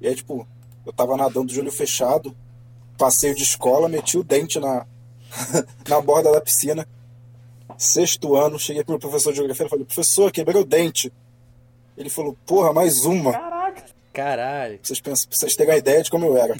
E 0.00 0.06
aí, 0.06 0.14
tipo, 0.14 0.46
eu 0.84 0.92
tava 0.92 1.16
nadando 1.16 1.46
de 1.46 1.58
olho 1.58 1.72
fechado, 1.72 2.36
passeio 2.98 3.34
de 3.34 3.42
escola, 3.42 3.88
meti 3.88 4.18
o 4.18 4.22
dente 4.22 4.60
na, 4.60 4.86
na 5.88 6.00
borda 6.00 6.32
da 6.32 6.40
piscina. 6.40 6.86
Sexto 7.76 8.34
ano, 8.34 8.58
cheguei 8.58 8.82
pro 8.82 8.98
professor 8.98 9.30
de 9.30 9.36
geografia 9.36 9.66
e 9.66 9.68
falei, 9.68 9.84
professor, 9.84 10.32
quebrei 10.32 10.60
o 10.60 10.64
dente. 10.64 11.12
Ele 11.96 12.10
falou, 12.10 12.36
porra, 12.44 12.72
mais 12.72 13.04
uma. 13.04 13.32
Pra 13.32 13.74
Caralho. 14.12 14.80
vocês, 14.82 15.00
pensam, 15.00 15.28
vocês 15.30 15.54
terem 15.54 15.72
uma 15.72 15.78
ideia 15.78 16.02
de 16.02 16.10
como 16.10 16.26
eu 16.26 16.36
era. 16.36 16.56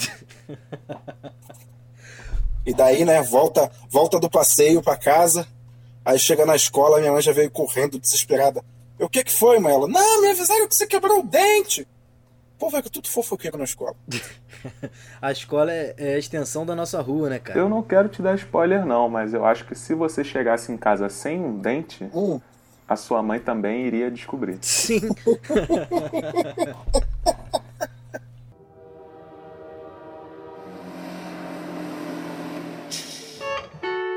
E 2.69 2.75
daí, 2.75 3.03
né, 3.03 3.23
volta, 3.23 3.73
volta 3.89 4.21
do 4.21 4.29
passeio 4.29 4.83
pra 4.83 4.95
casa. 4.95 5.49
Aí 6.05 6.19
chega 6.19 6.45
na 6.45 6.55
escola, 6.55 7.01
minha 7.01 7.11
mãe 7.11 7.23
já 7.23 7.33
veio 7.33 7.51
correndo, 7.51 7.99
desesperada. 7.99 8.63
Eu, 8.99 9.07
o 9.07 9.09
que 9.09 9.25
que 9.25 9.33
foi, 9.33 9.59
mãe? 9.59 9.73
Ela, 9.73 9.89
não, 9.89 10.21
me 10.21 10.29
avisaram 10.29 10.69
que 10.69 10.75
você 10.75 10.87
quebrou 10.87 11.21
o 11.21 11.27
dente. 11.27 11.89
Pô, 12.59 12.69
velho, 12.71 12.83
que 12.83 12.91
tudo 12.91 13.09
fofoqueiro 13.09 13.57
na 13.57 13.65
escola. 13.65 13.95
A 15.23 15.31
escola 15.31 15.73
é, 15.73 15.95
é 15.97 16.15
a 16.15 16.19
extensão 16.19 16.67
da 16.67 16.75
nossa 16.75 17.01
rua, 17.01 17.31
né, 17.31 17.39
cara? 17.39 17.59
Eu 17.59 17.69
não 17.69 17.83
quero 17.83 18.09
te 18.09 18.21
dar 18.21 18.35
spoiler, 18.35 18.85
não, 18.85 19.09
mas 19.09 19.33
eu 19.33 19.45
acho 19.45 19.65
que 19.65 19.75
se 19.75 19.95
você 19.95 20.25
chegasse 20.25 20.73
em 20.73 20.77
casa 20.77 21.09
sem 21.09 21.39
um 21.41 21.57
dente, 21.59 22.05
Hum, 22.13 22.41
a 22.87 22.97
sua 22.97 23.23
mãe 23.23 23.39
também 23.39 23.87
iria 23.87 24.11
descobrir. 24.11 24.59
Sim. 24.63 25.01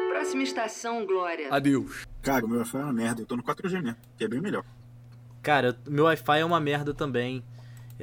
Próxima 0.09 0.43
estação, 0.43 1.05
Glória. 1.05 1.49
cara, 2.21 2.45
o 2.45 2.49
meu 2.49 2.59
Wi-Fi 2.59 2.77
é 2.77 2.83
uma 2.83 2.93
merda. 2.93 3.21
Eu 3.21 3.25
tô 3.25 3.35
no 3.35 3.43
4G 3.43 3.81
mesmo, 3.81 3.97
que 4.17 4.23
é 4.23 4.27
bem 4.27 4.39
melhor. 4.41 4.63
Cara, 5.41 5.67
eu- 5.85 5.91
meu 5.91 6.05
Wi-Fi 6.05 6.39
é 6.39 6.45
uma 6.45 6.59
merda 6.59 6.93
também. 6.93 7.43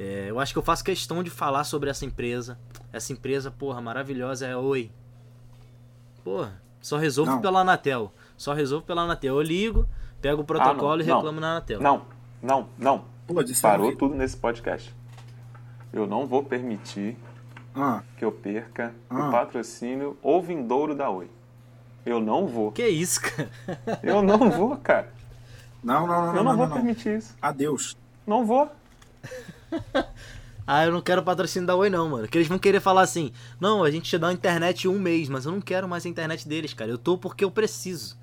É, 0.01 0.27
eu 0.29 0.39
acho 0.39 0.53
que 0.53 0.57
eu 0.57 0.63
faço 0.63 0.81
questão 0.81 1.21
de 1.21 1.29
falar 1.29 1.65
sobre 1.65 1.89
essa 1.89 2.05
empresa. 2.05 2.57
Essa 2.93 3.11
empresa, 3.11 3.51
porra, 3.51 3.81
maravilhosa 3.81 4.47
é 4.47 4.53
a 4.53 4.57
Oi. 4.57 4.89
Porra, 6.23 6.61
só 6.79 6.95
resolvo 6.97 7.31
Não. 7.31 7.41
pela 7.41 7.59
Anatel. 7.59 8.09
Só 8.37 8.53
resolvo 8.53 8.85
pela 8.85 9.01
Anatel. 9.01 9.35
Eu 9.35 9.41
ligo, 9.41 9.85
pego 10.21 10.41
o 10.41 10.45
protocolo 10.45 11.01
Ah, 11.01 11.03
e 11.03 11.05
não, 11.05 11.15
reclamo 11.17 11.41
na 11.41 11.51
Anatel. 11.51 11.81
Não, 11.81 12.03
não, 12.41 12.69
não. 12.77 13.03
Pô, 13.27 13.33
Parou 13.61 13.93
tudo 13.93 14.15
nesse 14.15 14.37
podcast. 14.37 14.95
Eu 15.91 16.07
não 16.07 16.25
vou 16.25 16.43
permitir 16.45 17.17
Ah, 17.75 18.01
que 18.17 18.23
eu 18.23 18.31
perca 18.31 18.95
Ah. 19.09 19.27
o 19.27 19.31
patrocínio 19.31 20.17
ou 20.23 20.41
vindouro 20.41 20.95
da 20.95 21.09
Oi. 21.09 21.29
Eu 22.05 22.21
não 22.21 22.47
vou. 22.47 22.71
Que 22.71 22.87
isso, 22.87 23.19
cara? 23.21 23.49
Eu 24.01 24.21
não 24.23 24.49
vou, 24.49 24.77
cara. 24.77 25.11
não, 25.83 26.07
não, 26.07 26.27
não, 26.27 26.27
Eu 26.27 26.33
não 26.35 26.43
não, 26.43 26.57
vou 26.57 26.67
não, 26.67 26.67
não. 26.67 26.75
permitir 26.77 27.17
isso. 27.17 27.35
Adeus. 27.41 27.97
Não 28.25 28.45
vou. 28.45 28.71
Ah, 30.71 30.85
eu 30.85 30.91
não 30.91 31.01
quero 31.01 31.23
patrocínio 31.23 31.65
da 31.65 31.75
Oi 31.75 31.89
não, 31.89 32.07
mano. 32.07 32.27
Que 32.27 32.37
eles 32.37 32.47
vão 32.47 32.59
querer 32.59 32.79
falar 32.79 33.01
assim, 33.01 33.31
não, 33.59 33.83
a 33.83 33.89
gente 33.89 34.07
te 34.07 34.19
dá 34.19 34.27
a 34.27 34.31
internet 34.33 34.87
um 34.87 34.99
mês, 34.99 35.27
mas 35.27 35.45
eu 35.45 35.51
não 35.51 35.59
quero 35.59 35.87
mais 35.87 36.05
a 36.05 36.09
internet 36.09 36.47
deles, 36.47 36.75
cara. 36.75 36.91
Eu 36.91 36.97
tô 36.99 37.17
porque 37.17 37.43
eu 37.43 37.49
preciso. 37.49 38.15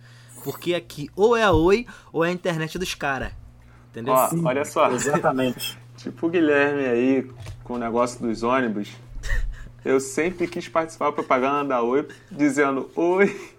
Porque 0.44 0.72
aqui 0.72 1.10
ou 1.16 1.36
é 1.36 1.42
a 1.42 1.50
Oi 1.50 1.86
ou 2.12 2.24
é 2.24 2.28
a 2.28 2.32
internet 2.32 2.78
dos 2.78 2.94
caras. 2.94 3.32
Entendeu? 3.90 4.14
Ó, 4.14 4.30
olha 4.44 4.64
só. 4.64 4.88
Exatamente. 4.92 5.76
Tipo 5.98 6.28
o 6.28 6.30
Guilherme 6.30 6.84
aí 6.84 7.30
com 7.64 7.74
o 7.74 7.78
negócio 7.78 8.20
dos 8.20 8.44
ônibus. 8.44 8.90
Eu 9.84 9.98
sempre 9.98 10.46
quis 10.46 10.68
participar 10.68 11.06
da 11.06 11.12
propaganda 11.12 11.70
da 11.70 11.82
Oi 11.82 12.06
dizendo 12.30 12.88
Oi. 12.94 13.54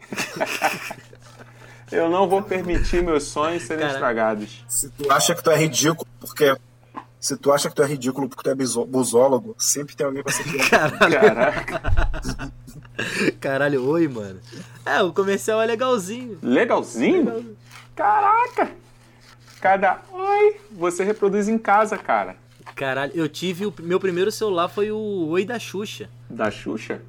Eu 1.92 2.10
não 2.10 2.28
vou 2.28 2.42
permitir 2.42 3.02
meus 3.02 3.24
sonhos 3.24 3.64
serem 3.64 3.82
Cara. 3.82 3.94
estragados. 3.94 4.66
Se 4.68 4.90
tu 4.90 5.12
acha 5.12 5.34
que 5.34 5.44
tu 5.44 5.50
é 5.50 5.58
ridículo 5.58 6.08
porque. 6.20 6.56
Se 7.20 7.36
tu 7.36 7.51
acha 7.51 7.68
que 7.70 7.76
tu 7.76 7.82
é 7.82 7.86
ridículo 7.88 8.30
porque 8.30 8.43
tu 8.43 8.49
é 8.49 8.55
busólogo, 8.86 9.55
sempre 9.57 9.95
tem 9.95 10.05
alguém 10.05 10.22
pra 10.24 10.32
ser 10.32 10.43
pior. 10.49 10.70
Caraca. 10.70 11.82
Caralho, 13.39 13.86
Oi, 13.89 14.07
mano. 14.07 14.39
É, 14.86 15.01
o 15.01 15.11
comercial 15.11 15.61
é 15.61 15.65
legalzinho. 15.65 16.38
Legalzinho? 16.41 17.55
Caraca. 17.95 18.72
Cada 19.59 19.99
Oi 20.13 20.57
você 20.72 21.03
reproduz 21.03 21.47
em 21.49 21.57
casa, 21.57 21.97
cara. 21.97 22.36
Caralho, 22.76 23.11
eu 23.15 23.28
tive 23.28 23.65
o 23.65 23.74
meu 23.80 23.99
primeiro 23.99 24.32
celular 24.32 24.68
foi 24.68 24.91
o 24.91 25.28
Oi 25.30 25.43
da 25.45 25.57
Xuxa, 25.57 26.09
Da 26.30 26.51
Xuxa? 26.51 27.01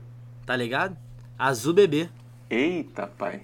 tá 0.46 0.56
ligado? 0.56 0.96
Azul 1.38 1.74
bebê. 1.74 2.09
Eita, 2.48 3.06
pai. 3.06 3.42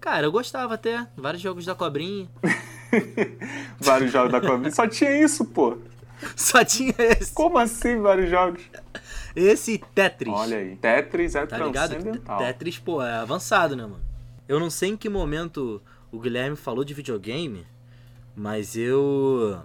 Cara, 0.00 0.26
eu 0.26 0.32
gostava 0.32 0.74
até. 0.74 1.06
Vários 1.16 1.42
jogos 1.42 1.64
da 1.64 1.74
cobrinha. 1.74 2.28
Vários 3.80 4.12
jogos 4.12 4.32
da 4.32 4.40
Cobrinha. 4.40 4.70
Só 4.70 4.86
tinha 4.86 5.22
isso, 5.22 5.44
pô. 5.44 5.78
Só 6.36 6.64
tinha 6.64 6.94
esse. 6.98 7.32
Como 7.32 7.58
assim 7.58 8.00
vários 8.00 8.28
jogos? 8.30 8.62
Esse 9.36 9.78
Tetris. 9.94 10.32
Olha 10.34 10.56
aí. 10.58 10.76
Tetris 10.76 11.34
é 11.34 11.46
Tá 11.46 11.58
ligado? 11.58 11.90
transcendental. 11.90 12.38
Tetris, 12.38 12.78
pô, 12.78 13.02
é 13.02 13.14
avançado, 13.14 13.76
né, 13.76 13.82
mano? 13.84 14.00
Eu 14.48 14.58
não 14.58 14.70
sei 14.70 14.90
em 14.90 14.96
que 14.96 15.08
momento 15.08 15.80
o 16.10 16.18
Guilherme 16.18 16.56
falou 16.56 16.84
de 16.84 16.94
videogame, 16.94 17.66
mas 18.34 18.76
eu. 18.76 19.60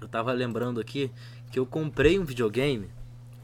eu 0.00 0.08
tava 0.08 0.32
lembrando 0.32 0.80
aqui 0.80 1.10
que 1.50 1.58
eu 1.58 1.66
comprei 1.66 2.18
um 2.18 2.24
videogame, 2.24 2.88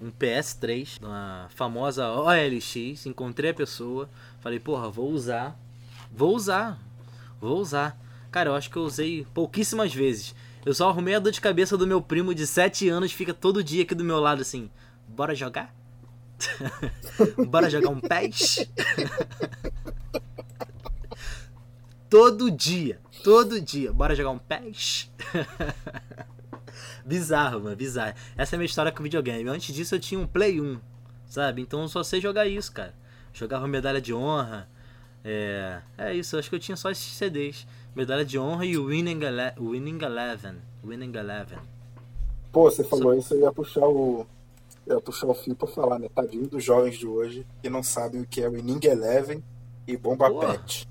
um 0.00 0.10
PS3, 0.10 1.00
uma 1.02 1.46
famosa 1.54 2.08
OLX, 2.12 3.06
encontrei 3.06 3.50
a 3.50 3.54
pessoa, 3.54 4.08
falei, 4.40 4.58
porra, 4.58 4.88
vou 4.88 5.10
usar, 5.10 5.58
vou 6.10 6.34
usar, 6.34 6.78
vou 7.40 7.58
usar. 7.58 7.98
Cara, 8.32 8.48
eu 8.48 8.54
acho 8.54 8.70
que 8.70 8.78
eu 8.78 8.82
usei 8.82 9.26
pouquíssimas 9.34 9.94
vezes. 9.94 10.34
Eu 10.64 10.72
só 10.72 10.88
arrumei 10.88 11.14
a 11.14 11.18
dor 11.18 11.30
de 11.30 11.40
cabeça 11.40 11.76
do 11.76 11.86
meu 11.86 12.00
primo 12.00 12.34
de 12.34 12.46
7 12.46 12.88
anos, 12.88 13.12
fica 13.12 13.34
todo 13.34 13.62
dia 13.62 13.82
aqui 13.82 13.94
do 13.94 14.02
meu 14.02 14.18
lado 14.18 14.40
assim, 14.40 14.70
bora 15.06 15.34
jogar? 15.34 15.74
bora 17.46 17.68
jogar 17.68 17.90
um 17.90 18.00
PES? 18.00 18.70
todo 22.08 22.50
dia, 22.50 23.00
todo 23.22 23.60
dia, 23.60 23.92
bora 23.92 24.14
jogar 24.14 24.30
um 24.30 24.38
PES? 24.38 25.12
bizarro, 27.04 27.60
mano, 27.60 27.76
bizarro. 27.76 28.14
Essa 28.34 28.54
é 28.54 28.56
a 28.56 28.58
minha 28.58 28.66
história 28.66 28.90
com 28.90 29.02
videogame. 29.02 29.50
Antes 29.50 29.74
disso 29.74 29.94
eu 29.94 30.00
tinha 30.00 30.18
um 30.18 30.26
Play 30.26 30.58
1, 30.58 30.80
sabe? 31.26 31.60
Então 31.60 31.82
eu 31.82 31.88
só 31.88 32.02
sei 32.02 32.18
jogar 32.18 32.46
isso, 32.46 32.72
cara. 32.72 32.94
Jogava 33.34 33.68
medalha 33.68 34.00
de 34.00 34.14
honra. 34.14 34.70
É, 35.24 35.80
é 35.98 36.14
isso, 36.14 36.38
acho 36.38 36.48
que 36.48 36.56
eu 36.56 36.60
tinha 36.60 36.76
só 36.76 36.90
esses 36.90 37.12
CDs. 37.12 37.66
Medalha 37.94 38.24
de 38.24 38.38
honra 38.38 38.64
e 38.64 38.76
o 38.78 38.86
Winning, 38.86 39.20
Ele 39.22 39.52
Winning 39.58 40.02
Eleven. 40.02 40.54
Winning 40.82 41.14
Eleven. 41.16 41.58
Pô, 42.50 42.70
você 42.70 42.82
falou 42.84 43.14
isso, 43.14 43.34
eu 43.34 43.40
ia 43.40 43.52
puxar 43.52 43.86
o. 43.86 44.26
Eu 44.86 44.96
ia 44.96 45.00
puxar 45.00 45.26
o 45.26 45.34
fio 45.34 45.54
pra 45.54 45.68
falar, 45.68 45.98
né? 45.98 46.08
Tadinho 46.14 46.46
dos 46.46 46.64
jovens 46.64 46.96
de 46.96 47.06
hoje 47.06 47.46
que 47.62 47.68
não 47.70 47.82
sabem 47.82 48.22
o 48.22 48.26
que 48.26 48.42
é 48.42 48.48
o 48.48 48.52
Winning 48.52 48.80
Eleven 48.84 49.42
e 49.86 49.96
Bomba 49.96 50.30
Porra. 50.30 50.54
Pet. 50.54 50.88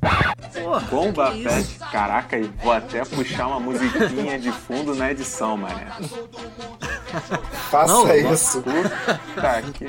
Porra, 0.54 0.80
Bomba 0.82 1.32
que 1.32 1.44
Pet, 1.44 1.60
isso? 1.62 1.80
caraca, 1.92 2.38
e 2.38 2.44
vou 2.44 2.72
até 2.72 3.04
puxar 3.04 3.48
uma 3.48 3.60
musiquinha 3.60 4.40
de 4.40 4.52
fundo 4.52 4.94
na 4.96 5.12
edição, 5.12 5.58
mané. 5.58 5.88
Faça 7.70 7.94
Não, 7.94 8.16
isso. 8.34 8.62
Puta 8.62 9.62
que. 9.74 9.88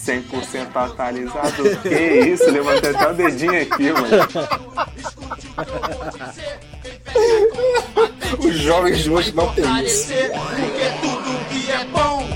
100% 0.00 0.68
atualizado. 0.74 1.62
Que 1.82 1.98
isso? 2.30 2.50
Levantei 2.50 2.90
até 2.90 3.10
o 3.10 3.14
dedinho 3.14 3.62
aqui, 3.62 3.92
mano. 3.92 4.28
Os 8.38 8.54
jovens 8.58 8.98
de 9.00 9.10
hoje 9.10 9.32
não 9.34 9.52
tem 9.54 9.84
isso. 9.84 10.12
Porque 10.12 10.90
tudo 11.00 11.48
que 11.48 11.70
é 11.70 11.84
bom 11.86 12.26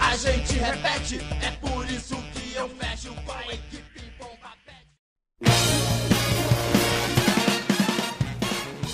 a 0.00 0.16
gente 0.16 0.54
repete. 0.54 1.20
É 1.42 1.50
por 1.52 1.84
isso 1.90 2.16
que 2.32 2.56
eu 2.56 2.68
fecho 2.68 3.12
com 3.24 3.32
a 3.32 3.42
equipe 3.52 4.12
Bomba 4.18 4.52
Pet. 4.64 4.86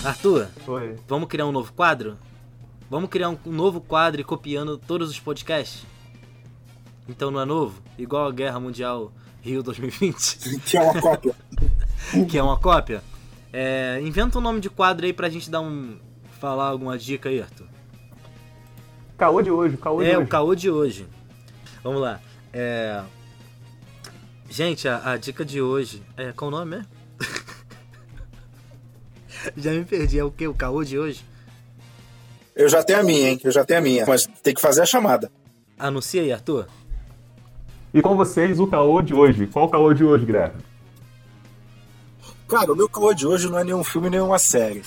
Arthur, 0.05 0.47
Foi. 0.65 0.95
vamos 1.07 1.27
criar 1.29 1.45
um 1.45 1.51
novo 1.51 1.71
quadro? 1.73 2.17
Vamos 2.91 3.09
criar 3.09 3.29
um 3.29 3.37
novo 3.45 3.79
quadro 3.79 4.21
copiando 4.25 4.77
todos 4.77 5.09
os 5.09 5.17
podcasts? 5.17 5.85
Então 7.07 7.31
não 7.31 7.39
é 7.39 7.45
novo? 7.45 7.81
Igual 7.97 8.27
a 8.27 8.31
Guerra 8.33 8.59
Mundial 8.59 9.13
Rio 9.41 9.63
2020, 9.63 10.59
Que 10.67 10.75
é 10.77 10.81
uma 10.81 11.01
cópia. 11.01 11.35
que 12.29 12.37
é 12.37 12.43
uma 12.43 12.59
cópia. 12.59 13.01
É, 13.53 13.97
inventa 14.03 14.37
um 14.37 14.41
nome 14.41 14.59
de 14.59 14.69
quadro 14.69 15.05
aí 15.05 15.13
pra 15.13 15.29
gente 15.29 15.49
dar 15.49 15.61
um. 15.61 15.97
falar 16.41 16.67
alguma 16.67 16.97
dica 16.97 17.29
aí, 17.29 17.41
Arthur. 17.41 17.67
Caô 19.17 19.41
de 19.41 19.51
hoje, 19.51 19.77
caô 19.77 20.03
de 20.03 20.09
É, 20.09 20.17
hoje. 20.17 20.25
o 20.25 20.27
caô 20.27 20.53
de 20.53 20.69
hoje. 20.69 21.07
Vamos 21.81 22.01
lá. 22.01 22.19
É... 22.51 23.01
Gente, 24.49 24.85
a, 24.89 25.11
a 25.13 25.17
dica 25.17 25.45
de 25.45 25.61
hoje. 25.61 26.03
É, 26.17 26.33
qual 26.33 26.49
o 26.49 26.51
nome 26.51 26.71
mesmo? 26.75 26.87
Já 29.55 29.71
me 29.71 29.85
perdi. 29.85 30.19
É 30.19 30.25
o 30.25 30.29
que? 30.31 30.45
O 30.45 30.53
caô 30.53 30.83
de 30.83 30.99
hoje? 30.99 31.23
Eu 32.55 32.67
já 32.69 32.83
tenho 32.83 32.99
a 32.99 33.03
minha, 33.03 33.29
hein? 33.29 33.39
Eu 33.43 33.51
já 33.51 33.63
tenho 33.63 33.79
a 33.79 33.83
minha. 33.83 34.05
Mas 34.05 34.27
tem 34.43 34.53
que 34.53 34.61
fazer 34.61 34.81
a 34.81 34.85
chamada. 34.85 35.31
Anuncia 35.77 36.21
aí, 36.21 36.31
Arthur. 36.31 36.67
E 37.93 38.01
com 38.01 38.15
vocês, 38.15 38.59
o 38.59 38.67
caô 38.67 39.01
de 39.01 39.13
hoje. 39.13 39.47
Qual 39.47 39.65
o 39.65 39.69
caô 39.69 39.93
de 39.93 40.03
hoje, 40.03 40.25
Guilherme? 40.25 40.61
Cara, 42.47 42.71
o 42.71 42.75
meu 42.75 42.89
caô 42.89 43.13
de 43.13 43.25
hoje 43.25 43.49
não 43.49 43.57
é 43.57 43.63
nenhum 43.63 43.83
filme, 43.83 44.09
nenhuma 44.09 44.37
série. 44.37 44.81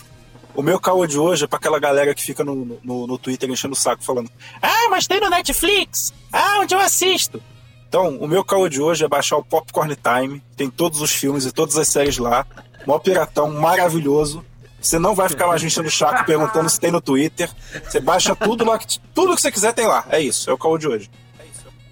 O 0.54 0.62
meu 0.62 0.78
caô 0.78 1.06
de 1.06 1.18
hoje 1.18 1.44
é 1.44 1.46
pra 1.46 1.58
aquela 1.58 1.78
galera 1.80 2.14
que 2.14 2.22
fica 2.22 2.44
no, 2.44 2.78
no, 2.82 3.06
no 3.06 3.18
Twitter 3.18 3.50
enchendo 3.50 3.72
o 3.72 3.76
saco 3.76 4.04
falando 4.04 4.30
Ah, 4.62 4.88
mas 4.88 5.06
tem 5.06 5.18
no 5.18 5.28
Netflix! 5.28 6.14
Ah, 6.32 6.60
onde 6.60 6.74
eu 6.74 6.78
assisto? 6.78 7.42
Então, 7.88 8.16
o 8.18 8.28
meu 8.28 8.44
caô 8.44 8.68
de 8.68 8.80
hoje 8.80 9.04
é 9.04 9.08
baixar 9.08 9.36
o 9.36 9.44
Popcorn 9.44 9.96
Time. 9.96 10.42
Tem 10.56 10.70
todos 10.70 11.00
os 11.00 11.10
filmes 11.10 11.44
e 11.44 11.52
todas 11.52 11.76
as 11.76 11.88
séries 11.88 12.18
lá. 12.18 12.46
Mó 12.86 12.98
piratão, 12.98 13.50
maravilhoso. 13.50 14.44
Você 14.84 14.98
não 14.98 15.14
vai 15.14 15.30
ficar 15.30 15.46
mais 15.46 15.62
enchendo 15.62 15.88
o 15.88 15.90
saco 15.90 16.26
perguntando 16.26 16.68
se 16.68 16.78
tem 16.78 16.90
no 16.90 17.00
Twitter. 17.00 17.50
Você 17.84 18.00
baixa 18.00 18.36
tudo 18.36 18.66
lá, 18.66 18.78
que, 18.78 19.00
tudo 19.14 19.34
que 19.34 19.40
você 19.40 19.50
quiser 19.50 19.72
tem 19.72 19.86
lá. 19.86 20.04
É 20.10 20.20
isso, 20.20 20.50
é 20.50 20.52
o 20.52 20.58
caô 20.58 20.76
de 20.76 20.86
hoje. 20.86 21.10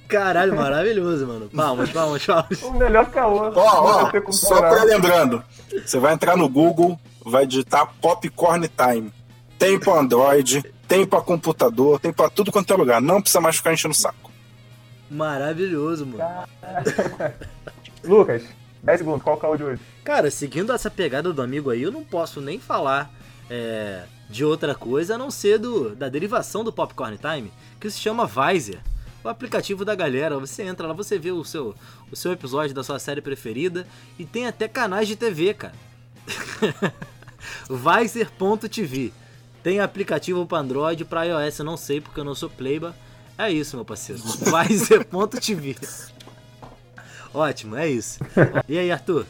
Caralho, 0.07 0.55
maravilhoso, 0.55 1.27
mano. 1.27 1.49
Palmas, 1.49 1.89
palmas, 1.89 2.27
palmas. 2.27 2.63
O 2.63 2.73
melhor 2.73 3.07
caô. 3.07 3.51
Ó, 3.55 4.11
ó, 4.15 4.31
só 4.31 4.59
pra 4.59 4.85
lembrando, 4.85 5.43
você 5.87 5.99
vai 5.99 6.13
entrar 6.13 6.37
no 6.37 6.47
Google, 6.51 7.01
vai 7.25 7.47
digitar 7.47 7.91
Popcorn 7.99 8.69
Time. 8.69 9.11
Tem 9.59 9.81
pra 9.81 9.95
Android, 9.95 10.63
tem 10.87 11.07
pra 11.07 11.23
computador, 11.23 11.99
tem 11.99 12.13
pra 12.13 12.29
tudo 12.29 12.53
quanto 12.53 12.75
é 12.75 12.77
lugar. 12.77 13.01
Não 13.01 13.23
precisa 13.23 13.41
mais 13.41 13.57
ficar 13.57 13.73
enchendo 13.73 13.95
o 13.95 13.97
saco. 13.97 14.31
Maravilhoso, 15.11 16.05
mano. 16.05 16.23
Lucas, 18.05 18.43
10 18.83 18.99
segundos, 18.99 19.23
qual 19.23 19.37
o 19.37 19.39
caô 19.39 19.57
de 19.57 19.63
hoje? 19.63 19.81
Cara, 20.03 20.31
seguindo 20.31 20.73
essa 20.73 20.91
pegada 20.91 21.33
do 21.33 21.41
amigo 21.41 21.71
aí, 21.71 21.83
eu 21.83 21.93
não 21.93 22.03
posso 22.03 22.41
nem 22.41 22.59
falar 22.59 23.11
é, 23.49 24.05
de 24.29 24.45
outra 24.45 24.75
coisa 24.75 25.15
a 25.15 25.19
não 25.19 25.31
ser 25.31 25.59
do, 25.59 25.95
da 25.95 26.09
derivação 26.09 26.65
do 26.65 26.73
Popcorn 26.73 27.17
Time, 27.17 27.53
que 27.81 27.89
se 27.89 28.01
chama 28.01 28.27
Viser. 28.27 28.81
O 29.23 29.29
aplicativo 29.29 29.85
da 29.85 29.95
galera, 29.95 30.37
você 30.37 30.65
entra 30.65 30.89
lá, 30.89 30.93
você 30.93 31.17
vê 31.17 31.31
o 31.31 31.45
seu, 31.45 31.77
o 32.11 32.17
seu 32.17 32.33
episódio 32.33 32.75
da 32.75 32.83
sua 32.83 32.99
série 32.99 33.21
preferida 33.21 33.87
e 34.19 34.25
tem 34.25 34.49
até 34.49 34.67
canais 34.67 35.07
de 35.07 35.15
TV, 35.15 35.55
cara. 35.55 35.75
Viser.tv. 37.71 39.13
Tem 39.63 39.79
aplicativo 39.79 40.45
para 40.45 40.59
Android, 40.59 41.05
para 41.05 41.23
iOS, 41.23 41.61
eu 41.61 41.65
não 41.65 41.77
sei 41.77 42.01
porque 42.01 42.19
eu 42.19 42.25
não 42.25 42.35
sou 42.35 42.51
playba. 42.51 42.97
É 43.39 43.49
isso, 43.49 43.77
meu 43.77 43.85
parceiro. 43.85 44.21
Viser.tv. 44.67 45.77
Ótimo, 47.35 47.77
é 47.77 47.89
isso. 47.89 48.21
E 48.69 48.79
aí, 48.79 48.91
Arthur? 48.91 49.27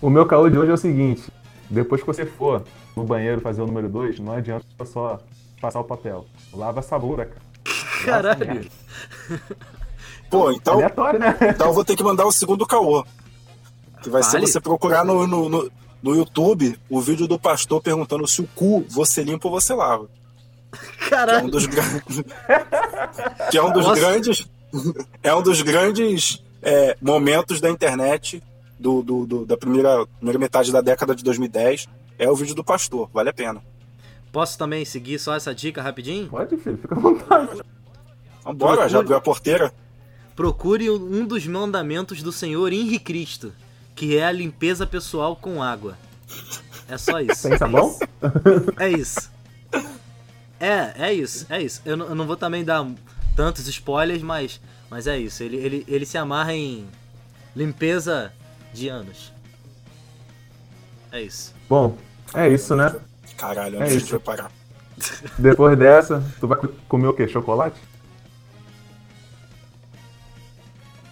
O 0.00 0.08
meu 0.08 0.24
caô 0.26 0.48
de 0.48 0.58
hoje 0.58 0.70
é 0.70 0.74
o 0.74 0.78
seguinte: 0.78 1.30
depois 1.68 2.00
que 2.00 2.06
você 2.06 2.24
for 2.24 2.64
no 2.96 3.04
banheiro 3.04 3.40
fazer 3.40 3.62
o 3.62 3.66
número 3.66 3.88
2, 3.88 4.20
não 4.20 4.32
adianta 4.32 4.64
só 4.84 5.18
passar 5.60 5.80
o 5.80 5.84
papel. 5.84 6.26
Lava 6.52 6.80
essa 6.80 6.96
loura, 6.96 7.26
cara. 7.26 7.40
Caralho. 8.04 8.70
Pô, 10.30 10.50
então, 10.52 10.74
Aleatório, 10.74 11.18
né? 11.18 11.36
então 11.42 11.66
eu 11.66 11.72
vou 11.72 11.84
ter 11.84 11.96
que 11.96 12.04
mandar 12.04 12.24
o 12.24 12.32
segundo 12.32 12.64
caô. 12.64 13.04
Que 14.00 14.08
vai 14.08 14.22
ser 14.22 14.38
Vale. 14.38 14.46
você 14.46 14.60
procurar 14.60 15.04
no, 15.04 15.26
no, 15.26 15.48
no, 15.48 15.72
no 16.02 16.14
YouTube 16.14 16.78
o 16.88 17.00
vídeo 17.00 17.26
do 17.26 17.38
pastor 17.38 17.82
perguntando 17.82 18.26
se 18.26 18.40
o 18.40 18.48
cu 18.54 18.86
você 18.88 19.22
limpa 19.22 19.48
ou 19.48 19.60
você 19.60 19.74
lava. 19.74 20.08
Que 20.70 21.02
é 21.02 21.06
um 21.06 21.10
Caralho. 21.10 21.50
dos 21.50 21.66
que 23.50 23.58
é 23.58 23.62
um 23.62 23.72
dos 23.72 23.84
Nossa. 23.84 24.00
grandes. 24.00 24.48
É 25.22 25.34
um 25.34 25.42
dos 25.42 25.60
grandes 25.62 26.42
é, 26.62 26.96
momentos 27.00 27.60
da 27.60 27.68
internet 27.70 28.42
do, 28.78 29.02
do- 29.02 29.26
do- 29.26 29.46
da 29.46 29.56
primeira, 29.56 30.06
primeira 30.16 30.38
metade 30.38 30.70
da 30.72 30.80
década 30.80 31.14
de 31.14 31.22
2010. 31.24 31.88
É 32.18 32.28
o 32.30 32.36
vídeo 32.36 32.54
do 32.54 32.62
pastor, 32.64 33.08
vale 33.12 33.30
a 33.30 33.32
pena. 33.32 33.62
Posso 34.32 34.56
também 34.58 34.84
seguir 34.84 35.18
só 35.18 35.34
essa 35.34 35.54
dica 35.54 35.82
rapidinho? 35.82 36.28
Pode, 36.28 36.56
filho, 36.56 36.76
fica 36.78 36.94
à 36.94 36.98
vontade. 36.98 37.60
Vambora, 38.44 38.72
Procure. 38.72 38.88
já 38.88 38.98
abriu 39.00 39.16
a 39.16 39.20
porteira. 39.20 39.72
Procure 40.36 40.88
um 40.90 41.26
dos 41.26 41.46
mandamentos 41.46 42.22
do 42.22 42.30
Senhor 42.32 42.72
Henri 42.72 42.98
Cristo, 42.98 43.52
que 43.94 44.16
é 44.16 44.24
a 44.24 44.32
limpeza 44.32 44.86
pessoal 44.86 45.34
com 45.36 45.62
água. 45.62 45.98
É 46.88 46.96
só 46.96 47.20
isso. 47.20 47.36
Sem 47.42 47.58
sabão? 47.58 47.98
É 48.78 48.88
isso. 48.88 49.30
É, 50.58 50.92
é 51.08 51.12
isso, 51.12 51.46
é 51.48 51.60
isso. 51.62 51.80
Eu 51.84 51.96
não, 51.96 52.06
eu 52.06 52.14
não 52.14 52.26
vou 52.26 52.36
também 52.36 52.62
dar 52.64 52.86
tantos 53.40 53.66
spoilers, 53.68 54.20
mas, 54.22 54.60
mas 54.90 55.06
é 55.06 55.16
isso. 55.18 55.42
Ele, 55.42 55.56
ele, 55.56 55.84
ele 55.88 56.04
se 56.04 56.18
amarra 56.18 56.52
em 56.52 56.86
limpeza 57.56 58.30
de 58.70 58.86
anos. 58.86 59.32
É 61.10 61.22
isso. 61.22 61.54
Bom, 61.66 61.96
é 62.34 62.50
isso, 62.50 62.76
né? 62.76 62.94
Caralho, 63.38 63.76
É 63.76 63.78
onde 63.78 63.88
a 63.88 63.92
gente 63.94 64.02
isso. 64.02 64.10
vai 64.10 64.20
parar? 64.20 64.52
Depois 65.38 65.78
dessa, 65.78 66.22
tu 66.38 66.46
vai 66.46 66.58
comer 66.86 67.06
o 67.06 67.14
quê? 67.14 67.26
Chocolate? 67.26 67.80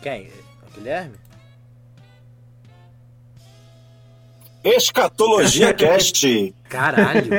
Quem? 0.02 0.30
O 0.68 0.74
Guilherme? 0.74 1.14
Escatologia 4.62 5.72
Cast. 5.72 6.54
Caralho. 6.68 7.30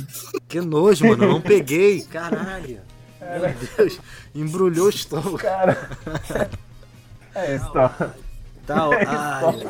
que 0.48 0.58
nojo, 0.62 1.06
mano. 1.06 1.24
Eu 1.24 1.28
não 1.28 1.40
peguei. 1.42 2.00
Caralho. 2.04 2.80
Meu 3.38 3.54
Deus. 3.76 4.00
Embrulhou 4.34 4.86
o 4.86 4.90
estômago. 4.90 5.38
É 7.34 7.54
isso, 7.56 7.70
tá. 7.72 8.12
Tá, 8.66 8.88
ó. 8.88 8.92
Ai. 8.92 9.66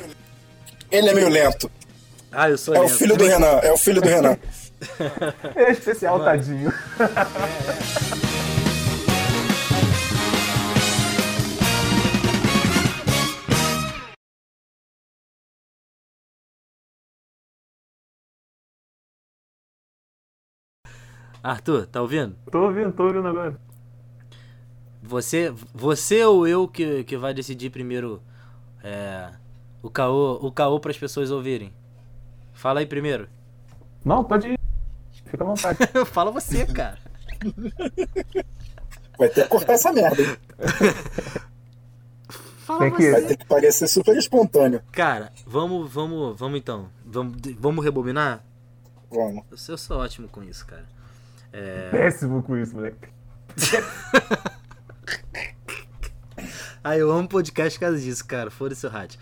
Ele 0.91 1.11
é 1.11 1.15
meio 1.15 1.29
lento. 1.29 1.71
Ah, 2.33 2.51
eu 2.51 2.59
sou 2.59 2.75
É 2.75 2.81
o 2.81 2.83
lento. 2.83 2.95
filho 2.97 3.17
do 3.17 3.25
Renan. 3.25 3.61
É 3.63 3.71
o 3.73 3.79
filho 3.79 4.01
do 4.03 4.09
Renan. 4.09 4.37
É 5.55 5.71
especial, 5.71 6.19
Mano. 6.19 6.25
tadinho. 6.25 6.73
Arthur, 21.43 21.87
tá 21.87 22.01
ouvindo? 22.01 22.37
Tô 22.51 22.63
ouvindo, 22.67 22.93
tô 22.93 23.05
ouvindo 23.05 23.27
agora. 23.29 23.59
Você, 25.03 25.53
você 25.75 26.25
ou 26.25 26.47
eu 26.47 26.69
que, 26.69 27.03
que 27.05 27.17
vai 27.17 27.35
decidir 27.35 27.71
primeiro 27.71 28.23
é, 28.85 29.31
o 29.83 29.91
caô, 29.91 30.35
o 30.47 30.53
caô 30.53 30.79
para 30.79 30.93
as 30.93 30.99
pessoas 30.99 31.31
ouvirem? 31.31 31.73
Fala 32.53 32.81
aí 32.81 32.87
primeiro. 32.87 33.29
Não, 34.05 34.23
pode 34.23 34.49
ir. 34.49 34.59
Fica 35.27 35.43
à 35.43 35.47
vontade. 35.47 35.79
Fala 36.07 36.31
você, 36.31 36.65
cara. 36.67 36.99
Vai 39.19 39.29
ter 39.29 39.43
que 39.43 39.49
cortar 39.49 39.73
essa 39.73 39.93
merda, 39.93 40.23
hein? 40.23 40.37
Fala 42.29 42.81
Tem 42.81 42.91
que- 42.95 43.03
você. 43.03 43.11
Vai 43.13 43.23
ter 43.23 43.37
que 43.37 43.47
parecer 43.47 43.89
super 43.89 44.17
espontâneo. 44.17 44.81
Cara, 44.93 45.33
vamos, 45.47 45.93
vamos, 45.93 46.39
vamos 46.39 46.59
então. 46.59 46.89
Vamos, 47.05 47.37
vamos 47.59 47.85
rebobinar? 47.85 48.45
Vamos. 49.11 49.45
Eu 49.51 49.57
sou, 49.57 49.73
eu 49.75 49.79
sou 49.79 49.99
ótimo 49.99 50.29
com 50.29 50.43
isso, 50.45 50.65
cara. 50.67 50.87
É... 51.53 51.91
Péssimo 51.91 52.43
com 52.43 52.57
isso, 52.57 52.75
moleque. 52.75 53.09
Ah, 56.85 56.99
eu 56.99 57.13
amo 57.13 57.29
podcast 57.29 57.79
por 57.79 57.87
causa 57.87 58.01
disso, 58.01 58.27
cara. 58.27 58.51
Foda-se 58.51 58.85
o 58.85 58.91
rádio. 58.91 59.21